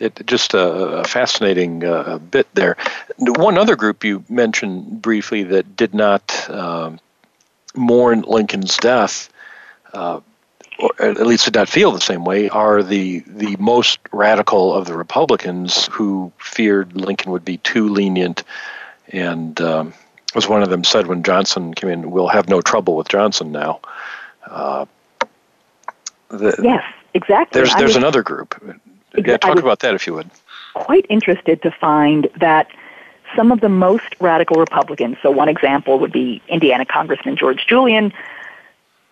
it 0.00 0.26
just 0.26 0.54
a, 0.54 0.60
a 0.60 1.04
fascinating 1.04 1.84
uh, 1.84 2.18
bit 2.18 2.52
there. 2.54 2.76
One 3.18 3.58
other 3.58 3.76
group 3.76 4.02
you 4.02 4.24
mentioned 4.28 5.02
briefly 5.02 5.42
that 5.44 5.76
did 5.76 5.94
not 5.94 6.48
um, 6.50 6.98
mourn 7.76 8.22
Lincoln's 8.22 8.76
death, 8.78 9.30
uh, 9.92 10.20
or 10.78 10.90
at 10.98 11.26
least 11.26 11.44
did 11.44 11.54
not 11.54 11.68
feel 11.68 11.92
the 11.92 12.00
same 12.00 12.24
way, 12.24 12.48
are 12.48 12.82
the 12.82 13.20
the 13.26 13.56
most 13.58 14.00
radical 14.10 14.74
of 14.74 14.86
the 14.86 14.96
Republicans 14.96 15.86
who 15.92 16.32
feared 16.38 16.96
Lincoln 16.96 17.30
would 17.30 17.44
be 17.44 17.58
too 17.58 17.88
lenient, 17.88 18.42
and 19.08 19.60
um, 19.60 19.92
as 20.34 20.48
one 20.48 20.62
of 20.62 20.70
them 20.70 20.82
said 20.82 21.06
when 21.06 21.22
Johnson 21.22 21.74
came 21.74 21.90
in, 21.90 22.10
"We'll 22.10 22.28
have 22.28 22.48
no 22.48 22.62
trouble 22.62 22.96
with 22.96 23.08
Johnson 23.08 23.52
now." 23.52 23.80
Uh, 24.46 24.86
the, 26.28 26.58
yes, 26.62 26.82
exactly. 27.12 27.60
There's 27.60 27.74
there's 27.74 27.96
I 27.96 27.98
mean, 27.98 28.04
another 28.04 28.22
group 28.22 28.80
yeah, 29.16 29.36
talk 29.36 29.58
about 29.58 29.80
that 29.80 29.94
if 29.94 30.06
you 30.06 30.14
would. 30.14 30.30
Quite 30.74 31.06
interested 31.08 31.62
to 31.62 31.70
find 31.70 32.28
that 32.38 32.68
some 33.36 33.52
of 33.52 33.60
the 33.60 33.68
most 33.68 34.16
radical 34.20 34.56
Republicans. 34.56 35.16
So 35.22 35.30
one 35.30 35.48
example 35.48 35.98
would 35.98 36.12
be 36.12 36.42
Indiana 36.48 36.84
Congressman 36.84 37.36
George 37.36 37.66
Julian. 37.66 38.12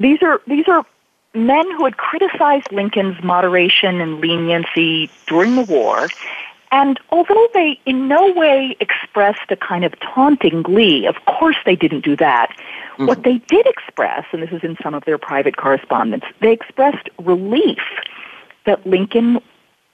These 0.01 0.23
are 0.23 0.41
these 0.47 0.69
are 0.69 0.85
men 1.35 1.71
who 1.77 1.85
had 1.85 1.97
criticized 1.97 2.71
Lincoln's 2.73 3.23
moderation 3.23 4.01
and 4.01 4.21
leniency 4.21 5.11
during 5.27 5.57
the 5.57 5.63
war, 5.63 6.09
And 6.71 7.01
although 7.11 7.49
they 7.55 7.81
in 7.87 8.09
no 8.09 8.33
way 8.33 8.77
expressed 8.81 9.51
a 9.51 9.57
kind 9.57 9.85
of 9.85 9.99
taunting 10.01 10.63
glee, 10.63 11.07
of 11.07 11.17
course 11.27 11.57
they 11.65 11.77
didn't 11.77 12.05
do 12.05 12.17
that. 12.17 12.51
Mm-hmm. 12.51 13.07
What 13.07 13.23
they 13.23 13.39
did 13.39 13.67
express, 13.67 14.27
and 14.33 14.43
this 14.43 14.51
is 14.51 14.63
in 14.63 14.77
some 14.83 14.95
of 14.95 15.05
their 15.05 15.19
private 15.19 15.57
correspondence, 15.57 16.25
they 16.41 16.53
expressed 16.53 17.09
relief 17.19 17.79
that 18.67 18.87
Lincoln 18.87 19.41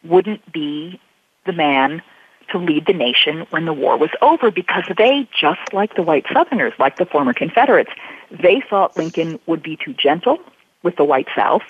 wouldn't 0.05 0.53
be 0.53 1.01
the 1.47 1.53
man 1.53 2.03
to 2.51 2.59
lead 2.59 2.87
the 2.87 2.93
nation 2.93 3.47
when 3.51 3.65
the 3.65 3.73
war 3.73 3.97
was 3.97 4.11
over 4.21 4.51
because 4.51 4.85
they, 4.99 5.29
just 5.39 5.61
like 5.73 5.95
the 5.97 6.03
white 6.03 6.27
Southerners, 6.33 6.73
like 6.79 6.99
the 6.99 7.07
former 7.07 7.33
Confederates, 7.33 7.91
they 8.31 8.63
thought 8.69 8.97
Lincoln 8.97 9.39
would 9.47 9.63
be 9.63 9.77
too 9.77 9.95
gentle 9.95 10.39
with 10.83 10.97
the 10.97 11.05
white 11.05 11.29
South, 11.35 11.63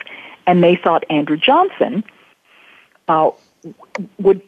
and 0.47 0.63
they 0.63 0.77
thought 0.77 1.05
Andrew 1.09 1.37
Johnson 1.37 2.05
uh, 3.09 3.31
would 4.19 4.43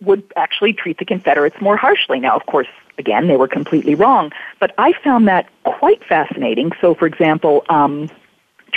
would 0.00 0.22
actually 0.36 0.72
treat 0.72 0.98
the 0.98 1.04
Confederates 1.04 1.60
more 1.60 1.76
harshly. 1.76 2.20
Now, 2.20 2.36
of 2.36 2.46
course, 2.46 2.68
again, 2.98 3.26
they 3.26 3.36
were 3.36 3.48
completely 3.48 3.96
wrong, 3.96 4.30
but 4.60 4.72
I 4.78 4.92
found 4.92 5.26
that 5.26 5.48
quite 5.64 6.04
fascinating. 6.04 6.70
So, 6.80 6.94
for 6.94 7.06
example, 7.06 7.64
um, 7.68 8.08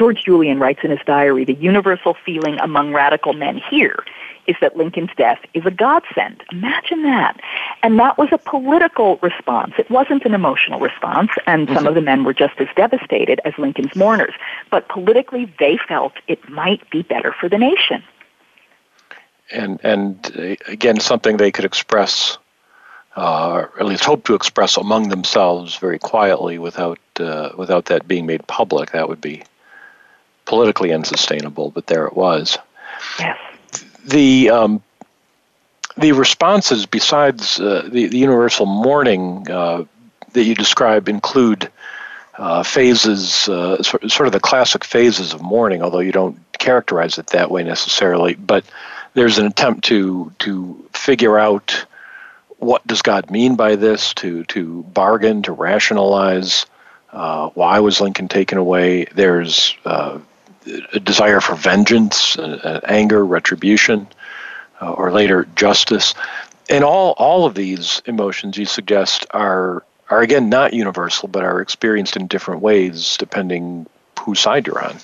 George 0.01 0.23
Julian 0.23 0.57
writes 0.57 0.79
in 0.83 0.89
his 0.89 0.99
diary, 1.05 1.45
the 1.45 1.53
universal 1.53 2.15
feeling 2.25 2.57
among 2.59 2.91
radical 2.91 3.33
men 3.33 3.61
here 3.69 4.03
is 4.47 4.55
that 4.59 4.75
Lincoln's 4.75 5.11
death 5.15 5.37
is 5.53 5.63
a 5.63 5.69
godsend. 5.69 6.43
Imagine 6.51 7.03
that. 7.03 7.39
And 7.83 7.99
that 7.99 8.17
was 8.17 8.29
a 8.31 8.39
political 8.39 9.17
response. 9.17 9.73
It 9.77 9.91
wasn't 9.91 10.25
an 10.25 10.33
emotional 10.33 10.79
response, 10.79 11.29
and 11.45 11.69
some 11.69 11.85
of 11.85 11.93
the 11.93 12.01
men 12.01 12.23
were 12.23 12.33
just 12.33 12.59
as 12.59 12.67
devastated 12.75 13.41
as 13.45 13.53
Lincoln's 13.59 13.95
mourners. 13.95 14.33
But 14.71 14.89
politically, 14.89 15.53
they 15.59 15.77
felt 15.87 16.13
it 16.27 16.49
might 16.49 16.89
be 16.89 17.03
better 17.03 17.31
for 17.39 17.47
the 17.47 17.59
nation. 17.59 18.01
And, 19.51 19.79
and 19.83 20.31
uh, 20.35 20.55
again, 20.67 20.99
something 20.99 21.37
they 21.37 21.51
could 21.51 21.65
express, 21.65 22.39
uh, 23.15 23.51
or 23.51 23.79
at 23.79 23.85
least 23.85 24.03
hope 24.03 24.23
to 24.23 24.33
express 24.33 24.77
among 24.77 25.09
themselves 25.09 25.75
very 25.75 25.99
quietly 25.99 26.57
without, 26.57 26.97
uh, 27.19 27.49
without 27.55 27.85
that 27.85 28.07
being 28.07 28.25
made 28.25 28.47
public. 28.47 28.93
That 28.93 29.07
would 29.07 29.21
be 29.21 29.43
politically 30.51 30.91
unsustainable, 30.91 31.71
but 31.71 31.87
there 31.87 32.05
it 32.05 32.15
was. 32.15 32.57
Yes 33.19 33.37
the 34.05 34.49
um, 34.49 34.81
the 35.97 36.11
responses 36.13 36.85
besides 36.85 37.59
uh, 37.59 37.87
the, 37.91 38.07
the 38.07 38.17
universal 38.17 38.65
mourning 38.65 39.49
uh, 39.49 39.83
that 40.33 40.43
you 40.43 40.55
describe 40.55 41.09
include 41.09 41.69
uh, 42.37 42.63
phases, 42.63 43.49
uh, 43.49 43.81
sort, 43.83 44.09
sort 44.09 44.27
of 44.27 44.33
the 44.33 44.39
classic 44.39 44.83
phases 44.83 45.33
of 45.33 45.41
mourning, 45.41 45.81
although 45.81 45.99
you 45.99 46.11
don't 46.11 46.39
characterize 46.57 47.17
it 47.17 47.27
that 47.27 47.51
way 47.51 47.63
necessarily. 47.63 48.35
But 48.35 48.63
there's 49.13 49.37
an 49.37 49.47
attempt 49.47 49.83
to 49.85 50.31
to 50.39 50.89
figure 50.93 51.37
out 51.37 51.85
what 52.57 52.85
does 52.87 53.01
God 53.01 53.29
mean 53.29 53.55
by 53.55 53.75
this, 53.75 54.13
to 54.15 54.43
to 54.45 54.83
bargain, 54.83 55.43
to 55.43 55.51
rationalize 55.51 56.65
uh, 57.11 57.49
why 57.49 57.79
was 57.79 57.99
Lincoln 57.99 58.29
taken 58.29 58.57
away. 58.57 59.05
There's 59.05 59.75
uh, 59.83 60.19
a 60.93 60.99
desire 60.99 61.41
for 61.41 61.55
vengeance, 61.55 62.37
uh, 62.37 62.81
anger, 62.85 63.25
retribution, 63.25 64.07
uh, 64.81 64.91
or 64.93 65.11
later 65.11 65.47
justice. 65.55 66.13
And 66.69 66.83
all, 66.83 67.13
all 67.17 67.45
of 67.45 67.55
these 67.55 68.01
emotions 68.05 68.57
you 68.57 68.65
suggest 68.65 69.25
are, 69.31 69.83
are, 70.09 70.21
again, 70.21 70.49
not 70.49 70.73
universal, 70.73 71.27
but 71.27 71.43
are 71.43 71.61
experienced 71.61 72.15
in 72.15 72.27
different 72.27 72.61
ways 72.61 73.17
depending 73.17 73.87
whose 74.19 74.39
side 74.39 74.67
you're 74.67 74.83
on. 74.83 74.97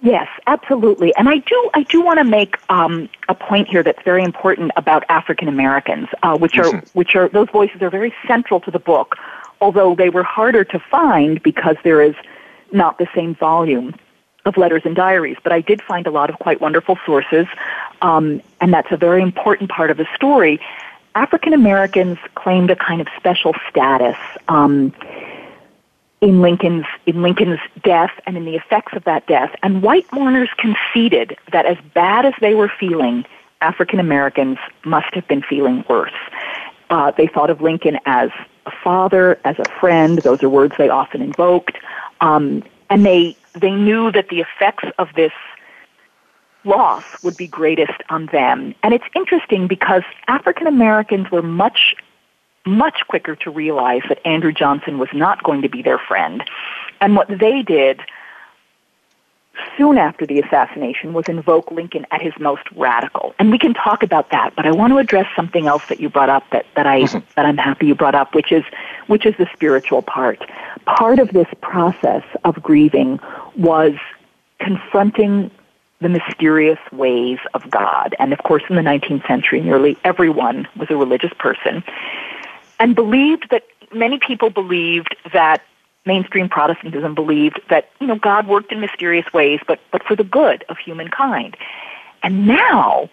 Yes, 0.00 0.28
absolutely. 0.46 1.14
And 1.16 1.28
I 1.28 1.38
do, 1.38 1.70
I 1.74 1.82
do 1.82 2.00
want 2.02 2.18
to 2.18 2.24
make 2.24 2.56
um, 2.68 3.08
a 3.28 3.34
point 3.34 3.66
here 3.66 3.82
that's 3.82 4.02
very 4.04 4.22
important 4.22 4.70
about 4.76 5.04
African 5.08 5.48
Americans, 5.48 6.08
uh, 6.22 6.38
which 6.38 6.56
are, 6.56 6.64
mm-hmm. 6.64 6.98
which 6.98 7.16
are, 7.16 7.28
those 7.28 7.48
voices 7.50 7.82
are 7.82 7.90
very 7.90 8.14
central 8.26 8.60
to 8.60 8.70
the 8.70 8.78
book, 8.78 9.16
although 9.60 9.96
they 9.96 10.08
were 10.08 10.22
harder 10.22 10.62
to 10.64 10.78
find 10.78 11.42
because 11.42 11.76
there 11.82 12.00
is 12.00 12.14
not 12.70 12.98
the 12.98 13.08
same 13.14 13.34
volume 13.34 13.94
of 14.48 14.56
letters 14.56 14.82
and 14.84 14.96
diaries, 14.96 15.36
but 15.42 15.52
I 15.52 15.60
did 15.60 15.80
find 15.82 16.06
a 16.06 16.10
lot 16.10 16.30
of 16.30 16.38
quite 16.38 16.60
wonderful 16.60 16.98
sources, 17.06 17.46
um, 18.02 18.42
and 18.60 18.72
that's 18.72 18.90
a 18.90 18.96
very 18.96 19.22
important 19.22 19.70
part 19.70 19.90
of 19.90 19.96
the 19.96 20.06
story. 20.14 20.60
African 21.14 21.52
Americans 21.52 22.18
claimed 22.34 22.70
a 22.70 22.76
kind 22.76 23.00
of 23.00 23.08
special 23.16 23.54
status 23.70 24.16
um, 24.48 24.92
in 26.20 26.40
Lincoln's 26.40 26.86
in 27.06 27.22
Lincoln's 27.22 27.60
death 27.82 28.12
and 28.26 28.36
in 28.36 28.44
the 28.44 28.56
effects 28.56 28.92
of 28.94 29.04
that 29.04 29.26
death, 29.26 29.54
and 29.62 29.82
white 29.82 30.06
mourners 30.12 30.48
conceded 30.58 31.36
that 31.52 31.66
as 31.66 31.76
bad 31.94 32.24
as 32.24 32.34
they 32.40 32.54
were 32.54 32.70
feeling, 32.80 33.24
African 33.60 34.00
Americans 34.00 34.58
must 34.84 35.14
have 35.14 35.26
been 35.28 35.42
feeling 35.42 35.84
worse. 35.88 36.12
Uh, 36.90 37.10
they 37.12 37.26
thought 37.26 37.50
of 37.50 37.60
Lincoln 37.60 37.98
as 38.06 38.30
a 38.66 38.72
father, 38.82 39.38
as 39.44 39.58
a 39.58 39.68
friend. 39.80 40.18
Those 40.18 40.42
are 40.42 40.48
words 40.48 40.74
they 40.78 40.88
often 40.88 41.22
invoked. 41.22 41.76
Um, 42.20 42.62
and 42.90 43.04
they 43.04 43.36
they 43.54 43.70
knew 43.70 44.10
that 44.12 44.28
the 44.28 44.40
effects 44.40 44.84
of 44.98 45.08
this 45.14 45.32
loss 46.64 47.04
would 47.22 47.36
be 47.36 47.46
greatest 47.46 48.02
on 48.10 48.26
them. 48.26 48.74
And 48.82 48.92
it's 48.92 49.04
interesting 49.14 49.66
because 49.66 50.02
African 50.26 50.66
Americans 50.66 51.30
were 51.30 51.42
much 51.42 51.94
much 52.66 53.00
quicker 53.08 53.34
to 53.34 53.50
realize 53.50 54.02
that 54.10 54.20
Andrew 54.26 54.52
Johnson 54.52 54.98
was 54.98 55.08
not 55.14 55.42
going 55.42 55.62
to 55.62 55.70
be 55.70 55.80
their 55.80 55.98
friend. 55.98 56.44
And 57.00 57.16
what 57.16 57.28
they 57.28 57.62
did 57.62 58.00
soon 59.76 59.98
after 59.98 60.26
the 60.26 60.40
assassination 60.40 61.12
was 61.12 61.28
invoke 61.28 61.70
Lincoln 61.70 62.06
at 62.10 62.22
his 62.22 62.32
most 62.38 62.64
radical. 62.74 63.34
And 63.38 63.50
we 63.50 63.58
can 63.58 63.74
talk 63.74 64.02
about 64.02 64.30
that, 64.30 64.54
but 64.56 64.66
I 64.66 64.72
want 64.72 64.92
to 64.92 64.98
address 64.98 65.26
something 65.34 65.66
else 65.66 65.86
that 65.88 66.00
you 66.00 66.08
brought 66.08 66.28
up 66.28 66.44
that, 66.50 66.66
that 66.76 66.86
I 66.86 67.02
mm-hmm. 67.02 67.18
that 67.36 67.46
I'm 67.46 67.56
happy 67.56 67.86
you 67.86 67.94
brought 67.94 68.14
up, 68.14 68.34
which 68.34 68.52
is 68.52 68.64
which 69.06 69.26
is 69.26 69.34
the 69.36 69.48
spiritual 69.52 70.02
part. 70.02 70.42
Part 70.84 71.18
of 71.18 71.32
this 71.32 71.48
process 71.60 72.24
of 72.44 72.62
grieving 72.62 73.20
was 73.56 73.94
confronting 74.60 75.50
the 76.00 76.08
mysterious 76.08 76.78
ways 76.92 77.38
of 77.54 77.68
God. 77.70 78.14
And 78.18 78.32
of 78.32 78.38
course 78.40 78.62
in 78.68 78.76
the 78.76 78.82
19th 78.82 79.26
century 79.26 79.60
nearly 79.60 79.96
everyone 80.04 80.68
was 80.76 80.90
a 80.90 80.96
religious 80.96 81.32
person 81.38 81.82
and 82.78 82.94
believed 82.94 83.48
that 83.50 83.64
many 83.92 84.18
people 84.18 84.50
believed 84.50 85.16
that 85.32 85.62
mainstream 86.08 86.48
Protestantism 86.48 87.14
believed 87.14 87.60
that, 87.70 87.90
you 88.00 88.08
know, 88.08 88.16
God 88.16 88.48
worked 88.48 88.72
in 88.72 88.80
mysterious 88.80 89.32
ways, 89.32 89.60
but, 89.68 89.78
but 89.92 90.02
for 90.02 90.16
the 90.16 90.24
good 90.24 90.64
of 90.68 90.76
humankind. 90.78 91.56
And 92.24 92.48
now, 92.48 93.08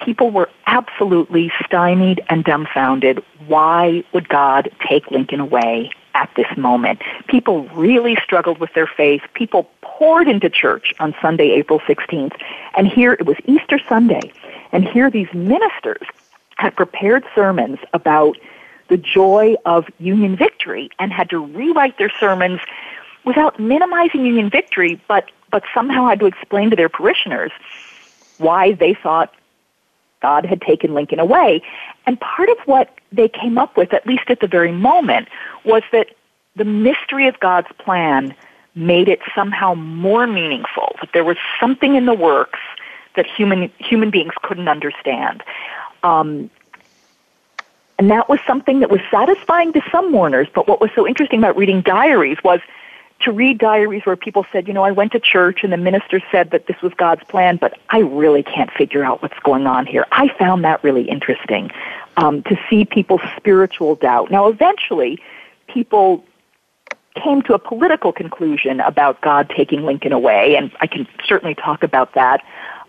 people 0.00 0.30
were 0.30 0.48
absolutely 0.66 1.52
stymied 1.64 2.22
and 2.30 2.44
dumbfounded. 2.44 3.22
Why 3.46 4.04
would 4.12 4.28
God 4.28 4.70
take 4.88 5.10
Lincoln 5.10 5.40
away 5.40 5.90
at 6.14 6.30
this 6.36 6.46
moment? 6.56 7.02
People 7.28 7.68
really 7.70 8.16
struggled 8.24 8.58
with 8.58 8.72
their 8.74 8.86
faith. 8.86 9.22
People 9.34 9.68
poured 9.82 10.28
into 10.28 10.48
church 10.48 10.94
on 11.00 11.14
Sunday, 11.20 11.50
April 11.50 11.80
16th. 11.80 12.40
And 12.76 12.86
here 12.86 13.12
it 13.12 13.26
was 13.26 13.36
Easter 13.46 13.78
Sunday. 13.88 14.32
And 14.72 14.88
here 14.88 15.10
these 15.10 15.32
ministers 15.34 16.06
had 16.56 16.74
prepared 16.76 17.24
sermons 17.34 17.78
about 17.92 18.36
the 18.88 18.96
joy 18.96 19.56
of 19.64 19.86
Union 19.98 20.36
victory 20.36 20.90
and 20.98 21.12
had 21.12 21.30
to 21.30 21.38
rewrite 21.38 21.98
their 21.98 22.10
sermons 22.20 22.60
without 23.24 23.58
minimizing 23.58 24.24
Union 24.24 24.48
victory, 24.50 25.00
but, 25.08 25.30
but 25.50 25.62
somehow 25.74 26.06
had 26.08 26.20
to 26.20 26.26
explain 26.26 26.70
to 26.70 26.76
their 26.76 26.88
parishioners 26.88 27.50
why 28.38 28.72
they 28.72 28.94
thought 28.94 29.34
God 30.22 30.44
had 30.44 30.60
taken 30.60 30.94
Lincoln 30.94 31.18
away. 31.18 31.62
And 32.06 32.20
part 32.20 32.48
of 32.48 32.58
what 32.66 32.94
they 33.12 33.28
came 33.28 33.58
up 33.58 33.76
with, 33.76 33.92
at 33.92 34.06
least 34.06 34.24
at 34.28 34.40
the 34.40 34.46
very 34.46 34.72
moment, 34.72 35.28
was 35.64 35.82
that 35.92 36.08
the 36.54 36.64
mystery 36.64 37.28
of 37.28 37.38
God's 37.40 37.68
plan 37.78 38.34
made 38.74 39.08
it 39.08 39.20
somehow 39.34 39.74
more 39.74 40.26
meaningful, 40.26 40.96
that 41.00 41.10
there 41.12 41.24
was 41.24 41.36
something 41.58 41.96
in 41.96 42.06
the 42.06 42.14
works 42.14 42.60
that 43.16 43.26
human, 43.26 43.70
human 43.78 44.10
beings 44.10 44.34
couldn't 44.42 44.68
understand. 44.68 45.42
Um, 46.02 46.50
and 47.98 48.10
that 48.10 48.28
was 48.28 48.38
something 48.46 48.80
that 48.80 48.90
was 48.90 49.00
satisfying 49.10 49.72
to 49.72 49.80
some 49.90 50.12
mourners. 50.12 50.48
But 50.54 50.68
what 50.68 50.80
was 50.80 50.90
so 50.94 51.06
interesting 51.06 51.38
about 51.38 51.56
reading 51.56 51.80
diaries 51.80 52.38
was 52.44 52.60
to 53.20 53.32
read 53.32 53.58
diaries 53.58 54.04
where 54.04 54.16
people 54.16 54.44
said, 54.52 54.68
you 54.68 54.74
know, 54.74 54.82
I 54.82 54.90
went 54.90 55.12
to 55.12 55.20
church 55.20 55.64
and 55.64 55.72
the 55.72 55.78
minister 55.78 56.20
said 56.30 56.50
that 56.50 56.66
this 56.66 56.80
was 56.82 56.92
God's 56.94 57.24
plan, 57.24 57.56
but 57.56 57.78
I 57.88 58.00
really 58.00 58.42
can't 58.42 58.70
figure 58.70 59.02
out 59.02 59.22
what's 59.22 59.38
going 59.40 59.66
on 59.66 59.86
here. 59.86 60.06
I 60.12 60.28
found 60.38 60.64
that 60.64 60.84
really 60.84 61.08
interesting 61.08 61.70
um, 62.18 62.42
to 62.44 62.58
see 62.68 62.84
people's 62.84 63.22
spiritual 63.36 63.94
doubt. 63.94 64.30
Now, 64.30 64.48
eventually, 64.48 65.18
people 65.66 66.24
came 67.14 67.40
to 67.42 67.54
a 67.54 67.58
political 67.58 68.12
conclusion 68.12 68.80
about 68.80 69.22
God 69.22 69.50
taking 69.56 69.84
Lincoln 69.86 70.12
away, 70.12 70.54
and 70.56 70.70
I 70.80 70.86
can 70.86 71.08
certainly 71.26 71.54
talk 71.54 71.82
about 71.82 72.12
that. 72.12 72.44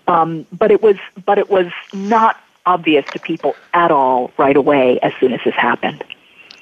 Um, 0.09 0.45
but 0.51 0.71
it 0.71 0.81
was, 0.81 0.97
but 1.25 1.37
it 1.37 1.49
was 1.49 1.67
not 1.93 2.37
obvious 2.67 3.05
to 3.13 3.19
people 3.19 3.55
at 3.73 3.91
all 3.91 4.31
right 4.37 4.57
away 4.57 4.99
as 4.99 5.13
soon 5.19 5.31
as 5.33 5.39
this 5.45 5.55
happened. 5.55 6.03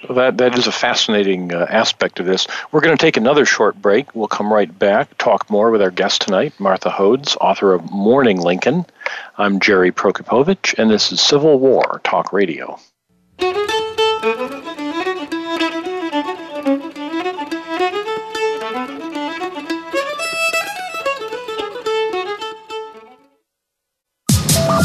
That 0.08 0.38
that 0.38 0.56
is 0.56 0.68
a 0.68 0.72
fascinating 0.72 1.52
uh, 1.52 1.66
aspect 1.68 2.20
of 2.20 2.28
this. 2.28 2.48
We're 2.72 2.82
going 2.82 2.96
to 2.96 3.02
take 3.02 3.18
another 3.18 3.44
short 3.44 3.82
break. 3.82 4.14
We'll 4.14 4.28
come 4.28 4.54
right 4.54 4.78
back, 4.78 5.18
talk 5.18 5.50
more 5.50 5.72
with 5.72 5.82
our 5.82 5.90
guest 5.90 6.22
tonight, 6.22 6.54
Martha 6.60 6.92
Hodes, 6.92 7.36
author 7.42 7.74
of 7.74 7.90
Mourning 7.92 8.40
Lincoln. 8.40 8.86
I'm 9.40 9.60
Jerry 9.60 9.92
Prokopowicz, 9.92 10.78
and 10.78 10.92
this 10.92 11.12
is 11.12 11.22
Civil 11.22 11.58
War 11.58 12.02
Talk 12.04 12.32
Radio. 12.32 12.80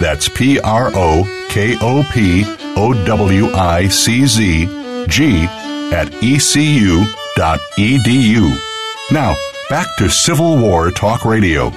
That's 0.00 0.28
P 0.28 0.58
R 0.60 0.90
O 0.94 1.46
K 1.48 1.76
O 1.80 2.02
P 2.12 2.44
O 2.76 2.92
W 3.06 3.52
I 3.54 3.88
C 3.88 4.26
Z 4.26 4.66
G 5.08 5.46
at 5.92 6.12
ecu.edu. 6.22 7.06
Now, 9.12 9.36
back 9.70 9.86
to 9.98 10.08
Civil 10.08 10.58
War 10.58 10.90
Talk 10.90 11.24
Radio. 11.24 11.72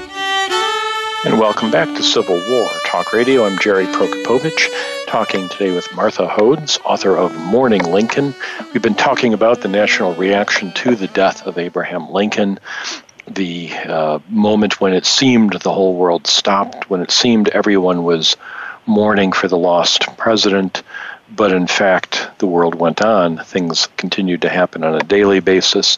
And 1.25 1.39
welcome 1.39 1.71
back 1.71 1.87
to 1.95 2.03
Civil 2.03 2.41
War 2.49 2.69
Talk 2.85 3.11
Radio. 3.11 3.45
I'm 3.45 3.59
Jerry 3.59 3.85
Prokopowicz, 3.85 4.67
talking 5.07 5.49
today 5.49 5.71
with 5.75 5.93
Martha 5.93 6.27
Hodes, 6.27 6.79
author 6.85 7.17
of 7.17 7.35
Mourning 7.35 7.83
Lincoln. 7.83 8.33
We've 8.73 8.81
been 8.81 8.95
talking 8.95 9.33
about 9.33 9.61
the 9.61 9.67
national 9.67 10.13
reaction 10.15 10.71
to 10.73 10.95
the 10.95 11.07
death 11.07 11.45
of 11.45 11.57
Abraham 11.57 12.09
Lincoln, 12.11 12.59
the 13.27 13.71
uh, 13.85 14.19
moment 14.29 14.79
when 14.79 14.93
it 14.93 15.05
seemed 15.05 15.53
the 15.53 15.73
whole 15.73 15.95
world 15.95 16.27
stopped, 16.27 16.89
when 16.89 17.01
it 17.01 17.11
seemed 17.11 17.49
everyone 17.49 18.03
was 18.03 18.35
mourning 18.85 19.31
for 19.31 19.47
the 19.47 19.57
lost 19.57 20.05
president, 20.17 20.83
but 21.35 21.51
in 21.51 21.67
fact, 21.67 22.29
the 22.37 22.47
world 22.47 22.75
went 22.75 23.01
on. 23.01 23.37
Things 23.37 23.87
continued 23.97 24.41
to 24.43 24.49
happen 24.49 24.83
on 24.83 24.95
a 24.95 25.03
daily 25.03 25.41
basis, 25.41 25.97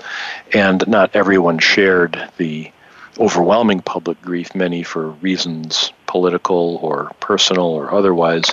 and 0.54 0.86
not 0.88 1.16
everyone 1.16 1.60
shared 1.60 2.30
the 2.38 2.72
overwhelming 3.20 3.82
public 3.82 4.22
grief, 4.22 4.56
many 4.56 4.82
for 4.82 5.10
reasons 5.10 5.92
political 6.08 6.80
or 6.82 7.12
personal 7.20 7.68
or 7.68 7.94
otherwise, 7.94 8.50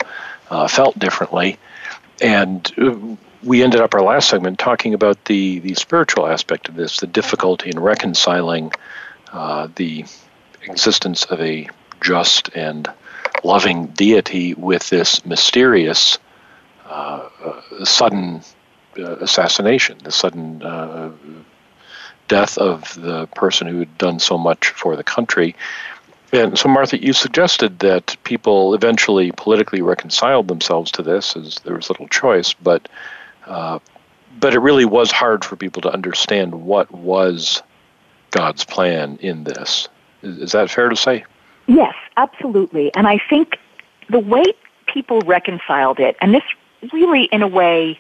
uh, 0.51 0.69
felt 0.69 0.99
differently. 0.99 1.59
And 2.21 2.71
uh, 2.79 3.17
we 3.47 3.63
ended 3.63 3.81
up 3.81 3.95
our 3.95 4.03
last 4.03 4.29
segment 4.29 4.59
talking 4.59 4.93
about 4.93 5.25
the, 5.27 5.61
the 5.61 5.75
spiritual 5.75 6.27
aspect 6.27 6.69
of 6.69 6.75
this, 6.75 6.99
the 6.99 7.07
difficulty 7.07 7.71
in 7.71 7.79
reconciling 7.79 8.73
uh, 9.33 9.69
the 9.77 10.05
existence 10.63 11.25
of 11.27 11.41
a 11.41 11.69
just 12.03 12.51
and 12.55 12.91
loving 13.45 13.87
deity 13.87 14.55
with 14.55 14.91
this 14.91 15.25
mysterious 15.25 16.19
uh, 16.87 17.29
uh, 17.45 17.85
sudden 17.85 18.43
uh, 18.99 19.17
assassination, 19.17 19.97
the 20.03 20.11
sudden 20.11 20.63
uh, 20.63 21.13
death 22.27 22.59
of 22.59 23.01
the 23.01 23.27
person 23.29 23.69
who 23.69 23.79
had 23.79 23.99
done 23.99 24.19
so 24.19 24.37
much 24.37 24.69
for 24.71 24.97
the 24.97 25.05
country. 25.05 25.55
And 26.33 26.59
so, 26.59 26.69
Martha, 26.69 27.01
you 27.01 27.13
suggested 27.13 27.79
that 27.79 28.17
people 28.25 28.75
eventually 28.75 29.31
politically 29.31 29.83
reconciled 29.83 30.49
themselves 30.49 30.91
to 30.93 31.03
this, 31.03 31.37
as 31.37 31.61
there 31.61 31.77
was 31.77 31.89
little 31.89 32.09
choice, 32.09 32.53
but 32.53 32.89
uh, 33.47 33.79
but 34.39 34.55
it 34.55 34.59
really 34.59 34.85
was 34.85 35.11
hard 35.11 35.45
for 35.45 35.57
people 35.57 35.83
to 35.83 35.91
understand 35.91 36.67
what 36.67 36.91
was 36.93 37.63
God's 38.31 38.65
plan 38.65 39.19
in 39.21 39.45
this. 39.45 39.89
Is, 40.23 40.39
is 40.39 40.53
that 40.53 40.71
fair 40.71 40.89
to 40.89 40.97
say? 40.97 41.25
Yes, 41.67 41.95
absolutely. 42.17 42.95
And 42.95 43.07
I 43.07 43.19
think 43.31 43.59
the 44.11 44.19
way 44.21 44.45
people 44.87 45.21
reconciled 45.21 45.99
it, 45.99 46.17
and 46.21 46.35
this 46.35 46.43
really, 46.93 47.25
in 47.25 47.43
a 47.43 47.49
way, 47.49 47.99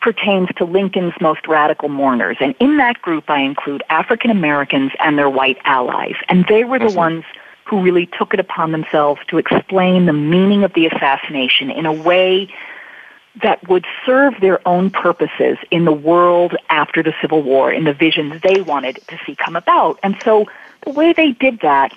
pertains 0.00 0.48
to 0.56 0.64
Lincoln's 0.64 1.14
most 1.20 1.46
radical 1.46 1.88
mourners. 1.88 2.36
And 2.40 2.54
in 2.58 2.76
that 2.78 3.00
group, 3.00 3.30
I 3.30 3.40
include 3.40 3.82
African 3.88 4.30
Americans 4.30 4.90
and 4.98 5.16
their 5.16 5.30
white 5.30 5.58
allies. 5.64 6.16
And 6.28 6.44
they 6.48 6.64
were 6.64 6.78
the 6.78 6.86
Mhm. 6.86 6.96
ones 6.96 7.24
who 7.64 7.80
really 7.80 8.06
took 8.06 8.34
it 8.34 8.40
upon 8.40 8.72
themselves 8.72 9.20
to 9.28 9.38
explain 9.38 10.06
the 10.06 10.12
meaning 10.12 10.64
of 10.64 10.72
the 10.74 10.86
assassination 10.86 11.70
in 11.70 11.86
a 11.86 11.92
way 11.92 12.48
that 13.40 13.66
would 13.68 13.86
serve 14.04 14.34
their 14.40 14.66
own 14.68 14.90
purposes 14.90 15.56
in 15.70 15.84
the 15.84 15.92
world 15.92 16.54
after 16.68 17.02
the 17.02 17.14
Civil 17.20 17.42
War, 17.42 17.72
in 17.72 17.84
the 17.84 17.94
visions 17.94 18.40
they 18.42 18.60
wanted 18.60 19.00
to 19.08 19.18
see 19.24 19.34
come 19.34 19.56
about. 19.56 19.98
And 20.02 20.16
so 20.22 20.46
the 20.84 20.92
way 20.92 21.12
they 21.12 21.32
did 21.32 21.60
that 21.60 21.92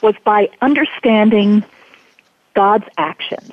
was 0.00 0.14
by 0.24 0.48
understanding 0.62 1.64
God's 2.54 2.86
actions, 2.96 3.50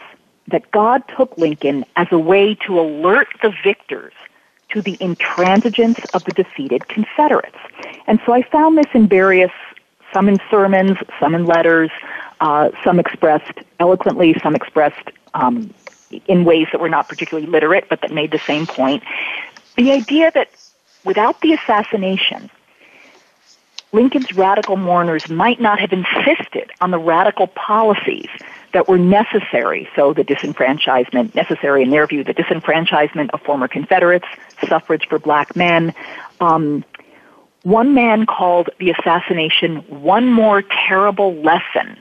that 0.48 0.72
God 0.72 1.04
took 1.18 1.38
Lincoln 1.38 1.86
as 1.96 2.08
a 2.12 2.20
way 2.20 2.56
to 2.66 2.80
alert 2.80 3.28
the 3.42 3.54
victors 3.64 4.14
to 4.70 4.82
the 4.82 4.98
intransigence 4.98 6.04
of 6.14 6.24
the 6.24 6.32
defeated 6.32 6.88
Confederates. 6.88 7.58
And 8.08 8.20
so 8.26 8.34
I 8.34 8.44
found 8.44 8.78
this 8.78 8.88
in 8.94 9.08
various, 9.08 9.52
some 10.14 10.30
in 10.30 10.38
sermons, 10.50 10.98
some 11.20 11.36
in 11.36 11.46
letters, 11.46 11.92
uh, 12.40 12.72
some 12.84 13.00
expressed 13.00 13.60
eloquently, 13.80 14.36
some 14.42 14.56
expressed 14.56 15.12
um, 15.34 15.74
in 16.28 16.45
ways 16.45 16.68
that 16.72 16.82
were 16.82 16.89
not 16.89 17.07
particularly 17.07 17.47
literate, 17.47 17.88
but 17.89 18.01
that 18.01 18.11
made 18.11 18.32
the 18.32 18.39
same 18.39 18.66
point. 18.66 19.03
The 19.76 19.91
idea 19.91 20.32
that 20.32 20.49
without 21.03 21.41
the 21.41 21.53
assassination, 21.53 22.49
Lincoln's 23.91 24.34
radical 24.34 24.76
mourners 24.76 25.30
might 25.30 25.59
not 25.61 25.80
have 25.80 25.93
insisted 25.93 26.72
on 26.82 26.91
the 26.91 26.99
radical 26.99 27.47
policies 27.47 28.30
that 28.74 28.89
were 28.89 28.97
necessary. 28.97 29.88
So 29.95 30.13
the 30.13 30.24
disenfranchisement, 30.24 31.34
necessary 31.34 31.84
in 31.84 31.91
their 31.91 32.05
view, 32.05 32.24
the 32.24 32.34
disenfranchisement 32.34 33.30
of 33.32 33.41
former 33.41 33.70
Confederates, 33.70 34.28
suffrage 34.68 35.07
for 35.07 35.18
black 35.18 35.55
men. 35.55 35.93
Um, 36.41 36.84
one 37.63 37.93
man 37.93 38.26
called 38.26 38.70
the 38.80 38.91
assassination 38.91 39.78
one 39.88 40.32
more 40.32 40.61
terrible 40.61 41.34
lesson, 41.36 41.97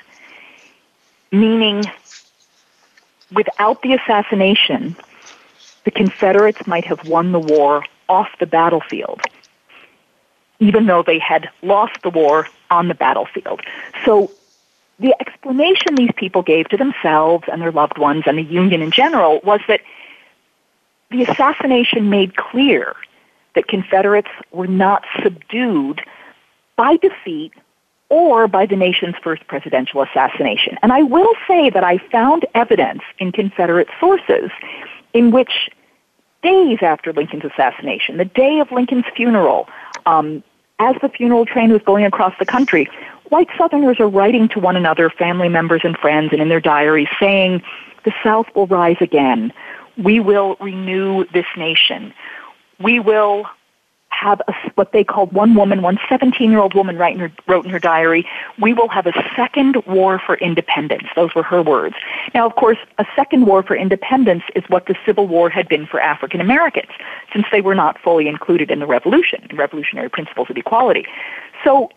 meaning 1.30 1.84
without 3.34 3.82
the 3.82 3.94
assassination, 3.94 4.96
the 5.84 5.90
Confederates 5.90 6.66
might 6.66 6.84
have 6.84 7.06
won 7.06 7.32
the 7.32 7.40
war 7.40 7.84
off 8.08 8.28
the 8.40 8.46
battlefield, 8.46 9.20
even 10.58 10.86
though 10.86 11.02
they 11.02 11.18
had 11.18 11.48
lost 11.62 12.02
the 12.02 12.10
war 12.10 12.48
on 12.70 12.88
the 12.88 12.94
battlefield. 12.94 13.60
So 14.04 14.30
the 14.98 15.14
explanation 15.20 15.94
these 15.96 16.12
people 16.16 16.42
gave 16.42 16.68
to 16.68 16.76
themselves 16.76 17.44
and 17.50 17.60
their 17.60 17.72
loved 17.72 17.98
ones 17.98 18.24
and 18.26 18.38
the 18.38 18.42
Union 18.42 18.80
in 18.80 18.90
general 18.90 19.40
was 19.42 19.60
that 19.68 19.80
the 21.10 21.22
assassination 21.22 22.10
made 22.10 22.36
clear 22.36 22.94
that 23.54 23.68
Confederates 23.68 24.30
were 24.52 24.66
not 24.66 25.04
subdued 25.22 26.00
by 26.76 26.96
defeat 26.96 27.52
or 28.08 28.46
by 28.46 28.66
the 28.66 28.76
nation's 28.76 29.14
first 29.22 29.46
presidential 29.46 30.02
assassination. 30.02 30.78
And 30.82 30.92
I 30.92 31.02
will 31.02 31.32
say 31.48 31.70
that 31.70 31.82
I 31.84 31.98
found 31.98 32.46
evidence 32.54 33.02
in 33.18 33.32
Confederate 33.32 33.88
sources 33.98 34.50
in 35.12 35.30
which 35.30 35.70
days 36.42 36.78
after 36.82 37.12
Lincoln's 37.12 37.44
assassination, 37.44 38.18
the 38.18 38.24
day 38.24 38.60
of 38.60 38.70
Lincoln's 38.70 39.06
funeral, 39.16 39.68
um, 40.06 40.42
as 40.78 40.96
the 41.00 41.08
funeral 41.08 41.46
train 41.46 41.72
was 41.72 41.82
going 41.82 42.04
across 42.04 42.34
the 42.38 42.44
country, 42.44 42.88
white 43.30 43.48
Southerners 43.56 43.98
are 44.00 44.08
writing 44.08 44.48
to 44.48 44.58
one 44.58 44.76
another, 44.76 45.08
family 45.08 45.48
members 45.48 45.80
and 45.84 45.96
friends, 45.96 46.30
and 46.32 46.42
in 46.42 46.48
their 46.48 46.60
diaries 46.60 47.08
saying, 47.18 47.62
the 48.04 48.12
South 48.22 48.46
will 48.54 48.66
rise 48.66 48.98
again. 49.00 49.52
We 49.96 50.20
will 50.20 50.56
renew 50.60 51.24
this 51.32 51.46
nation. 51.56 52.12
We 52.78 53.00
will 53.00 53.46
have 54.20 54.40
a, 54.48 54.54
what 54.74 54.92
they 54.92 55.04
called 55.04 55.32
one 55.32 55.54
woman, 55.54 55.82
one 55.82 55.98
17 56.08 56.50
year 56.50 56.60
old 56.60 56.74
woman 56.74 56.96
in 56.96 57.18
her, 57.18 57.32
wrote 57.46 57.64
in 57.64 57.70
her 57.70 57.78
diary, 57.78 58.26
we 58.60 58.72
will 58.72 58.88
have 58.88 59.06
a 59.06 59.12
second 59.36 59.76
war 59.86 60.20
for 60.24 60.36
independence. 60.36 61.04
Those 61.16 61.34
were 61.34 61.42
her 61.42 61.62
words. 61.62 61.96
Now, 62.34 62.46
of 62.46 62.54
course, 62.56 62.78
a 62.98 63.06
second 63.16 63.46
war 63.46 63.62
for 63.62 63.76
independence 63.76 64.44
is 64.54 64.64
what 64.68 64.86
the 64.86 64.94
Civil 65.04 65.26
War 65.26 65.50
had 65.50 65.68
been 65.68 65.86
for 65.86 66.00
African 66.00 66.40
Americans, 66.40 66.90
since 67.32 67.46
they 67.50 67.60
were 67.60 67.74
not 67.74 67.98
fully 68.00 68.28
included 68.28 68.70
in 68.70 68.78
the 68.78 68.86
revolution, 68.86 69.46
in 69.50 69.56
revolutionary 69.56 70.08
principles 70.08 70.48
of 70.50 70.56
equality. 70.56 71.04
So, 71.64 71.90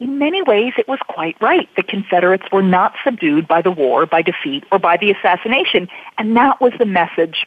in 0.00 0.18
many 0.18 0.42
ways, 0.42 0.72
it 0.78 0.88
was 0.88 0.98
quite 1.08 1.36
right. 1.42 1.68
The 1.76 1.82
Confederates 1.82 2.44
were 2.50 2.62
not 2.62 2.94
subdued 3.04 3.46
by 3.46 3.60
the 3.60 3.70
war, 3.70 4.06
by 4.06 4.22
defeat, 4.22 4.64
or 4.72 4.78
by 4.78 4.96
the 4.96 5.10
assassination, 5.10 5.88
and 6.16 6.34
that 6.36 6.58
was 6.60 6.72
the 6.78 6.86
message 6.86 7.44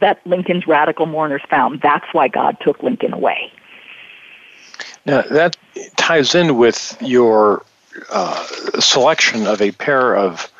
that 0.00 0.24
Lincoln's 0.24 0.66
radical 0.66 1.06
mourners 1.06 1.42
found. 1.50 1.80
That's 1.82 2.06
why 2.12 2.28
God 2.28 2.56
took 2.60 2.82
Lincoln 2.82 3.12
away. 3.12 3.52
Now, 5.06 5.22
that 5.22 5.56
ties 5.96 6.34
in 6.34 6.56
with 6.56 6.96
your 7.00 7.64
uh, 8.10 8.44
selection 8.80 9.46
of 9.46 9.60
a 9.60 9.72
pair 9.72 10.16
of 10.16 10.50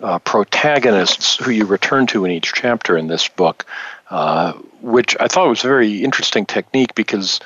uh, 0.00 0.18
protagonists 0.20 1.36
who 1.36 1.50
you 1.50 1.64
return 1.64 2.06
to 2.08 2.24
in 2.24 2.30
each 2.30 2.52
chapter 2.52 2.96
in 2.96 3.06
this 3.06 3.28
book, 3.28 3.64
uh, 4.10 4.52
which 4.82 5.16
I 5.18 5.28
thought 5.28 5.48
was 5.48 5.64
a 5.64 5.68
very 5.68 6.04
interesting 6.04 6.44
technique 6.44 6.94
because 6.94 7.40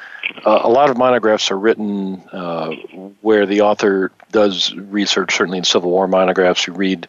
uh, 0.45 0.61
a 0.63 0.69
lot 0.69 0.91
of 0.91 0.99
monographs 0.99 1.51
are 1.51 1.59
written 1.59 2.23
uh, 2.33 2.71
where 3.21 3.47
the 3.47 3.61
author 3.61 4.11
does 4.33 4.75
research, 4.75 5.37
certainly 5.37 5.59
in 5.59 5.65
Civil 5.65 5.91
War 5.91 6.09
monographs, 6.09 6.67
you 6.67 6.73
read 6.73 7.09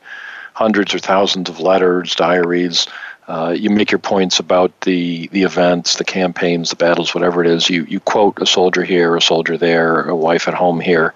hundreds 0.53 0.93
or 0.93 0.99
thousands 0.99 1.49
of 1.49 1.59
letters, 1.59 2.15
diaries, 2.15 2.87
uh, 3.27 3.55
you 3.57 3.69
make 3.69 3.91
your 3.91 3.99
points 3.99 4.39
about 4.39 4.77
the, 4.81 5.27
the 5.27 5.43
events, 5.43 5.95
the 5.95 6.03
campaigns, 6.03 6.69
the 6.71 6.75
battles, 6.75 7.13
whatever 7.13 7.43
it 7.43 7.47
is. 7.47 7.69
You, 7.69 7.85
you 7.85 7.99
quote 7.99 8.41
a 8.41 8.45
soldier 8.45 8.83
here, 8.83 9.15
a 9.15 9.21
soldier 9.21 9.57
there, 9.57 10.09
a 10.09 10.15
wife 10.15 10.47
at 10.47 10.53
home 10.53 10.79
here. 10.79 11.13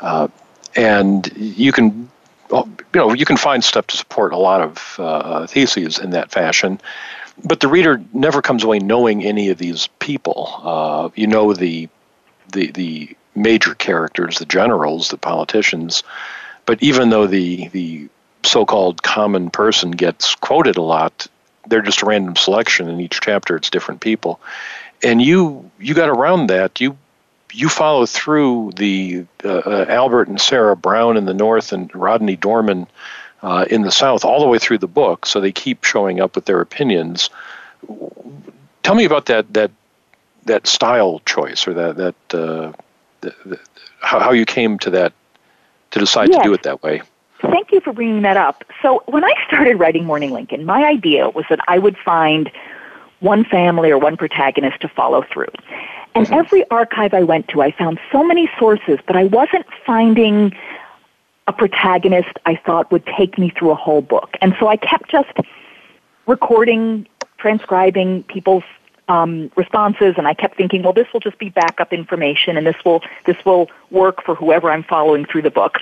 Uh, 0.00 0.28
and 0.76 1.32
you 1.36 1.72
can 1.72 2.08
you 2.50 2.76
know 2.94 3.12
you 3.12 3.24
can 3.24 3.36
find 3.36 3.62
stuff 3.62 3.86
to 3.88 3.96
support 3.96 4.32
a 4.32 4.38
lot 4.38 4.60
of 4.60 4.96
uh, 4.98 5.46
theses 5.46 5.98
in 5.98 6.10
that 6.10 6.30
fashion 6.30 6.80
but 7.44 7.60
the 7.60 7.68
reader 7.68 8.02
never 8.12 8.42
comes 8.42 8.64
away 8.64 8.78
knowing 8.78 9.24
any 9.24 9.48
of 9.50 9.58
these 9.58 9.88
people 9.98 10.60
uh, 10.62 11.08
you 11.14 11.26
know 11.26 11.52
the 11.52 11.88
the 12.52 12.70
the 12.72 13.16
major 13.34 13.74
characters 13.74 14.38
the 14.38 14.46
generals 14.46 15.08
the 15.08 15.18
politicians 15.18 16.02
but 16.64 16.82
even 16.82 17.10
though 17.10 17.26
the 17.26 17.68
the 17.68 18.08
so-called 18.44 19.02
common 19.02 19.50
person 19.50 19.90
gets 19.90 20.34
quoted 20.36 20.76
a 20.76 20.82
lot 20.82 21.26
they're 21.68 21.82
just 21.82 22.02
a 22.02 22.06
random 22.06 22.36
selection 22.36 22.88
in 22.88 23.00
each 23.00 23.20
chapter. 23.20 23.56
It's 23.56 23.70
different 23.70 24.00
people. 24.00 24.40
And 25.02 25.22
you 25.22 25.70
you 25.78 25.94
got 25.94 26.08
around 26.08 26.48
that. 26.48 26.80
You 26.80 26.96
you 27.52 27.68
follow 27.68 28.06
through 28.06 28.72
the 28.76 29.24
uh, 29.44 29.58
uh, 29.58 29.86
Albert 29.88 30.28
and 30.28 30.40
Sarah 30.40 30.76
Brown 30.76 31.16
in 31.16 31.24
the 31.24 31.34
north 31.34 31.72
and 31.72 31.94
Rodney 31.94 32.36
Dorman 32.36 32.86
uh, 33.42 33.64
in 33.70 33.82
the 33.82 33.92
south 33.92 34.24
all 34.24 34.40
the 34.40 34.48
way 34.48 34.58
through 34.58 34.78
the 34.78 34.88
book 34.88 35.24
so 35.24 35.40
they 35.40 35.52
keep 35.52 35.84
showing 35.84 36.20
up 36.20 36.34
with 36.34 36.44
their 36.44 36.60
opinions. 36.60 37.30
Tell 38.82 38.94
me 38.94 39.04
about 39.04 39.26
that 39.26 39.52
that 39.54 39.70
that 40.44 40.66
style 40.66 41.20
choice 41.26 41.66
or 41.66 41.74
that 41.74 41.96
that 41.96 42.14
uh, 42.34 42.72
the, 43.20 43.34
the, 43.44 43.60
how, 44.00 44.18
how 44.20 44.32
you 44.32 44.44
came 44.44 44.78
to 44.80 44.90
that 44.90 45.12
to 45.92 46.00
decide 46.00 46.28
yes. 46.28 46.38
to 46.38 46.48
do 46.48 46.54
it 46.54 46.62
that 46.64 46.82
way 46.82 47.02
Thank 47.50 47.72
you 47.72 47.80
for 47.80 47.92
bringing 47.92 48.22
that 48.22 48.36
up. 48.36 48.64
So, 48.82 49.02
when 49.06 49.24
I 49.24 49.32
started 49.46 49.78
writing 49.78 50.04
Mourning 50.04 50.32
Lincoln, 50.32 50.64
my 50.64 50.84
idea 50.84 51.30
was 51.30 51.44
that 51.50 51.60
I 51.68 51.78
would 51.78 51.96
find 51.96 52.50
one 53.20 53.44
family 53.44 53.90
or 53.90 53.98
one 53.98 54.16
protagonist 54.16 54.80
to 54.80 54.88
follow 54.88 55.24
through. 55.32 55.52
And 56.14 56.26
mm-hmm. 56.26 56.34
every 56.34 56.68
archive 56.70 57.14
I 57.14 57.22
went 57.22 57.48
to, 57.48 57.62
I 57.62 57.72
found 57.72 57.98
so 58.12 58.22
many 58.22 58.50
sources, 58.58 58.98
but 59.06 59.16
I 59.16 59.24
wasn't 59.24 59.66
finding 59.84 60.54
a 61.46 61.52
protagonist 61.52 62.38
I 62.46 62.56
thought 62.56 62.92
would 62.92 63.06
take 63.06 63.38
me 63.38 63.50
through 63.50 63.70
a 63.70 63.74
whole 63.74 64.02
book. 64.02 64.36
And 64.40 64.54
so 64.60 64.68
I 64.68 64.76
kept 64.76 65.10
just 65.10 65.32
recording, 66.26 67.08
transcribing 67.38 68.22
people's 68.24 68.64
um, 69.08 69.50
responses, 69.56 70.14
and 70.18 70.28
I 70.28 70.34
kept 70.34 70.56
thinking, 70.56 70.82
well, 70.82 70.92
this 70.92 71.06
will 71.12 71.20
just 71.20 71.38
be 71.38 71.48
backup 71.48 71.92
information, 71.92 72.56
and 72.56 72.66
this 72.66 72.76
will 72.84 73.02
this 73.26 73.36
will 73.44 73.70
work 73.90 74.22
for 74.24 74.34
whoever 74.34 74.70
I'm 74.70 74.84
following 74.84 75.24
through 75.24 75.42
the 75.42 75.50
book. 75.50 75.78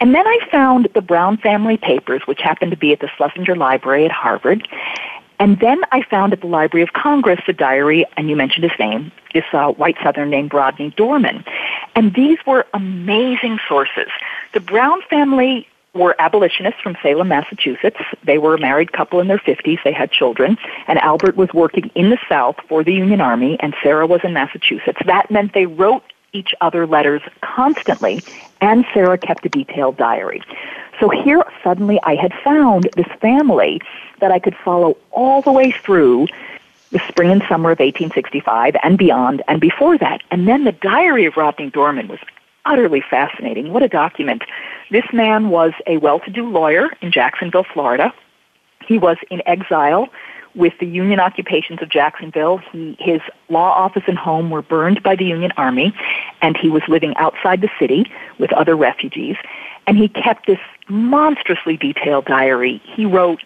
And 0.00 0.14
then 0.14 0.26
I 0.26 0.38
found 0.50 0.88
the 0.94 1.02
Brown 1.02 1.36
family 1.36 1.76
papers, 1.76 2.22
which 2.26 2.40
happened 2.40 2.70
to 2.70 2.76
be 2.76 2.92
at 2.92 3.00
the 3.00 3.08
Schlesinger 3.16 3.56
Library 3.56 4.04
at 4.04 4.12
Harvard. 4.12 4.66
And 5.38 5.58
then 5.58 5.80
I 5.90 6.02
found 6.02 6.34
at 6.34 6.42
the 6.42 6.46
Library 6.46 6.82
of 6.82 6.92
Congress 6.92 7.40
a 7.48 7.54
diary, 7.54 8.04
and 8.18 8.28
you 8.28 8.36
mentioned 8.36 8.64
his 8.64 8.78
name, 8.78 9.10
this 9.32 9.44
uh, 9.54 9.72
white 9.72 9.96
Southern 10.02 10.28
named 10.28 10.52
Rodney 10.52 10.90
Dorman. 10.98 11.44
And 11.94 12.12
these 12.14 12.36
were 12.46 12.66
amazing 12.74 13.58
sources. 13.66 14.08
The 14.52 14.60
Brown 14.60 15.00
family 15.08 15.66
were 15.94 16.14
abolitionists 16.18 16.80
from 16.80 16.96
Salem, 17.02 17.28
Massachusetts. 17.28 17.98
They 18.24 18.38
were 18.38 18.54
a 18.54 18.60
married 18.60 18.92
couple 18.92 19.20
in 19.20 19.28
their 19.28 19.38
50s. 19.38 19.78
They 19.82 19.92
had 19.92 20.10
children. 20.10 20.56
And 20.86 20.98
Albert 20.98 21.36
was 21.36 21.52
working 21.52 21.90
in 21.94 22.10
the 22.10 22.18
South 22.28 22.56
for 22.68 22.84
the 22.84 22.94
Union 22.94 23.20
Army, 23.20 23.58
and 23.60 23.74
Sarah 23.82 24.06
was 24.06 24.20
in 24.22 24.32
Massachusetts. 24.32 24.98
That 25.06 25.30
meant 25.30 25.52
they 25.52 25.66
wrote 25.66 26.04
each 26.32 26.54
other 26.60 26.86
letters 26.86 27.22
constantly, 27.40 28.22
and 28.60 28.84
Sarah 28.94 29.18
kept 29.18 29.44
a 29.46 29.48
detailed 29.48 29.96
diary. 29.96 30.42
So 31.00 31.08
here, 31.08 31.42
suddenly, 31.64 31.98
I 32.02 32.14
had 32.14 32.32
found 32.44 32.88
this 32.94 33.08
family 33.20 33.80
that 34.20 34.30
I 34.30 34.38
could 34.38 34.56
follow 34.56 34.96
all 35.10 35.42
the 35.42 35.50
way 35.50 35.72
through 35.72 36.28
the 36.92 37.00
spring 37.08 37.30
and 37.30 37.42
summer 37.48 37.70
of 37.70 37.78
1865 37.78 38.76
and 38.82 38.98
beyond 38.98 39.42
and 39.48 39.60
before 39.60 39.96
that. 39.98 40.22
And 40.30 40.46
then 40.46 40.64
the 40.64 40.72
diary 40.72 41.24
of 41.24 41.36
Rodney 41.36 41.70
Dorman 41.70 42.08
was 42.08 42.18
utterly 42.64 43.02
fascinating. 43.08 43.72
What 43.72 43.82
a 43.82 43.88
document. 43.88 44.42
This 44.90 45.04
man 45.12 45.50
was 45.50 45.72
a 45.86 45.96
well-to-do 45.98 46.48
lawyer 46.48 46.90
in 47.00 47.12
Jacksonville, 47.12 47.66
Florida. 47.72 48.12
He 48.86 48.98
was 48.98 49.16
in 49.30 49.42
exile 49.46 50.08
with 50.54 50.72
the 50.80 50.86
Union 50.86 51.20
occupations 51.20 51.80
of 51.80 51.88
Jacksonville. 51.88 52.58
He, 52.72 52.96
his 52.98 53.20
law 53.48 53.70
office 53.70 54.02
and 54.06 54.18
home 54.18 54.50
were 54.50 54.62
burned 54.62 55.02
by 55.02 55.14
the 55.14 55.24
Union 55.24 55.52
Army, 55.56 55.94
and 56.42 56.56
he 56.56 56.68
was 56.68 56.82
living 56.88 57.14
outside 57.16 57.60
the 57.60 57.70
city 57.78 58.10
with 58.38 58.52
other 58.52 58.76
refugees. 58.76 59.36
And 59.86 59.96
he 59.96 60.08
kept 60.08 60.46
this 60.46 60.58
monstrously 60.88 61.76
detailed 61.76 62.24
diary. 62.24 62.82
He 62.84 63.06
wrote 63.06 63.42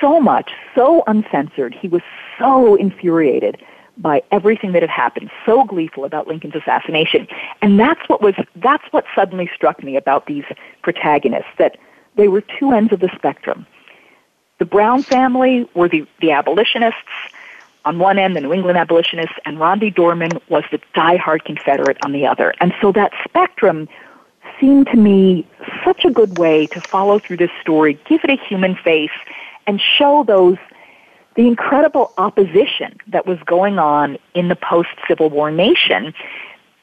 so 0.00 0.20
much, 0.20 0.52
so 0.74 1.02
uncensored. 1.06 1.74
He 1.74 1.88
was 1.88 2.02
so 2.38 2.76
infuriated 2.76 3.60
by 3.98 4.22
everything 4.30 4.72
that 4.72 4.82
had 4.82 4.90
happened, 4.90 5.30
so 5.44 5.64
gleeful 5.64 6.04
about 6.04 6.26
Lincoln's 6.26 6.54
assassination. 6.54 7.26
And 7.62 7.78
that's 7.78 8.00
what 8.08 8.22
was 8.22 8.34
that's 8.56 8.84
what 8.92 9.04
suddenly 9.14 9.50
struck 9.54 9.82
me 9.82 9.96
about 9.96 10.26
these 10.26 10.44
protagonists 10.82 11.50
that 11.58 11.76
they 12.16 12.28
were 12.28 12.42
two 12.42 12.72
ends 12.72 12.92
of 12.92 13.00
the 13.00 13.10
spectrum. 13.14 13.66
The 14.58 14.64
Brown 14.66 15.02
family 15.02 15.68
were 15.74 15.88
the, 15.88 16.06
the 16.20 16.32
abolitionists 16.32 16.98
on 17.84 17.98
one 17.98 18.18
end, 18.18 18.36
the 18.36 18.40
New 18.40 18.52
England 18.52 18.76
abolitionists, 18.76 19.36
and 19.46 19.58
Rodney 19.58 19.90
Dorman 19.90 20.32
was 20.48 20.64
the 20.70 20.80
diehard 20.94 21.44
Confederate 21.44 21.96
on 22.04 22.12
the 22.12 22.26
other. 22.26 22.52
And 22.60 22.74
so 22.80 22.92
that 22.92 23.12
spectrum 23.26 23.88
seemed 24.60 24.86
to 24.88 24.96
me 24.96 25.46
such 25.84 26.04
a 26.04 26.10
good 26.10 26.38
way 26.38 26.66
to 26.66 26.80
follow 26.80 27.18
through 27.18 27.38
this 27.38 27.50
story, 27.62 27.98
give 28.06 28.20
it 28.24 28.30
a 28.30 28.36
human 28.36 28.76
face, 28.76 29.10
and 29.66 29.80
show 29.80 30.24
those 30.24 30.58
the 31.36 31.46
incredible 31.46 32.12
opposition 32.18 32.98
that 33.06 33.26
was 33.26 33.38
going 33.46 33.78
on 33.78 34.18
in 34.34 34.48
the 34.48 34.56
post-Civil 34.56 35.30
War 35.30 35.50
nation, 35.50 36.12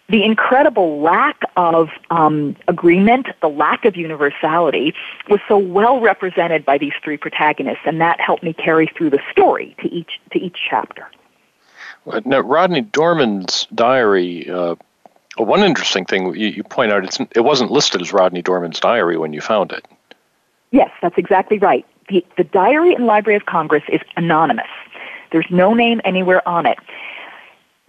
the 0.09 0.23
incredible 0.23 1.01
lack 1.01 1.41
of 1.57 1.89
um, 2.09 2.55
agreement, 2.67 3.27
the 3.41 3.49
lack 3.49 3.83
of 3.83 3.97
universality, 3.97 4.93
was 5.29 5.39
so 5.47 5.57
well 5.57 5.99
represented 5.99 6.65
by 6.65 6.77
these 6.77 6.93
three 7.03 7.17
protagonists, 7.17 7.83
and 7.85 7.99
that 7.99 8.19
helped 8.21 8.43
me 8.43 8.53
carry 8.53 8.87
through 8.87 9.09
the 9.09 9.19
story 9.31 9.75
to 9.81 9.89
each 9.89 10.19
to 10.31 10.39
each 10.39 10.57
chapter. 10.69 11.07
Now, 12.23 12.39
Rodney 12.39 12.81
Dorman's 12.81 13.67
diary 13.75 14.49
uh, 14.49 14.75
one 15.37 15.63
interesting 15.63 16.05
thing 16.05 16.35
you, 16.35 16.47
you 16.47 16.63
point 16.63 16.91
out, 16.91 17.03
it's, 17.03 17.19
it 17.35 17.41
wasn't 17.41 17.71
listed 17.71 18.01
as 18.01 18.13
Rodney 18.13 18.41
Dorman's 18.41 18.79
diary 18.79 19.17
when 19.17 19.33
you 19.33 19.41
found 19.41 19.71
it. 19.71 19.85
Yes, 20.71 20.89
that's 21.01 21.17
exactly 21.17 21.59
right. 21.59 21.85
The, 22.10 22.26
the 22.38 22.43
diary 22.43 22.93
in 22.93 23.05
Library 23.05 23.36
of 23.36 23.45
Congress 23.45 23.84
is 23.89 24.01
anonymous. 24.16 24.68
There's 25.32 25.47
no 25.49 25.74
name 25.74 26.01
anywhere 26.05 26.47
on 26.47 26.66
it. 26.66 26.78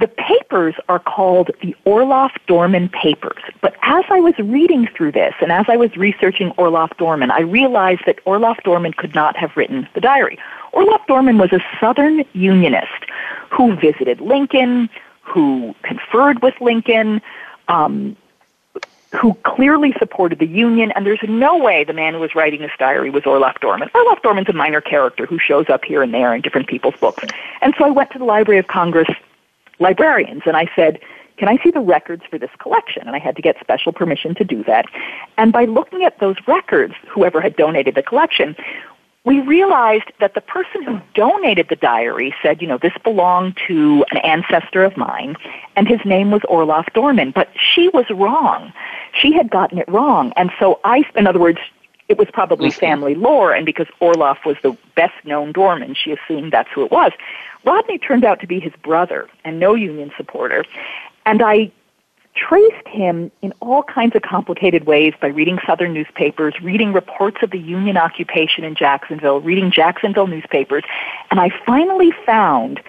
The 0.01 0.09
papers 0.09 0.75
are 0.89 1.01
called 1.01 1.51
the 1.61 1.75
Orloff 1.85 2.31
Dorman 2.47 2.89
Papers. 2.89 3.43
But 3.61 3.75
as 3.83 4.05
I 4.11 4.21
was 4.21 4.35
reading 4.39 4.89
through 4.97 5.13
this 5.13 5.35
and 5.41 5.51
as 5.51 5.67
I 5.69 5.77
was 5.77 5.97
researching 5.97 6.51
Orloff 6.53 6.97
Dorman, 6.99 7.33
I 7.33 7.41
realized 7.41 8.03
that 8.07 8.25
Orloff 8.25 8.63
Dorman 8.63 8.93
could 8.93 9.15
not 9.15 9.37
have 9.37 9.57
written 9.57 9.89
the 9.95 10.01
diary. 10.01 10.39
Orloff 10.73 11.05
Dorman 11.07 11.39
was 11.39 11.53
a 11.53 11.59
Southern 11.81 12.25
Unionist 12.33 13.07
who 13.51 13.75
visited 13.75 14.21
Lincoln, 14.21 14.89
who 15.23 15.75
conferred 15.83 16.43
with 16.43 16.55
Lincoln, 16.61 17.21
um, 17.67 18.17
who 19.17 19.35
clearly 19.45 19.95
supported 19.99 20.39
the 20.39 20.47
Union, 20.47 20.91
and 20.93 21.07
there's 21.07 21.23
no 21.27 21.57
way 21.57 21.85
the 21.85 21.93
man 21.93 22.15
who 22.15 22.21
was 22.21 22.35
writing 22.35 22.61
this 22.61 22.71
diary 22.79 23.11
was 23.11 23.23
Orloff 23.25 23.59
Dorman. 23.61 23.89
Orloff 23.95 24.23
Dorman's 24.23 24.49
a 24.49 24.53
minor 24.53 24.81
character 24.81 25.25
who 25.25 25.39
shows 25.39 25.69
up 25.69 25.85
here 25.85 26.03
and 26.03 26.13
there 26.13 26.35
in 26.35 26.43
different 26.43 26.69
people's 26.69 26.97
books. 27.01 27.25
And 27.63 27.75
so 27.79 27.87
I 27.87 27.91
went 27.91 28.11
to 28.11 28.19
the 28.19 28.25
Library 28.25 28.59
of 28.59 28.67
Congress 28.67 29.09
librarians 29.79 30.43
and 30.45 30.57
I 30.57 30.69
said, 30.75 31.01
can 31.39 31.49
I 31.49 31.57
see 31.63 31.71
the 31.71 31.81
records 31.81 32.25
for 32.29 32.37
this 32.37 32.51
collection? 32.59 33.07
And 33.07 33.15
I 33.15 33.21
had 33.21 33.37
to 33.37 33.43
get 33.43 33.59
special 33.61 33.93
permission 33.93 34.35
to 34.35 34.45
do 34.45 34.65
that. 34.65 34.87
And 35.37 35.53
by 35.53 35.67
looking 35.67 36.05
at 36.05 36.19
those 36.19 36.37
records, 36.47 36.95
whoever 37.09 37.41
had 37.41 37.57
donated 37.57 37.95
the 37.95 38.03
collection, 38.03 38.57
we 39.25 39.41
realized 39.41 40.11
that 40.21 40.35
the 40.35 40.41
person 40.41 40.83
who 40.83 41.01
donated 41.15 41.69
the 41.69 41.77
diary 41.77 42.35
said, 42.43 42.63
you 42.63 42.69
know, 42.69 42.79
this 42.79 42.93
belonged 43.05 43.59
to 43.67 44.05
an 44.11 44.19
ancestor 44.19 44.85
of 44.85 44.97
mine, 44.97 45.37
and 45.77 45.89
his 45.89 46.01
name 46.05 46.31
was 46.31 46.41
Orloff 46.43 46.93
Dorman. 46.95 47.33
But 47.33 47.49
she 47.55 47.89
was 47.89 48.07
wrong. 48.11 48.73
She 49.21 49.33
had 49.33 49.51
gotten 49.51 49.79
it 49.79 49.89
wrong. 49.89 50.33
And 50.37 50.51
so 50.59 50.81
I, 50.85 51.05
in 51.15 51.27
other 51.27 51.41
words, 51.41 51.59
it 52.09 52.17
was 52.17 52.29
probably 52.33 52.71
mm-hmm. 52.71 52.81
family 52.81 53.15
lore, 53.15 53.53
and 53.53 53.67
because 53.67 53.87
Orloff 54.01 54.45
was 54.47 54.57
the 54.63 54.77
best 54.97 55.15
known 55.25 55.53
Dorman, 55.53 55.95
she 55.95 56.13
assumed 56.13 56.53
that's 56.53 56.71
who 56.75 56.85
it 56.85 56.91
was. 56.91 57.13
Rodney 57.65 57.99
turned 57.99 58.25
out 58.25 58.41
to 58.41 58.47
be 58.47 58.61
his 58.61 58.73
brother 58.83 59.29
and 59.45 59.61
no 59.61 59.75
Union 59.75 60.11
supporter. 60.17 60.65
And 61.27 61.43
I 61.43 61.71
traced 62.39 62.87
him 62.87 63.31
in 63.43 63.53
all 63.61 63.83
kinds 63.83 64.15
of 64.15 64.23
complicated 64.23 64.87
ways 64.87 65.15
by 65.21 65.29
reading 65.29 65.59
Southern 65.67 65.93
newspapers, 65.93 66.55
reading 66.63 66.93
reports 66.93 67.39
of 67.43 67.51
the 67.51 67.59
Union 67.59 67.97
occupation 67.97 68.65
in 68.65 68.75
Jacksonville, 68.75 69.41
reading 69.41 69.71
Jacksonville 69.71 70.27
newspapers, 70.27 70.85
and 71.31 71.41
I 71.41 71.51
finally 71.67 72.13
found 72.25 72.81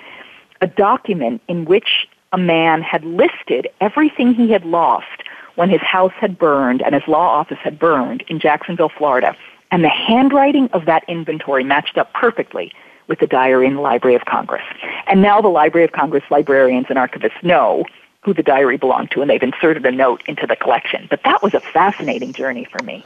a 0.61 0.67
document 0.67 1.41
in 1.47 1.65
which 1.65 2.07
a 2.31 2.37
man 2.37 2.81
had 2.81 3.03
listed 3.03 3.67
everything 3.81 4.33
he 4.33 4.51
had 4.51 4.65
lost 4.65 5.23
when 5.55 5.69
his 5.69 5.81
house 5.81 6.13
had 6.19 6.37
burned 6.37 6.81
and 6.81 6.93
his 6.93 7.07
law 7.07 7.27
office 7.27 7.57
had 7.61 7.79
burned 7.79 8.23
in 8.27 8.39
Jacksonville, 8.39 8.91
Florida. 8.95 9.35
And 9.71 9.83
the 9.83 9.89
handwriting 9.89 10.69
of 10.73 10.85
that 10.85 11.03
inventory 11.07 11.63
matched 11.63 11.97
up 11.97 12.13
perfectly 12.13 12.71
with 13.07 13.19
the 13.19 13.27
diary 13.27 13.67
in 13.67 13.75
the 13.75 13.81
Library 13.81 14.15
of 14.15 14.25
Congress. 14.25 14.63
And 15.07 15.21
now 15.21 15.41
the 15.41 15.47
Library 15.47 15.85
of 15.85 15.91
Congress 15.91 16.23
librarians 16.29 16.85
and 16.89 16.97
archivists 16.97 17.41
know 17.43 17.85
who 18.23 18.33
the 18.33 18.43
diary 18.43 18.77
belonged 18.77 19.11
to, 19.11 19.21
and 19.21 19.29
they've 19.29 19.41
inserted 19.41 19.85
a 19.85 19.91
note 19.91 20.21
into 20.25 20.45
the 20.45 20.55
collection. 20.55 21.07
But 21.09 21.23
that 21.23 21.41
was 21.41 21.53
a 21.53 21.59
fascinating 21.59 22.33
journey 22.33 22.65
for 22.65 22.83
me. 22.83 23.03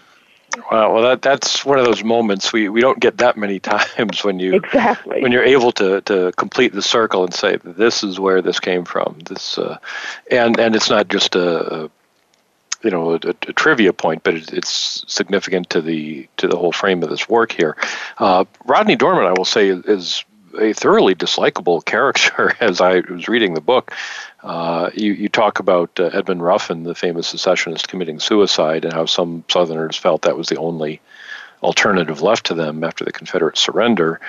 Wow, 0.71 0.93
well, 0.93 1.03
that 1.03 1.21
that's 1.21 1.65
one 1.65 1.79
of 1.79 1.85
those 1.85 2.03
moments 2.03 2.53
we, 2.53 2.69
we 2.69 2.79
don't 2.79 2.99
get 2.99 3.17
that 3.17 3.37
many 3.37 3.59
times 3.97 4.23
when 4.23 4.39
you 4.39 4.53
exactly 4.53 5.21
when 5.21 5.31
you're 5.31 5.43
able 5.43 5.71
to, 5.73 6.01
to 6.01 6.31
complete 6.37 6.73
the 6.73 6.81
circle 6.81 7.23
and 7.23 7.33
say 7.33 7.57
this 7.63 8.03
is 8.03 8.19
where 8.19 8.41
this 8.41 8.59
came 8.59 8.85
from. 8.85 9.17
This 9.25 9.57
uh, 9.57 9.77
and 10.29 10.59
and 10.59 10.75
it's 10.75 10.89
not 10.89 11.07
just 11.07 11.35
a, 11.35 11.89
you 12.83 12.89
know 12.91 13.13
a, 13.13 13.15
a 13.15 13.53
trivia 13.53 13.93
point, 13.93 14.23
but 14.23 14.35
it, 14.35 14.53
it's 14.53 15.03
significant 15.07 15.71
to 15.71 15.81
the 15.81 16.27
to 16.37 16.47
the 16.47 16.57
whole 16.57 16.71
frame 16.71 17.01
of 17.01 17.09
this 17.09 17.27
work 17.27 17.51
here. 17.51 17.75
Uh, 18.19 18.45
Rodney 18.65 18.95
Dorman, 18.95 19.25
I 19.25 19.33
will 19.33 19.45
say, 19.45 19.69
is 19.69 20.23
a 20.59 20.73
thoroughly 20.73 21.15
dislikable 21.15 21.83
character. 21.85 22.55
As 22.59 22.81
I 22.81 23.01
was 23.09 23.27
reading 23.27 23.53
the 23.53 23.61
book, 23.61 23.93
uh, 24.41 24.89
you 24.93 25.13
you 25.13 25.29
talk 25.29 25.59
about 25.59 25.99
uh, 25.99 26.09
Edmund 26.13 26.43
Ruffin, 26.43 26.83
the 26.83 26.95
famous 26.95 27.27
secessionist, 27.27 27.87
committing 27.87 28.19
suicide, 28.19 28.85
and 28.85 28.93
how 28.93 29.05
some 29.05 29.43
Southerners 29.49 29.97
felt 29.97 30.23
that 30.23 30.37
was 30.37 30.49
the 30.49 30.57
only 30.57 31.01
alternative 31.61 32.21
left 32.21 32.47
to 32.47 32.53
them 32.53 32.83
after 32.83 33.05
the 33.05 33.11
Confederate 33.11 33.57
surrender. 33.57 34.19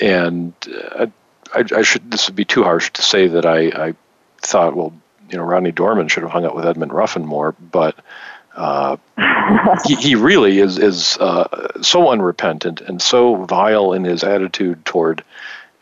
And 0.00 0.52
uh, 0.94 1.06
I, 1.54 1.64
I, 1.74 1.82
should 1.82 2.10
this 2.10 2.28
would 2.28 2.36
be 2.36 2.44
too 2.44 2.62
harsh 2.62 2.90
to 2.92 3.02
say 3.02 3.26
that 3.28 3.46
I, 3.46 3.88
I 3.88 3.94
thought, 4.42 4.76
well, 4.76 4.92
you 5.30 5.38
know 5.38 5.44
Rodney 5.44 5.72
Dorman 5.72 6.08
should 6.08 6.22
have 6.22 6.32
hung 6.32 6.44
out 6.44 6.54
with 6.54 6.66
Edmund 6.66 6.92
Ruffin 6.92 7.26
more, 7.26 7.52
but 7.52 7.96
uh, 8.58 8.96
he, 9.86 9.94
he 9.94 10.14
really 10.14 10.58
is 10.58 10.78
is 10.78 11.16
uh, 11.18 11.68
so 11.80 12.10
unrepentant 12.10 12.80
and 12.82 13.00
so 13.00 13.44
vile 13.44 13.92
in 13.92 14.04
his 14.04 14.24
attitude 14.24 14.84
toward 14.84 15.24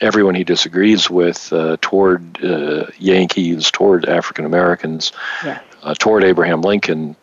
everyone 0.00 0.34
he 0.34 0.44
disagrees 0.44 1.08
with, 1.08 1.50
uh, 1.54 1.78
toward 1.80 2.44
uh, 2.44 2.86
Yankees, 2.98 3.70
toward 3.70 4.06
African 4.06 4.44
Americans. 4.44 5.12
Uh, 5.82 5.94
toward 5.94 6.24
Abraham 6.24 6.60
Lincoln. 6.62 7.16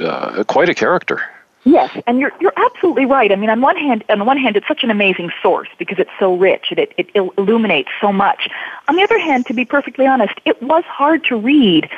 Uh, 0.00 0.44
quite 0.44 0.68
a 0.68 0.74
character. 0.74 1.22
Yes, 1.64 1.90
and 2.06 2.20
you're 2.20 2.32
you're 2.40 2.52
absolutely 2.56 3.04
right. 3.04 3.32
I 3.32 3.36
mean, 3.36 3.50
on 3.50 3.60
one 3.60 3.76
hand, 3.76 4.04
on 4.08 4.24
one 4.24 4.38
hand, 4.38 4.56
it's 4.56 4.68
such 4.68 4.84
an 4.84 4.90
amazing 4.90 5.30
source 5.42 5.68
because 5.78 5.98
it's 5.98 6.10
so 6.18 6.34
rich 6.34 6.66
and 6.70 6.78
it, 6.78 6.92
it 6.96 7.10
illuminates 7.14 7.90
so 8.00 8.12
much. 8.12 8.48
On 8.88 8.96
the 8.96 9.02
other 9.02 9.18
hand, 9.18 9.46
to 9.46 9.54
be 9.54 9.64
perfectly 9.64 10.06
honest, 10.06 10.34
it 10.44 10.62
was 10.62 10.84
hard 10.84 11.24
to 11.24 11.36
read 11.36 11.90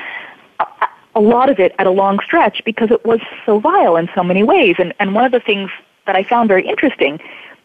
a, 1.14 1.20
lot 1.20 1.50
of 1.50 1.58
it 1.58 1.74
at 1.78 1.86
a 1.86 1.90
long 1.90 2.18
stretch 2.20 2.62
because 2.64 2.90
it 2.90 3.04
was 3.04 3.20
so 3.46 3.58
vile 3.58 3.96
in 3.96 4.08
so 4.14 4.22
many 4.22 4.42
ways. 4.42 4.76
And 4.78 4.94
and 5.00 5.14
one 5.14 5.24
of 5.24 5.32
the 5.32 5.40
things 5.40 5.70
that 6.06 6.16
I 6.16 6.22
found 6.22 6.48
very 6.48 6.66
interesting, 6.66 7.20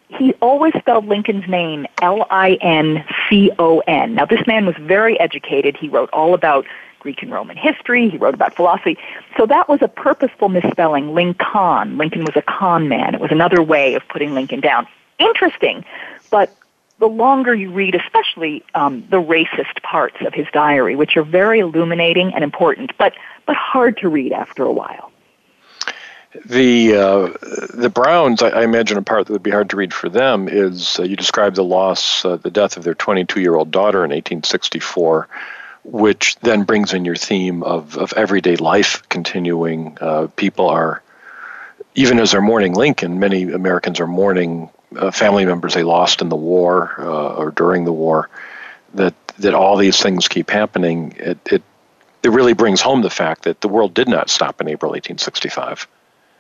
he 0.08 0.34
always 0.42 0.74
spelled 0.78 1.08
Lincoln's 1.08 1.48
name 1.48 1.88
L 2.02 2.28
I 2.30 2.54
N 2.62 3.04
C 3.30 3.52
O 3.60 3.80
N. 3.88 4.16
Now, 4.16 4.26
this 4.26 4.46
man 4.48 4.66
was 4.66 4.76
very 4.80 5.20
educated. 5.20 5.78
He 5.78 5.90
wrote 5.90 6.10
all 6.12 6.34
about 6.34 6.66
Greek 7.00 7.22
and 7.22 7.32
Roman 7.32 7.56
history. 7.56 8.10
He 8.10 8.18
wrote 8.18 8.34
about 8.34 8.56
philosophy. 8.56 8.98
So 9.38 9.46
that 9.46 9.70
was 9.70 9.82
a 9.82 9.88
purposeful 9.88 10.50
misspelling, 10.50 11.14
Lincoln. 11.14 11.98
Lincoln 11.98 12.24
was 12.24 12.36
a 12.36 12.42
con 12.42 12.90
man. 12.90 13.14
It 13.14 13.22
was 13.22 13.32
another 13.32 13.62
way 13.62 13.94
of 13.94 14.02
putting 14.08 14.34
Lincoln 14.34 14.60
down. 14.60 14.88
Interesting, 15.20 15.86
but 16.32 16.52
the 17.00 17.08
longer 17.08 17.54
you 17.54 17.72
read, 17.72 17.96
especially 17.96 18.64
um, 18.74 19.06
the 19.10 19.22
racist 19.22 19.82
parts 19.84 20.18
of 20.22 20.34
his 20.34 20.48
diary, 20.54 20.96
which 20.96 21.18
are 21.18 21.24
very 21.24 21.60
illuminating 21.60 22.34
and 22.34 22.44
important, 22.44 22.92
but 22.98 23.14
but 23.46 23.56
hard 23.56 23.98
to 23.98 24.10
read 24.10 24.32
after 24.32 24.64
a 24.64 24.72
while. 24.72 25.12
The 26.46 26.96
uh, 26.96 27.34
the 27.74 27.90
Browns, 27.90 28.42
I, 28.42 28.50
I, 28.50 28.64
imagine, 28.64 28.98
a 28.98 29.02
part 29.02 29.28
that 29.28 29.34
would 29.34 29.44
be 29.44 29.52
hard 29.52 29.70
to 29.70 29.78
read 29.78 29.94
for 29.94 30.10
them 30.10 30.50
is 30.50 31.00
uh, 31.00 31.04
you 31.04 31.16
describe 31.16 31.56
the 31.56 31.64
loss, 31.64 32.26
uh, 32.26 32.38
the 32.38 32.52
death 32.52 32.76
of 32.78 32.84
their 32.84 32.96
22 32.96 33.40
year 33.40 33.56
old 33.56 33.72
daughter 33.72 34.00
in 34.00 34.12
1864 34.12 35.28
which 35.86 36.36
then 36.38 36.64
brings 36.64 36.94
in 36.94 37.06
your 37.06 37.16
theme 37.16 37.64
of, 37.64 37.98
of 37.98 38.12
everyday 38.14 38.56
life 38.56 39.08
continuing. 39.10 39.98
Uh, 40.02 40.28
people 40.36 40.68
are, 40.68 41.02
even 41.94 42.20
as 42.20 42.32
they're 42.32 42.42
mourning 42.42 42.74
Lincoln, 42.74 43.20
many 43.20 43.52
Americans 43.52 44.00
are 44.00 44.08
mourning 44.08 44.70
uh, 44.98 45.12
family 45.12 45.46
members 45.46 45.74
they 45.74 45.84
lost 45.84 46.22
in 46.22 46.30
the 46.30 46.36
war 46.36 46.96
uh, 47.00 47.36
or 47.36 47.52
during 47.52 47.86
the 47.86 47.94
war. 47.94 48.30
That 48.94 49.14
that 49.40 49.54
all 49.54 49.78
these 49.78 50.02
things 50.02 50.28
keep 50.28 50.50
happening. 50.50 51.16
It, 51.18 51.38
it 51.52 51.64
it 52.24 52.30
really 52.30 52.54
brings 52.54 52.82
home 52.82 53.02
the 53.02 53.10
fact 53.10 53.44
that 53.44 53.62
the 53.62 53.68
world 53.68 53.94
did 53.94 54.08
not 54.08 54.30
stop 54.30 54.60
in 54.62 54.68
April 54.68 54.92
1865. 54.92 55.88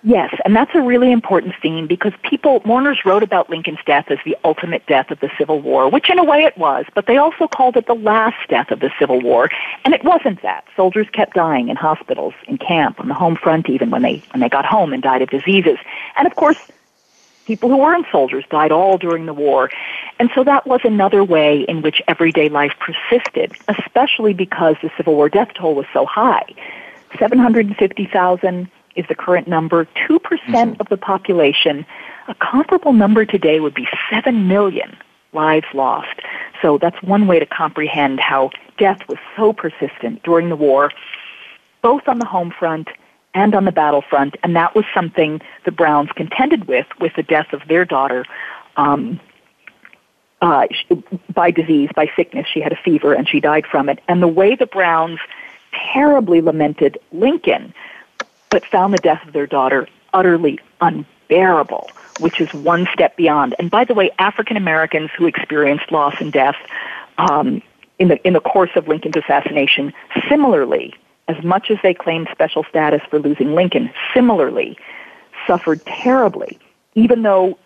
Yes, 0.05 0.35
and 0.45 0.55
that's 0.55 0.69
a 0.75 0.81
really 0.81 1.11
important 1.11 1.55
theme 1.59 1.87
because 1.87 2.13
people, 2.21 2.61
mourners 2.63 3.03
wrote 3.05 3.23
about 3.23 3.49
Lincoln's 3.49 3.79
death 3.87 4.05
as 4.11 4.19
the 4.23 4.37
ultimate 4.43 4.85
death 4.85 5.09
of 5.09 5.19
the 5.19 5.31
Civil 5.35 5.61
War, 5.61 5.89
which 5.89 6.11
in 6.11 6.19
a 6.19 6.23
way 6.23 6.43
it 6.43 6.55
was, 6.59 6.85
but 6.93 7.07
they 7.07 7.17
also 7.17 7.47
called 7.47 7.75
it 7.75 7.87
the 7.87 7.95
last 7.95 8.37
death 8.47 8.69
of 8.69 8.81
the 8.81 8.91
Civil 8.99 9.19
War, 9.19 9.49
and 9.83 9.95
it 9.95 10.03
wasn't 10.03 10.43
that. 10.43 10.63
Soldiers 10.75 11.07
kept 11.11 11.33
dying 11.33 11.69
in 11.69 11.75
hospitals, 11.75 12.35
in 12.47 12.59
camp, 12.59 12.99
on 12.99 13.07
the 13.07 13.15
home 13.15 13.35
front 13.35 13.67
even 13.67 13.89
when 13.89 14.03
they, 14.03 14.21
when 14.31 14.41
they 14.41 14.49
got 14.49 14.63
home 14.63 14.93
and 14.93 15.01
died 15.01 15.23
of 15.23 15.31
diseases. 15.31 15.79
And 16.17 16.27
of 16.27 16.35
course, 16.35 16.59
people 17.45 17.69
who 17.69 17.77
weren't 17.77 18.05
soldiers 18.11 18.43
died 18.49 18.71
all 18.71 18.97
during 18.97 19.25
the 19.25 19.33
war. 19.33 19.69
And 20.19 20.29
so 20.35 20.43
that 20.43 20.67
was 20.67 20.81
another 20.83 21.23
way 21.23 21.61
in 21.67 21.81
which 21.81 22.01
everyday 22.07 22.49
life 22.49 22.73
persisted, 22.79 23.53
especially 23.67 24.33
because 24.33 24.75
the 24.81 24.91
Civil 24.97 25.15
War 25.15 25.29
death 25.29 25.49
toll 25.53 25.75
was 25.75 25.85
so 25.93 26.05
high. 26.05 26.45
750,000 27.17 28.69
is 28.95 29.05
the 29.07 29.15
current 29.15 29.47
number, 29.47 29.85
2% 30.07 30.19
mm 30.19 30.75
hmm 30.75 30.81
of 30.81 30.89
the 30.89 30.97
population. 30.97 31.85
A 32.27 32.35
comparable 32.35 32.93
number 32.93 33.25
today 33.25 33.59
would 33.59 33.73
be 33.73 33.87
7 34.09 34.47
million 34.47 34.97
lives 35.33 35.67
lost. 35.73 36.19
So 36.61 36.77
that's 36.77 37.01
one 37.03 37.27
way 37.27 37.39
to 37.39 37.45
comprehend 37.45 38.19
how 38.19 38.51
death 38.77 38.99
was 39.07 39.17
so 39.37 39.53
persistent 39.53 40.23
during 40.23 40.49
the 40.49 40.55
war, 40.55 40.91
both 41.81 42.07
on 42.07 42.19
the 42.19 42.25
home 42.25 42.51
front 42.57 42.89
and 43.35 43.53
on 43.53 43.65
the 43.65 43.71
battlefront. 43.71 44.37
And 44.41 44.55
that 44.55 44.73
was 44.73 44.85
something 44.93 45.41
the 45.65 45.71
Browns 45.71 46.09
contended 46.15 46.67
with, 46.67 46.87
with 46.99 47.13
the 47.15 47.23
death 47.23 47.53
of 47.53 47.61
their 47.67 47.85
daughter. 47.85 48.25
Um, 48.77 49.19
uh, 50.41 50.67
by 51.33 51.49
disease, 51.49 51.89
by 51.95 52.09
sickness. 52.15 52.45
She 52.53 52.59
had 52.59 52.71
a 52.71 52.75
fever 52.75 53.13
and 53.13 53.27
she 53.27 53.39
died 53.39 53.65
from 53.65 53.89
it. 53.89 53.99
And 54.07 54.21
the 54.21 54.27
way 54.27 54.55
the 54.55 54.67
Browns 54.67 55.19
terribly 55.93 56.41
lamented 56.41 56.97
Lincoln, 57.11 57.73
but 58.49 58.65
found 58.65 58.93
the 58.93 58.99
death 58.99 59.25
of 59.25 59.33
their 59.33 59.47
daughter 59.47 59.87
utterly 60.13 60.59
unbearable, 60.81 61.89
which 62.19 62.39
is 62.39 62.53
one 62.53 62.87
step 62.93 63.15
beyond. 63.17 63.55
And 63.59 63.71
by 63.71 63.85
the 63.85 63.93
way, 63.93 64.11
African 64.19 64.55
Americans 64.55 65.09
who 65.17 65.25
experienced 65.25 65.91
loss 65.91 66.15
and 66.19 66.31
death 66.31 66.57
um, 67.17 67.61
in 67.97 68.09
the 68.09 68.27
in 68.27 68.33
the 68.33 68.41
course 68.41 68.71
of 68.75 68.87
Lincoln's 68.87 69.15
assassination, 69.15 69.93
similarly, 70.29 70.93
as 71.27 71.43
much 71.43 71.71
as 71.71 71.77
they 71.83 71.93
claimed 71.93 72.27
special 72.31 72.63
status 72.63 73.01
for 73.09 73.19
losing 73.19 73.55
Lincoln, 73.55 73.91
similarly 74.13 74.77
suffered 75.47 75.85
terribly. 75.85 76.57
Even 76.93 77.23
though 77.23 77.57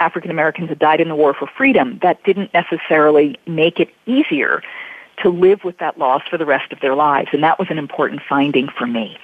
African 0.00 0.30
Americans 0.30 0.68
had 0.68 0.78
died 0.78 1.00
in 1.00 1.08
the 1.08 1.16
war 1.16 1.34
for 1.34 1.46
freedom, 1.46 1.98
that 2.02 2.22
didn't 2.24 2.52
necessarily 2.54 3.38
make 3.46 3.80
it 3.80 3.90
easier 4.06 4.62
to 5.22 5.30
live 5.30 5.64
with 5.64 5.78
that 5.78 5.98
loss 5.98 6.22
for 6.30 6.38
the 6.38 6.46
rest 6.46 6.72
of 6.72 6.80
their 6.80 6.94
lives. 6.94 7.30
And 7.32 7.42
that 7.42 7.58
was 7.58 7.68
an 7.70 7.78
important 7.78 8.22
finding 8.28 8.68
for 8.68 8.86
me. 8.86 9.18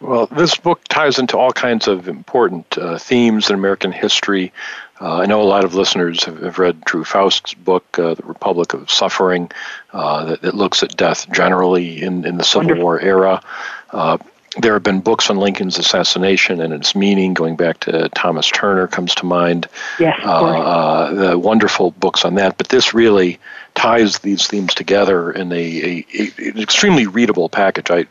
Well, 0.00 0.26
this 0.26 0.56
book 0.56 0.82
ties 0.88 1.18
into 1.18 1.38
all 1.38 1.52
kinds 1.52 1.88
of 1.88 2.08
important 2.08 2.76
uh, 2.76 2.98
themes 2.98 3.48
in 3.48 3.54
American 3.54 3.92
history. 3.92 4.52
Uh, 5.00 5.20
I 5.20 5.26
know 5.26 5.42
a 5.42 5.44
lot 5.44 5.64
of 5.64 5.74
listeners 5.74 6.24
have, 6.24 6.40
have 6.42 6.58
read 6.58 6.82
Drew 6.82 7.04
Faust's 7.04 7.54
book, 7.54 7.98
uh, 7.98 8.14
The 8.14 8.22
Republic 8.22 8.74
of 8.74 8.90
Suffering, 8.90 9.50
uh, 9.92 10.24
that, 10.26 10.42
that, 10.42 10.54
looks 10.54 10.82
at 10.82 10.96
death 10.96 11.30
generally 11.30 12.02
in, 12.02 12.24
in 12.24 12.36
the 12.36 12.44
Civil 12.44 12.68
Wonderful. 12.68 12.82
War 12.82 13.00
era. 13.00 13.42
Uh, 13.90 14.18
there 14.58 14.72
have 14.72 14.82
been 14.82 15.00
books 15.00 15.28
on 15.28 15.36
Lincoln's 15.36 15.78
assassination 15.78 16.60
and 16.60 16.72
its 16.72 16.94
meaning, 16.94 17.34
going 17.34 17.56
back 17.56 17.80
to 17.80 18.08
Thomas 18.10 18.48
Turner 18.48 18.86
comes 18.86 19.14
to 19.16 19.26
mind. 19.26 19.68
Yes, 19.98 20.18
uh, 20.24 21.12
the 21.12 21.38
wonderful 21.38 21.90
books 21.92 22.24
on 22.24 22.36
that. 22.36 22.56
But 22.56 22.68
this 22.68 22.94
really 22.94 23.38
ties 23.74 24.20
these 24.20 24.46
themes 24.46 24.74
together 24.74 25.30
in 25.30 25.52
a, 25.52 25.56
a, 25.56 26.06
a 26.14 26.48
an 26.48 26.58
extremely 26.58 27.06
readable 27.06 27.50
package. 27.50 27.90
I 27.90 28.06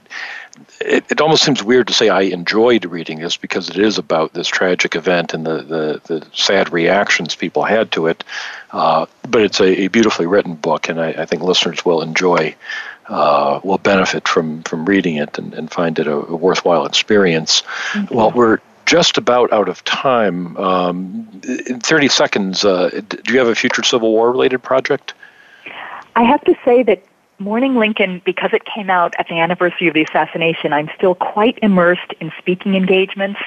it, 0.81 1.05
it 1.09 1.21
almost 1.21 1.43
seems 1.43 1.63
weird 1.63 1.87
to 1.87 1.93
say 1.93 2.09
I 2.09 2.21
enjoyed 2.21 2.85
reading 2.85 3.19
this 3.19 3.37
because 3.37 3.69
it 3.69 3.77
is 3.77 3.97
about 3.97 4.33
this 4.33 4.47
tragic 4.47 4.95
event 4.95 5.33
and 5.33 5.45
the, 5.45 5.61
the, 5.61 6.01
the 6.05 6.27
sad 6.33 6.71
reactions 6.71 7.35
people 7.35 7.63
had 7.63 7.91
to 7.93 8.07
it. 8.07 8.23
Uh, 8.71 9.05
but 9.27 9.41
it's 9.41 9.59
a, 9.59 9.85
a, 9.85 9.87
beautifully 9.87 10.25
written 10.25 10.55
book, 10.55 10.89
and 10.89 10.99
I, 10.99 11.09
I 11.09 11.25
think 11.25 11.41
listeners 11.41 11.85
will 11.85 12.01
enjoy, 12.01 12.55
uh, 13.07 13.59
will 13.63 13.77
benefit 13.77 14.27
from, 14.27 14.63
from 14.63 14.85
reading 14.85 15.15
it 15.15 15.37
and, 15.37 15.53
and 15.53 15.71
find 15.71 15.97
it 15.97 16.07
a, 16.07 16.13
a 16.13 16.35
worthwhile 16.35 16.85
experience. 16.85 17.61
Mm-hmm. 17.93 18.13
Well, 18.13 18.31
we're 18.31 18.59
just 18.85 19.17
about 19.17 19.51
out 19.53 19.69
of 19.69 19.83
time. 19.85 20.57
Um, 20.57 21.41
in 21.67 21.79
30 21.79 22.07
seconds, 22.09 22.65
uh, 22.65 23.01
do 23.07 23.33
you 23.33 23.39
have 23.39 23.47
a 23.47 23.55
future 23.55 23.83
Civil 23.83 24.11
War 24.11 24.31
related 24.31 24.61
project? 24.61 25.13
I 26.15 26.23
have 26.23 26.43
to 26.45 26.55
say 26.63 26.83
that 26.83 27.03
Mourning 27.39 27.75
Lincoln, 27.75 28.21
because 28.25 28.51
it 28.53 28.63
came 28.65 28.89
out 28.89 29.13
at 29.19 29.27
the 29.27 29.39
anniversary 29.39 29.87
of 29.87 29.93
the 29.93 30.03
assassination, 30.03 30.73
I'm 30.73 30.89
still 30.95 31.15
quite 31.15 31.59
immersed 31.61 32.13
in 32.19 32.31
speaking 32.39 32.75
engagements. 32.75 33.39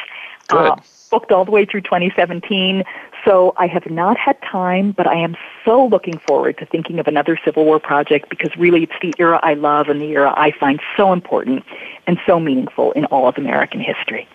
Uh, 0.51 0.77
booked 1.11 1.33
all 1.33 1.45
the 1.45 1.51
way 1.51 1.65
through 1.65 1.83
2017. 1.83 2.85
So 3.25 3.53
I 3.57 3.67
have 3.67 3.91
not 3.91 4.17
had 4.17 4.41
time, 4.43 4.93
but 4.93 5.07
I 5.07 5.17
am 5.17 5.37
so 5.65 5.87
looking 5.87 6.19
forward 6.19 6.59
to 6.59 6.67
thinking 6.67 6.99
of 6.99 7.07
another 7.07 7.39
Civil 7.45 7.65
War 7.65 7.81
project 7.81 8.29
because 8.29 8.55
really 8.57 8.85
it's 8.85 8.93
the 9.03 9.15
era 9.19 9.41
I 9.43 9.55
love 9.55 9.89
and 9.89 10.01
the 10.01 10.13
era 10.13 10.33
I 10.37 10.53
find 10.53 10.81
so 10.97 11.13
important 11.13 11.65
and 12.07 12.19
so 12.27 12.39
meaningful 12.39 12.93
in 12.93 13.05
all 13.07 13.29
of 13.29 13.37
American 13.37 13.81
history. 13.81 14.29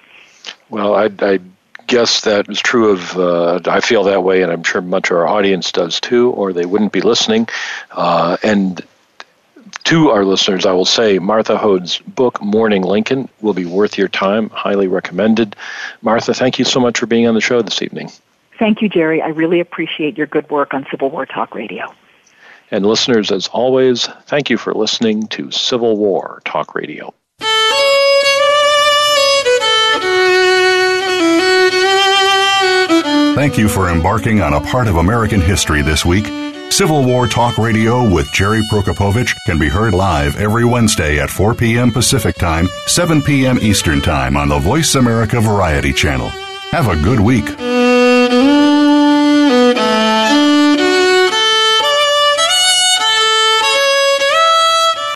Well, 0.70 0.96
I, 0.96 1.10
I 1.22 1.40
guess 1.88 2.22
that 2.22 2.50
is 2.50 2.60
true 2.60 2.90
of, 2.90 3.18
uh, 3.18 3.60
I 3.66 3.80
feel 3.80 4.04
that 4.04 4.24
way, 4.24 4.42
and 4.42 4.52
I'm 4.52 4.64
sure 4.64 4.82
much 4.82 5.12
of 5.12 5.18
our 5.18 5.28
audience 5.28 5.72
does 5.72 6.00
too, 6.00 6.32
or 6.32 6.54
they 6.54 6.66
wouldn't 6.66 6.92
be 6.92 7.02
listening. 7.02 7.48
Uh, 7.92 8.38
and 8.44 8.82
to 9.86 10.10
our 10.10 10.26
listeners, 10.26 10.66
I 10.66 10.72
will 10.72 10.86
say 10.86 11.20
Martha 11.20 11.58
Hodes' 11.58 12.02
book, 12.16 12.42
Mourning 12.42 12.84
Lincoln, 12.84 13.30
will 13.42 13.54
be 13.54 13.66
worth 13.66 13.98
your 13.98 14.08
time. 14.08 14.50
Highly 14.50 14.88
recommended. 14.88 15.56
Martha, 16.02 16.34
thank 16.34 16.58
you 16.58 16.66
so 16.66 16.80
much 16.80 17.00
for 17.00 17.06
being 17.06 17.28
on 17.28 17.34
the 17.34 17.42
show 17.42 17.62
this 17.62 17.82
evening. 17.82 18.10
Thank 18.60 18.82
you, 18.82 18.90
Jerry. 18.90 19.22
I 19.22 19.28
really 19.30 19.60
appreciate 19.60 20.18
your 20.18 20.28
good 20.28 20.50
work 20.50 20.74
on 20.74 20.86
Civil 20.90 21.10
War 21.10 21.26
Talk 21.26 21.54
Radio. 21.56 21.94
And 22.72 22.86
listeners, 22.86 23.32
as 23.32 23.48
always, 23.50 24.08
thank 24.26 24.50
you 24.50 24.58
for 24.58 24.74
listening 24.74 25.28
to 25.28 25.52
Civil 25.52 25.98
War 25.98 26.42
Talk 26.46 26.76
Radio. 26.76 27.14
Thank 33.36 33.58
you 33.58 33.68
for 33.68 33.90
embarking 33.90 34.42
on 34.42 34.54
a 34.54 34.62
part 34.62 34.88
of 34.88 34.96
American 34.98 35.42
history 35.42 35.82
this 35.82 36.06
week. 36.06 36.26
Civil 36.74 37.06
War 37.06 37.28
Talk 37.28 37.60
Radio 37.60 38.04
with 38.04 38.32
Jerry 38.32 38.64
Prokopowicz 38.64 39.36
can 39.46 39.60
be 39.60 39.70
heard 39.70 39.94
live 39.94 40.38
every 40.38 40.66
Wednesday 40.66 41.20
at 41.20 41.30
4 41.30 41.54
p.m. 41.54 41.92
Pacific 41.92 42.34
Time, 42.34 42.68
7 42.88 43.22
p.m. 43.22 43.60
Eastern 43.60 44.02
Time 44.02 44.36
on 44.36 44.50
the 44.50 44.58
Voice 44.58 44.96
America 44.96 45.40
Variety 45.40 45.94
Channel. 45.94 46.30
Have 46.72 46.88
a 46.88 47.00
good 47.04 47.20
week. 47.20 47.46